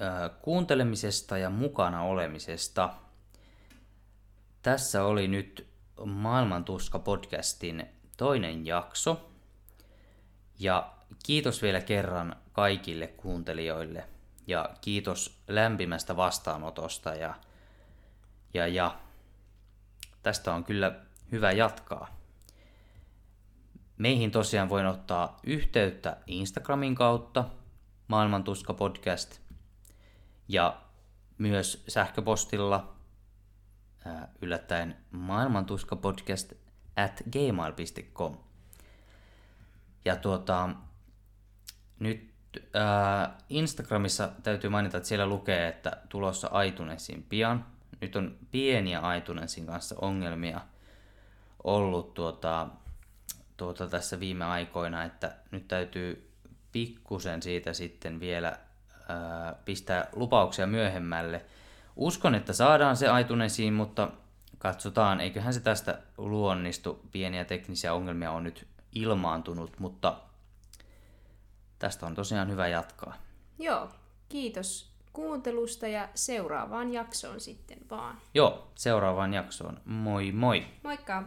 äh, 0.02 0.30
kuuntelemisesta 0.42 1.38
ja 1.38 1.50
mukana 1.50 2.02
olemisesta. 2.02 2.94
Tässä 4.62 5.04
oli 5.04 5.28
nyt 5.28 5.72
Maailmantuska 6.04 6.98
podcastin 6.98 7.86
toinen 8.16 8.66
jakso. 8.66 9.30
Ja 10.58 10.92
kiitos 11.22 11.62
vielä 11.62 11.80
kerran 11.80 12.36
kaikille 12.52 13.06
kuuntelijoille. 13.06 14.08
Ja 14.46 14.70
kiitos 14.80 15.42
lämpimästä 15.48 16.16
vastaanotosta. 16.16 17.14
Ja, 17.14 17.34
ja, 18.54 18.66
ja 18.66 18.98
tästä 20.22 20.54
on 20.54 20.64
kyllä 20.64 20.94
hyvä 21.32 21.52
jatkaa. 21.52 22.22
Meihin 23.98 24.30
tosiaan 24.30 24.68
voin 24.68 24.86
ottaa 24.86 25.40
yhteyttä 25.44 26.16
Instagramin 26.26 26.94
kautta, 26.94 27.44
Maailmantuska 28.08 28.74
podcast, 28.74 29.40
ja 30.48 30.82
myös 31.38 31.84
sähköpostilla 31.88 32.96
ää, 34.04 34.28
yllättäen 34.42 34.96
maailmantuskapodcast 35.10 36.52
at 36.96 37.22
gmail.com. 37.32 38.36
Ja 40.04 40.16
tuota, 40.16 40.70
nyt 41.98 42.30
ää, 42.74 43.38
Instagramissa 43.48 44.28
täytyy 44.42 44.70
mainita, 44.70 44.96
että 44.96 45.08
siellä 45.08 45.26
lukee, 45.26 45.68
että 45.68 45.96
tulossa 46.08 46.48
Aitunesin 46.48 47.26
pian. 47.28 47.66
Nyt 48.00 48.16
on 48.16 48.36
pieniä 48.50 49.00
Aitunesin 49.00 49.66
kanssa 49.66 49.94
ongelmia 50.00 50.60
ollut 51.64 52.14
tuota, 52.14 52.68
tuota 53.56 53.86
tässä 53.88 54.20
viime 54.20 54.44
aikoina, 54.44 55.04
että 55.04 55.34
nyt 55.50 55.68
täytyy 55.68 56.30
pikkusen 56.72 57.42
siitä 57.42 57.72
sitten 57.72 58.20
vielä 58.20 58.58
ää, 59.08 59.54
pistää 59.64 60.08
lupauksia 60.12 60.66
myöhemmälle. 60.66 61.44
Uskon, 61.96 62.34
että 62.34 62.52
saadaan 62.52 62.96
se 62.96 63.08
aitunesiin, 63.08 63.72
mutta 63.72 64.08
katsotaan, 64.58 65.20
eiköhän 65.20 65.54
se 65.54 65.60
tästä 65.60 65.98
luonnistu. 66.16 67.08
Pieniä 67.12 67.44
teknisiä 67.44 67.94
ongelmia 67.94 68.30
on 68.30 68.44
nyt 68.44 68.66
ilmaantunut, 68.94 69.78
mutta 69.78 70.16
tästä 71.82 72.06
on 72.06 72.14
tosiaan 72.14 72.50
hyvä 72.50 72.68
jatkaa. 72.68 73.14
Joo, 73.58 73.88
kiitos 74.28 74.92
kuuntelusta 75.12 75.88
ja 75.88 76.08
seuraavaan 76.14 76.92
jaksoon 76.92 77.40
sitten 77.40 77.78
vaan. 77.90 78.18
Joo, 78.34 78.70
seuraavaan 78.74 79.34
jaksoon. 79.34 79.80
Moi 79.84 80.32
moi! 80.32 80.64
Moikka! 80.82 81.22